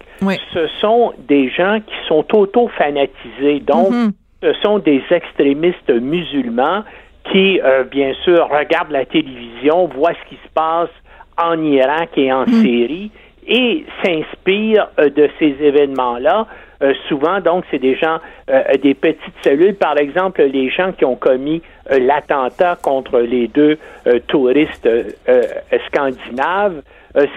Ce 0.54 0.66
sont 0.80 1.12
des 1.28 1.50
gens 1.50 1.80
qui 1.86 1.94
sont 2.08 2.24
auto-fanatisés. 2.34 3.60
Donc, 3.60 3.90
Mhm. 3.90 4.12
ce 4.42 4.52
sont 4.62 4.78
des 4.78 5.02
extrémistes 5.10 5.90
musulmans 5.90 6.82
qui, 7.30 7.60
bien 7.90 8.12
sûr, 8.24 8.48
regardent 8.50 8.90
la 8.92 9.04
télévision, 9.06 9.86
voient 9.88 10.12
ce 10.22 10.28
qui 10.28 10.36
se 10.36 10.48
passe 10.54 10.88
en 11.36 11.62
Irak 11.62 12.10
et 12.16 12.32
en 12.32 12.46
Syrie 12.46 13.10
et 13.46 13.84
s'inspirent 14.02 14.88
euh, 14.98 15.10
de 15.10 15.28
ces 15.38 15.54
événements-là. 15.60 16.46
Euh, 16.82 16.92
souvent, 17.08 17.40
donc, 17.40 17.64
c'est 17.70 17.78
des 17.78 17.96
gens, 17.96 18.18
euh, 18.50 18.62
des 18.82 18.94
petites 18.94 19.34
cellules. 19.42 19.74
Par 19.74 19.96
exemple, 19.98 20.42
les 20.42 20.70
gens 20.70 20.92
qui 20.92 21.04
ont 21.04 21.16
commis 21.16 21.62
euh, 21.90 21.98
l'attentat 21.98 22.76
contre 22.82 23.20
les 23.20 23.48
deux 23.48 23.78
touristes 24.26 24.88
scandinaves, 25.86 26.82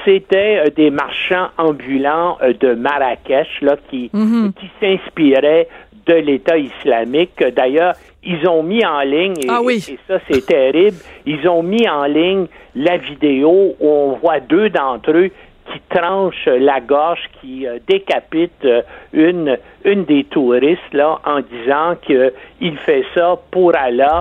c'était 0.03 0.71
des 0.75 0.89
marchands 0.89 1.47
ambulants 1.57 2.37
de 2.41 2.73
Marrakech 2.73 3.61
là, 3.61 3.77
qui, 3.89 4.09
qui 4.09 4.69
s'inspiraient 4.81 5.67
de 6.07 6.13
l'État 6.15 6.57
islamique. 6.57 7.43
D'ailleurs, 7.55 7.93
ils 8.23 8.47
ont 8.47 8.63
mis 8.63 8.85
en 8.85 9.01
ligne, 9.01 9.35
et, 9.39 9.47
Ah 9.49 9.61
oui. 9.63 9.83
et 9.89 9.99
ça 10.07 10.19
c'est 10.29 10.45
terrible, 10.45 10.97
ils 11.25 11.47
ont 11.47 11.63
mis 11.63 11.87
en 11.87 12.05
ligne 12.05 12.47
la 12.75 12.97
vidéo 12.97 13.75
où 13.79 13.87
on 13.87 14.13
voit 14.13 14.39
deux 14.39 14.69
d'entre 14.69 15.11
eux 15.11 15.29
qui 15.71 15.81
tranchent 15.89 16.45
la 16.47 16.79
gorge, 16.79 17.19
qui 17.41 17.67
euh, 17.67 17.77
décapitent 17.87 18.63
euh, 18.65 18.81
une, 19.11 19.57
une 19.83 20.05
des 20.05 20.23
touristes 20.23 20.93
là, 20.93 21.19
en 21.25 21.41
disant 21.41 21.95
qu'il 22.05 22.77
fait 22.85 23.03
ça 23.13 23.37
pour 23.51 23.75
Allah 23.75 24.19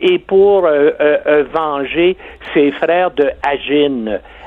et 0.00 0.18
pour 0.18 0.64
euh, 0.66 0.90
euh, 1.00 1.18
euh, 1.26 1.44
venger 1.52 2.16
ses 2.54 2.70
frères 2.72 3.10
de 3.12 3.30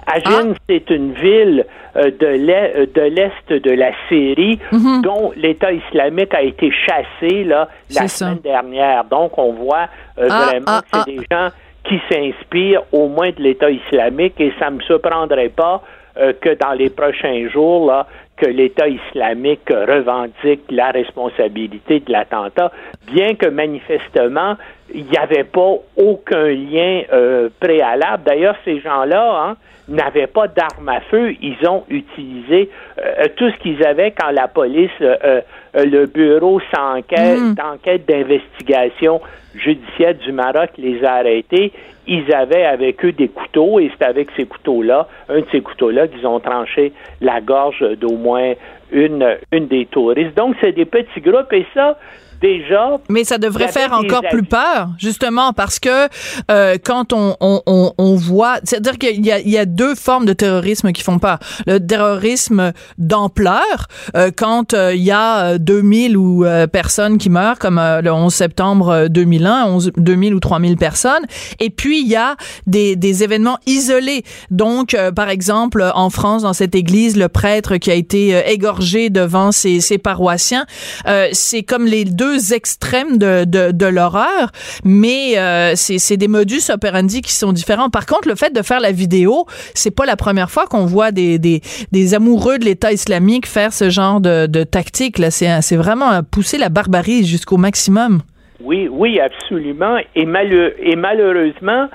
Ajin. 0.08 0.30
Ajin, 0.30 0.54
c'est 0.68 0.90
une 0.90 1.14
ville 1.14 1.66
euh, 1.96 2.12
de 2.20 2.28
l'est 2.28 2.74
euh, 2.76 2.86
de 2.94 3.02
l'est 3.02 3.50
de 3.50 3.72
la 3.72 3.92
Syrie 4.08 4.60
dont 5.04 5.32
l'État 5.36 5.72
islamique 5.72 6.34
a 6.34 6.42
été 6.42 6.72
chassé 6.72 7.44
là, 7.44 7.68
la 7.94 8.08
ça. 8.08 8.08
semaine 8.08 8.40
dernière. 8.40 9.06
Donc, 9.06 9.38
on 9.38 9.54
voit 9.54 9.88
euh, 10.18 10.28
Ah, 10.30 10.46
vraiment 10.48 10.66
ah, 10.68 10.82
que 10.82 10.88
c'est 10.94 11.00
ah. 11.00 11.06
des 11.06 11.20
gens 11.32 11.50
qui 11.84 12.00
s'inspirent 12.10 12.84
au 12.92 13.08
moins 13.08 13.32
de 13.32 13.42
l'État 13.42 13.70
islamique 13.70 14.40
et 14.40 14.54
ça 14.60 14.70
ne 14.70 14.78
me 14.78 14.82
surprendrait 14.82 15.50
pas 15.50 15.82
euh, 16.18 16.34
que 16.40 16.56
dans 16.56 16.74
les 16.74 16.90
prochains 16.90 17.48
jours, 17.50 17.88
là, 17.88 18.08
que 18.38 18.46
l'État 18.46 18.88
islamique 18.88 19.70
revendique 19.70 20.62
la 20.70 20.92
responsabilité 20.92 22.00
de 22.00 22.12
l'attentat, 22.12 22.72
bien 23.12 23.36
que 23.36 23.48
manifestement, 23.48 24.56
il 24.94 25.06
n'y 25.06 25.18
avait 25.18 25.44
pas 25.44 25.74
aucun 25.98 26.48
lien 26.48 27.02
euh, 27.14 27.50
préalable. 27.60 28.24
D'ailleurs, 28.26 28.56
ces 28.66 28.80
gens-là 28.80 29.44
hein, 29.50 29.56
n'avaient 29.88 30.28
pas 30.28 30.48
d'armes 30.48 30.90
à 30.90 31.02
feu. 31.02 31.34
Ils 31.42 31.58
ont 31.68 31.84
utilisé 31.90 32.70
euh, 33.00 33.26
tout 33.36 33.50
ce 33.50 33.58
qu'ils 33.58 33.84
avaient 33.86 34.12
quand 34.12 34.32
la 34.32 34.48
police, 34.48 34.90
euh, 35.02 35.16
euh, 35.26 35.86
le 35.86 36.06
bureau 36.06 36.60
sans 36.74 36.98
enquête- 36.98 37.40
Mm. 37.40 37.54
d'enquête 37.56 38.06
d'investigation 38.08 39.22
judiciaire 39.56 40.16
du 40.16 40.32
Maroc 40.32 40.70
les 40.78 41.04
a 41.04 41.16
arrêtés. 41.16 41.72
Ils 42.08 42.34
avaient 42.34 42.66
avec 42.66 43.04
eux 43.06 43.12
des 43.12 43.28
couteaux 43.28 43.80
et 43.80 43.92
c'est 43.98 44.06
avec 44.06 44.30
ces 44.36 44.46
couteaux-là, 44.46 45.08
un 45.30 45.40
de 45.40 45.46
ces 45.52 45.62
couteaux-là, 45.62 46.08
qu'ils 46.08 46.26
ont 46.26 46.40
tranché 46.40 46.94
la 47.22 47.42
gorge 47.42 47.82
d'au 47.98 48.16
moins 48.18 48.54
une, 48.92 49.38
une 49.52 49.68
des 49.68 49.86
touristes. 49.86 50.36
Donc, 50.36 50.56
c'est 50.62 50.72
des 50.74 50.86
petits 50.86 51.22
groupes 51.22 51.52
et 51.54 51.66
ça, 51.74 51.98
déjà. 52.42 53.00
Mais 53.10 53.24
ça 53.24 53.38
devrait 53.38 53.72
faire 53.72 53.94
encore 53.94 54.24
plus 54.30 54.44
peur, 54.44 54.90
justement, 54.98 55.54
parce 55.54 55.80
que 55.80 56.08
euh, 56.50 56.78
quand 56.84 57.14
on, 57.14 57.36
on, 57.40 57.62
on, 57.66 57.94
on 57.98 58.16
voit, 58.16 58.60
c'est-à-dire 58.64 58.98
qu'il 58.98 59.26
y 59.26 59.32
a, 59.32 59.40
il 59.40 59.50
y 59.50 59.58
a 59.58 59.66
deux 59.66 59.96
formes 59.96 60.26
de 60.26 60.34
terrorisme 60.34 60.92
qui 60.92 61.04
font 61.04 61.20
peur. 61.20 61.40
Le 61.68 61.80
terrorisme 61.80 62.74
d'ampleur, 62.98 63.88
euh, 64.16 64.32
quand 64.36 64.74
euh, 64.74 64.94
il 64.96 65.04
y 65.04 65.12
a 65.12 65.54
euh, 65.54 65.58
2000 65.58 66.18
ou 66.18 66.46
euh, 66.46 66.68
personnes 66.68 67.18
qui 67.18 67.30
meurent, 67.30 67.60
comme 67.60 67.78
euh, 67.78 68.02
le 68.02 68.12
11 68.12 68.34
septembre 68.34 68.90
euh, 68.90 69.08
2001, 69.08 69.66
11, 69.66 69.92
2000 69.98 70.34
ou 70.36 70.40
3000 70.40 70.78
personnes. 70.78 71.26
Et 71.60 71.70
puis, 71.70 72.02
il 72.02 72.08
y 72.08 72.16
a 72.16 72.36
des, 72.68 72.96
des 72.96 73.24
événements 73.24 73.58
isolés. 73.66 74.24
Donc, 74.50 74.94
euh, 74.94 75.12
par 75.12 75.30
exemple, 75.30 75.90
en 75.94 76.10
France, 76.10 76.44
dans 76.44 76.54
cette 76.54 76.76
église, 76.76 77.18
le 77.18 77.30
prêtre 77.30 77.78
qui 77.78 77.92
a 77.92 77.96
été 77.96 78.36
euh, 78.36 78.42
égorgé 78.46 79.10
devant 79.10 79.52
ses, 79.52 79.80
ses 79.82 79.98
paroissiens, 79.98 80.66
euh, 81.08 81.28
c'est 81.32 81.64
comme 81.64 81.86
les 81.86 82.06
deux 82.06 82.31
extrêmes 82.38 83.18
de, 83.18 83.46
de, 83.46 83.72
de 83.72 83.86
l'horreur, 83.86 84.52
mais 84.84 85.38
euh, 85.38 85.74
c'est 85.76 86.18
des 86.18 86.28
modus 86.28 86.70
operandi 86.70 87.22
qui 87.22 87.32
sont 87.34 87.52
différents. 87.54 87.90
Par 87.90 88.06
contre, 88.06 88.28
le 88.28 88.36
fait 88.36 88.54
de 88.54 88.62
faire 88.62 88.80
la 88.80 88.92
vidéo, 88.92 89.46
c'est 89.74 89.96
pas 89.96 90.06
la 90.06 90.16
première 90.16 90.50
fois 90.50 90.66
qu'on 90.68 90.86
voit 90.86 91.12
des, 91.12 91.40
des, 91.40 91.62
des 91.92 92.14
amoureux 92.14 92.58
de 92.58 92.66
l'État 92.66 92.92
islamique 92.92 93.46
faire 93.48 93.74
ce 93.74 93.90
genre 93.90 94.22
de, 94.22 94.48
de 94.48 94.64
tactique. 94.64 95.18
C'est 95.30 95.76
vraiment 95.76 96.22
pousser 96.30 96.58
la 96.58 96.70
barbarie 96.70 97.26
jusqu'au 97.26 97.58
maximum. 97.58 98.22
Oui, 98.64 98.88
oui, 98.92 99.20
absolument. 99.20 99.98
Et, 100.16 100.26
malheu- 100.26 100.74
et 100.80 100.96
malheureusement, 100.96 101.88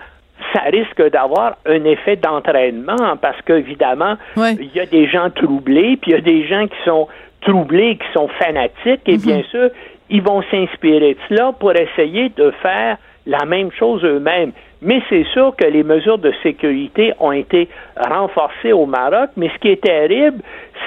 ça 0.52 0.60
risque 0.70 1.02
d'avoir 1.12 1.56
un 1.66 1.84
effet 1.84 2.16
d'entraînement 2.16 3.16
parce 3.22 3.40
qu'évidemment, 3.46 4.16
il 4.36 4.70
y 4.74 4.80
a 4.80 4.86
des 4.86 5.08
gens 5.08 5.30
troublés, 5.30 5.96
puis 6.00 6.10
il 6.10 6.14
y 6.14 6.16
a 6.16 6.20
des 6.20 6.46
gens 6.46 6.66
qui 6.66 6.76
sont 6.84 7.08
troublés, 7.42 7.96
qui 7.98 8.06
sont 8.12 8.28
fanatiques, 8.38 9.02
et 9.06 9.18
bien 9.18 9.42
sûr, 9.50 9.70
ils 10.10 10.22
vont 10.22 10.42
s'inspirer 10.50 11.14
de 11.14 11.18
cela 11.28 11.52
pour 11.52 11.72
essayer 11.72 12.30
de 12.30 12.50
faire 12.62 12.98
la 13.26 13.44
même 13.44 13.70
chose 13.72 14.04
eux-mêmes. 14.04 14.52
Mais 14.82 15.00
c'est 15.08 15.24
sûr 15.32 15.54
que 15.56 15.64
les 15.64 15.82
mesures 15.82 16.18
de 16.18 16.32
sécurité 16.42 17.12
ont 17.18 17.32
été 17.32 17.68
renforcées 17.96 18.72
au 18.72 18.86
Maroc, 18.86 19.30
mais 19.36 19.48
ce 19.48 19.58
qui 19.58 19.68
est 19.68 19.82
terrible, 19.82 20.42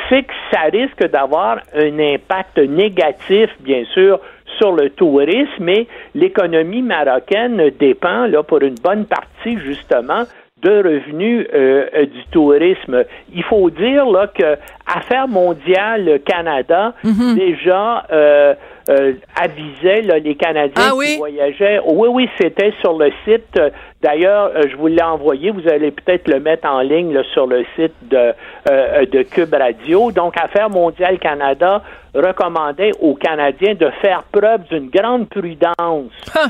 c'est 0.07 0.23
que 0.23 0.33
ça 0.51 0.61
risque 0.71 1.09
d'avoir 1.09 1.59
un 1.73 1.99
impact 1.99 2.57
négatif, 2.59 3.49
bien 3.59 3.83
sûr, 3.93 4.19
sur 4.57 4.71
le 4.73 4.89
tourisme 4.91 5.69
et 5.69 5.87
l'économie 6.15 6.81
marocaine 6.81 7.71
dépend 7.79 8.25
là 8.25 8.43
pour 8.43 8.61
une 8.61 8.75
bonne 8.75 9.05
partie 9.05 9.57
justement 9.59 10.23
de 10.61 10.71
revenus 10.71 11.47
euh, 11.53 11.87
euh, 11.93 12.05
du 12.05 12.23
tourisme. 12.31 13.05
Il 13.33 13.43
faut 13.43 13.69
dire 13.69 14.05
là 14.05 14.27
que 14.27 14.57
Affaires 14.85 15.27
mondiales 15.27 16.19
Canada 16.25 16.93
déjà 17.03 18.05
euh, 18.11 18.53
euh, 18.89 19.13
avisait 19.39 20.01
là, 20.01 20.17
les 20.19 20.35
Canadiens 20.35 20.91
qui 21.11 21.17
voyageaient. 21.17 21.79
Oui, 21.85 22.07
oui, 22.11 22.29
c'était 22.39 22.73
sur 22.81 22.97
le 22.97 23.11
site. 23.25 23.59
D'ailleurs, 24.01 24.51
euh, 24.55 24.63
je 24.69 24.75
vous 24.77 24.87
l'ai 24.87 25.01
envoyé. 25.03 25.51
Vous 25.51 25.67
allez 25.69 25.91
peut-être 25.91 26.27
le 26.27 26.39
mettre 26.39 26.67
en 26.67 26.79
ligne 26.81 27.13
là, 27.13 27.21
sur 27.33 27.45
le 27.47 27.63
site 27.75 27.93
de, 28.09 28.33
euh, 28.69 29.05
de 29.05 29.21
Cube 29.23 29.53
Radio. 29.53 30.11
Donc, 30.11 30.35
Affaires 30.41 30.69
mondiales 30.69 31.19
Canada 31.19 31.81
recommandait 32.15 32.91
aux 33.01 33.13
Canadiens 33.15 33.75
de 33.75 33.89
faire 34.01 34.23
preuve 34.31 34.61
d'une 34.71 34.89
grande 34.89 35.29
prudence 35.29 36.11
euh, 36.37 36.47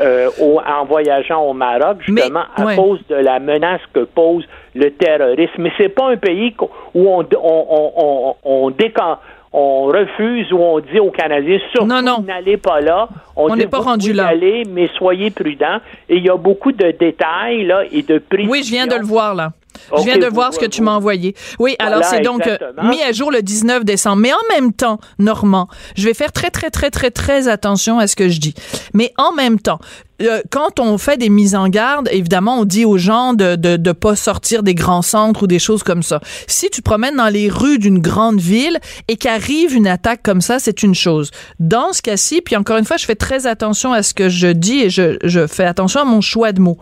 euh, 0.00 0.30
au- 0.40 0.60
en 0.60 0.84
voyageant 0.84 1.42
au 1.42 1.52
Maroc, 1.52 1.98
justement 2.06 2.44
à 2.56 2.64
ouais. 2.64 2.76
cause 2.76 3.00
de 3.08 3.16
la 3.16 3.40
menace 3.40 3.80
que 3.92 4.00
pose 4.04 4.46
le 4.74 4.90
terrorisme. 4.90 5.50
Mais 5.62 5.72
c'est 5.76 5.88
pas 5.88 6.10
un 6.10 6.16
pays 6.16 6.54
où 6.94 7.08
on, 7.08 7.20
on, 7.20 7.66
on, 7.70 7.92
on, 7.96 8.34
on 8.44 8.70
décan- 8.70 9.18
on 9.52 9.84
refuse 9.84 10.52
ou 10.52 10.58
on 10.58 10.80
dit 10.80 10.98
aux 10.98 11.10
Canadiens 11.10 11.58
surtout 11.72 11.86
n'allez 12.22 12.56
pas 12.56 12.80
là. 12.80 13.08
On 13.36 13.54
n'est 13.54 13.66
pas 13.66 13.80
rendu 13.80 14.12
là. 14.12 14.28
aller, 14.28 14.62
mais 14.68 14.88
soyez 14.96 15.30
prudents. 15.30 15.78
Et 16.08 16.16
il 16.16 16.24
y 16.24 16.30
a 16.30 16.36
beaucoup 16.36 16.72
de 16.72 16.90
détails 16.98 17.64
là 17.64 17.82
et 17.90 18.02
de 18.02 18.18
prix. 18.18 18.46
Oui, 18.48 18.62
je 18.64 18.70
viens 18.70 18.86
de 18.86 18.96
le 18.96 19.04
voir 19.04 19.34
là. 19.34 19.52
Je 19.96 20.02
viens 20.04 20.18
de 20.18 20.26
vous- 20.26 20.34
voir 20.34 20.52
ce 20.54 20.58
que 20.58 20.66
tu 20.66 20.82
m'as 20.82 20.92
envoyé. 20.92 21.34
Oui, 21.58 21.76
Voilà, 21.80 21.96
alors 21.96 22.08
c'est 22.08 22.20
donc 22.20 22.46
euh, 22.46 22.54
exactement. 22.54 22.88
mis 22.90 23.02
à 23.02 23.12
jour 23.12 23.30
le 23.30 23.42
19 23.42 23.84
décembre. 23.84 24.16
Mais 24.18 24.32
en 24.32 24.54
même 24.54 24.72
temps, 24.72 24.98
Normand, 25.18 25.68
je 25.96 26.04
vais 26.06 26.14
faire 26.14 26.32
très, 26.32 26.50
très, 26.50 26.70
très, 26.70 26.90
très, 26.90 27.10
très 27.10 27.48
attention 27.48 27.98
à 27.98 28.06
ce 28.06 28.16
que 28.16 28.28
je 28.28 28.40
dis. 28.40 28.54
Mais 28.94 29.12
en 29.18 29.32
même 29.32 29.58
temps, 29.58 29.78
euh, 30.20 30.40
quand 30.50 30.78
on 30.78 30.98
fait 30.98 31.16
des 31.16 31.28
mises 31.30 31.54
en 31.56 31.68
garde, 31.68 32.08
évidemment, 32.12 32.58
on 32.60 32.64
dit 32.64 32.84
aux 32.84 32.98
gens 32.98 33.32
de, 33.34 33.56
de, 33.56 33.76
de 33.76 33.92
pas 33.92 34.14
sortir 34.14 34.62
des 34.62 34.74
grands 34.74 35.02
centres 35.02 35.42
ou 35.42 35.46
des 35.48 35.58
choses 35.58 35.82
comme 35.82 36.02
ça. 36.04 36.20
Si 36.46 36.70
tu 36.70 36.80
promènes 36.80 37.16
dans 37.16 37.28
les 37.28 37.48
rues 37.48 37.78
d'une 37.78 37.98
grande 37.98 38.40
ville 38.40 38.78
et 39.08 39.16
qu'arrive 39.16 39.74
une 39.74 39.88
attaque 39.88 40.22
comme 40.22 40.40
ça, 40.40 40.58
c'est 40.60 40.82
une 40.84 40.94
chose. 40.94 41.30
Dans 41.58 41.92
ce 41.92 42.02
cas-ci, 42.02 42.40
puis 42.40 42.54
encore 42.56 42.76
une 42.76 42.84
fois, 42.84 42.98
je 42.98 43.04
fais 43.04 43.16
très 43.16 43.46
attention 43.48 43.92
à 43.92 44.02
ce 44.04 44.14
que 44.14 44.28
je 44.28 44.46
dis 44.48 44.80
et 44.82 44.90
je, 44.90 45.16
je 45.24 45.46
fais 45.48 45.64
attention 45.64 46.00
à 46.00 46.04
mon 46.04 46.20
choix 46.20 46.52
de 46.52 46.60
mots. 46.60 46.78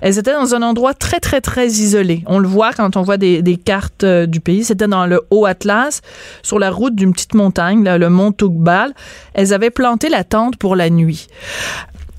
Elles 0.00 0.18
étaient 0.18 0.34
dans 0.34 0.54
un 0.54 0.62
endroit 0.62 0.94
très, 0.94 1.18
très, 1.18 1.40
très 1.40 1.66
isolé. 1.66 2.22
On 2.26 2.38
le 2.38 2.48
voit 2.48 2.72
quand 2.72 2.96
on 2.96 3.02
voit 3.02 3.16
des, 3.16 3.60
cartes 3.62 4.04
euh, 4.04 4.26
du 4.26 4.40
pays. 4.40 4.64
C'était 4.64 4.88
dans 4.88 5.06
le 5.06 5.22
Haut-Atlas, 5.30 6.02
sur 6.42 6.58
la 6.58 6.70
route 6.70 6.94
d'une 6.94 7.12
petite 7.12 7.34
montagne, 7.34 7.84
le 7.84 8.08
mont 8.10 8.32
Tougbal. 8.32 8.92
Elles 9.34 9.52
avaient 9.52 9.70
planté 9.70 10.08
la 10.08 10.24
tente 10.24 10.56
pour 10.56 10.76
la 10.76 10.90
nuit 10.90 11.28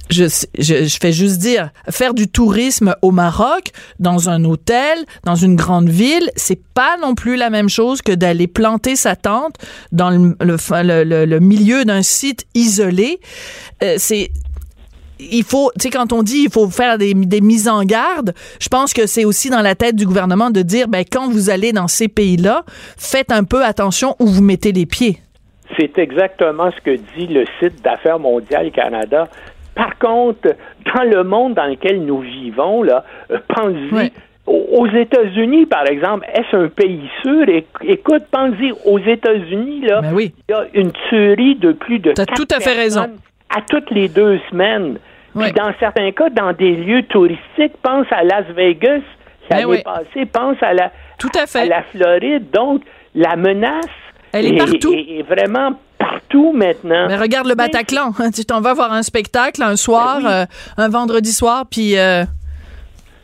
je, 0.10 0.98
fais 1.02 1.12
juste 1.12 1.40
dire, 1.40 1.70
faire 1.90 2.14
du 2.14 2.28
tourisme 2.28 2.96
au 3.02 3.12
Maroc, 3.12 3.72
dans 4.00 4.30
un 4.30 4.44
hôtel, 4.46 5.06
dans 5.24 5.36
une 5.36 5.56
grande 5.56 5.90
ville, 5.90 6.30
c'est 6.36 6.62
pas 6.74 6.98
non 7.02 7.16
plus 7.16 7.36
la 7.36 7.50
même 7.50 7.70
chose 7.70 8.02
que 8.02 8.12
d'aller 8.12 8.48
planter 8.48 8.96
sa 8.96 9.16
tente 9.16 9.56
dans 9.92 10.10
le 10.10 11.40
milieu 11.40 11.86
d'un 11.86 12.02
site 12.02 12.46
isolé. 12.54 13.20
Euh, 13.84 13.96
c'est 13.98 14.32
il 15.20 15.44
faut, 15.44 15.72
tu 15.80 15.84
sais, 15.84 15.90
quand 15.90 16.14
on 16.14 16.24
dit 16.24 16.44
il 16.46 16.52
faut 16.52 16.70
faire 16.70 16.98
des, 16.98 17.14
des 17.14 17.42
mises 17.42 17.68
en 17.68 17.84
garde, 17.84 18.34
je 18.60 18.68
pense 18.68 18.94
que 18.94 19.06
c'est 19.06 19.26
aussi 19.26 19.50
dans 19.50 19.62
la 19.62 19.76
tête 19.76 19.96
du 19.96 20.06
gouvernement 20.06 20.50
de 20.50 20.62
dire, 20.62 20.88
ben, 20.88 21.04
quand 21.10 21.30
vous 21.30 21.50
allez 21.50 21.72
dans 21.72 21.88
ces 21.88 22.08
pays-là, 22.08 22.64
faites 22.98 23.32
un 23.32 23.44
peu 23.44 23.64
attention 23.64 24.16
où 24.20 24.28
vous 24.28 24.44
mettez 24.44 24.72
les 24.72 24.86
pieds. 24.86 25.18
C'est 25.78 25.98
exactement 25.98 26.72
ce 26.72 26.82
que 26.82 26.96
dit 27.18 27.28
le 27.28 27.46
site 27.60 27.84
d'affaires 27.84 28.20
mondiales 28.20 28.72
Canada. 28.72 29.28
Par 29.76 29.98
contre, 30.00 30.56
dans 30.96 31.04
le 31.04 31.24
monde 31.24 31.54
dans 31.54 31.66
lequel 31.66 32.04
nous 32.04 32.22
vivons, 32.22 32.84
là, 32.84 33.04
euh, 33.32 33.38
pensez 33.48 34.12
aux 34.48 34.88
États-Unis, 34.88 35.66
par 35.66 35.86
exemple, 35.88 36.26
est-ce 36.34 36.56
un 36.56 36.70
pays 36.70 37.10
sûr? 37.22 37.46
Écoute, 37.84 38.24
pensez 38.32 38.72
aux 38.86 39.00
États-Unis, 39.00 39.82
là, 39.82 40.02
il 40.18 40.32
y 40.50 40.54
a 40.54 40.66
une 40.74 40.94
tuerie 41.10 41.56
de 41.56 41.74
plus 41.74 42.00
de 42.00 42.14
quatre 42.14 42.34
tout 42.34 42.48
à 42.56 42.62
fait 42.62 42.74
raison. 42.74 43.08
À 43.56 43.62
toutes 43.62 43.90
les 43.92 44.08
deux 44.10 44.40
semaines. 44.50 44.98
Puis 45.40 45.52
dans 45.52 45.72
certains 45.80 46.12
cas, 46.12 46.30
dans 46.30 46.52
des 46.54 46.76
lieux 46.76 47.04
touristiques, 47.04 47.74
pense 47.84 48.08
à 48.12 48.24
Las 48.24 48.46
Vegas 48.56 49.02
l'année 49.50 49.66
oui. 49.66 49.84
passée, 49.84 50.26
pense 50.26 50.58
à 50.62 50.74
la, 50.74 50.92
tout 51.20 51.30
à, 51.40 51.46
fait. 51.46 51.66
la 51.68 51.84
Floride. 51.84 52.50
Donc, 52.52 52.82
la 53.16 53.36
menace 53.36 53.86
Elle 54.32 54.48
est 54.48 54.58
partout. 54.58 54.94
est- 54.94 55.20
est 55.20 55.24
vraiment 55.24 55.72
partout 55.98 56.52
maintenant. 56.54 57.08
Mais 57.08 57.16
regarde 57.18 57.48
le 57.48 57.56
Bataclan. 57.56 58.12
Tu 58.36 58.46
t'en 58.46 58.62
vas 58.62 58.74
voir 58.74 58.92
un 58.94 59.04
spectacle 59.04 59.62
un 59.64 59.76
soir, 59.76 60.20
Ben 60.22 60.28
euh, 60.30 60.46
un 60.78 60.90
vendredi 60.90 61.32
soir, 61.32 61.66
puis 61.70 61.98
euh, 61.98 62.24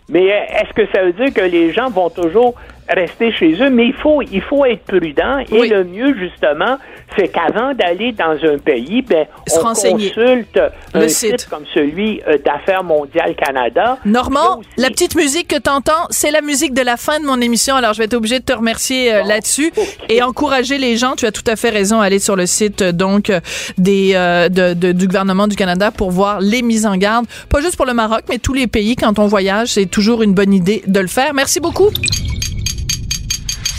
Mais 0.10 0.32
euh, 0.32 0.60
est-ce 0.62 0.74
que 0.74 0.88
ça 0.94 1.04
veut 1.04 1.14
dire 1.14 1.34
que 1.34 1.42
les 1.42 1.74
gens 1.74 1.90
vont 1.90 2.10
toujours 2.10 2.56
rester 2.90 3.32
chez 3.32 3.54
eux? 3.62 3.70
Mais 3.70 3.88
il 3.88 3.94
faut, 3.94 4.22
il 4.22 4.42
faut 4.42 4.66
être 4.66 4.84
prudent. 4.84 5.40
Et 5.52 5.68
le 5.68 5.84
mieux, 5.84 6.16
justement, 6.18 6.78
c'est 7.18 7.28
qu'avant 7.28 7.74
d'aller 7.74 8.12
dans 8.12 8.38
un 8.44 8.58
pays, 8.58 9.02
ben, 9.04 9.26
Se 9.48 9.60
on 9.60 9.64
renseigner. 9.64 10.10
consulte 10.10 10.60
Le 10.94 11.02
un 11.04 11.08
site. 11.08 11.42
site 11.42 11.50
comme 11.50 11.64
celui 11.74 12.22
euh, 12.28 12.38
d'Affaires 12.44 12.84
mondiales 12.84 13.36
Canada. 13.36 13.98
Normand, 14.06 14.62
la 14.78 14.90
petite 14.90 15.16
musique 15.16 15.48
que 15.48 15.60
t'entends, 15.60 16.08
c'est 16.10 16.32
la 16.32 16.42
musique 16.42 16.74
de 16.74 16.82
la 16.82 16.98
fin 16.98 17.20
de 17.20 17.26
mon 17.26 17.40
émission. 17.42 17.76
Alors, 17.76 17.94
je 17.94 18.00
vais 18.00 18.06
être 18.06 18.14
obligée 18.16 18.40
de 18.40 18.46
te 18.46 18.54
remercier 18.54 19.14
euh, 19.14 19.24
là-dessus 19.24 19.72
et 20.10 20.22
encourager 20.24 20.78
les 20.78 20.98
gens. 20.98 21.16
Tu 21.16 21.26
as 21.26 21.32
tout 21.32 21.44
à 21.48 21.56
fait 21.56 21.70
raison, 21.70 22.02
à 22.02 22.06
aller 22.06 22.20
sur 22.20 22.36
le 22.36 22.46
site 22.46 22.82
euh, 22.82 22.92
donc 22.92 23.32
des 23.78 24.12
euh, 24.16 24.50
de- 24.50 24.74
de- 24.74 24.92
du 24.92 25.08
gouvernement 25.08 25.48
du 25.48 25.56
Canada 25.56 25.92
pour 25.92 26.12
voir 26.12 26.40
les 26.42 26.62
mises 26.62 26.86
en 26.86 26.98
garde, 26.98 27.26
pas 27.50 27.62
juste 27.62 27.76
pour 27.78 27.86
le 27.86 27.94
Maroc, 27.94 28.22
mais 28.30 28.40
tous 28.40 28.54
les 28.54 28.68
pays. 28.68 28.96
Quand 28.96 29.20
on 29.20 29.28
voyage, 29.28 29.70
c'est 29.70 29.86
toujours 29.86 30.24
une 30.24 30.34
bonne 30.34 30.54
idée 30.54 30.82
de 30.88 31.00
le 31.00 31.08
faire. 31.08 31.34
Merci 31.34 31.60
beaucoup. 31.60 31.90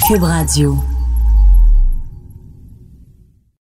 Cube 0.06 0.24
Radio. 0.26 0.93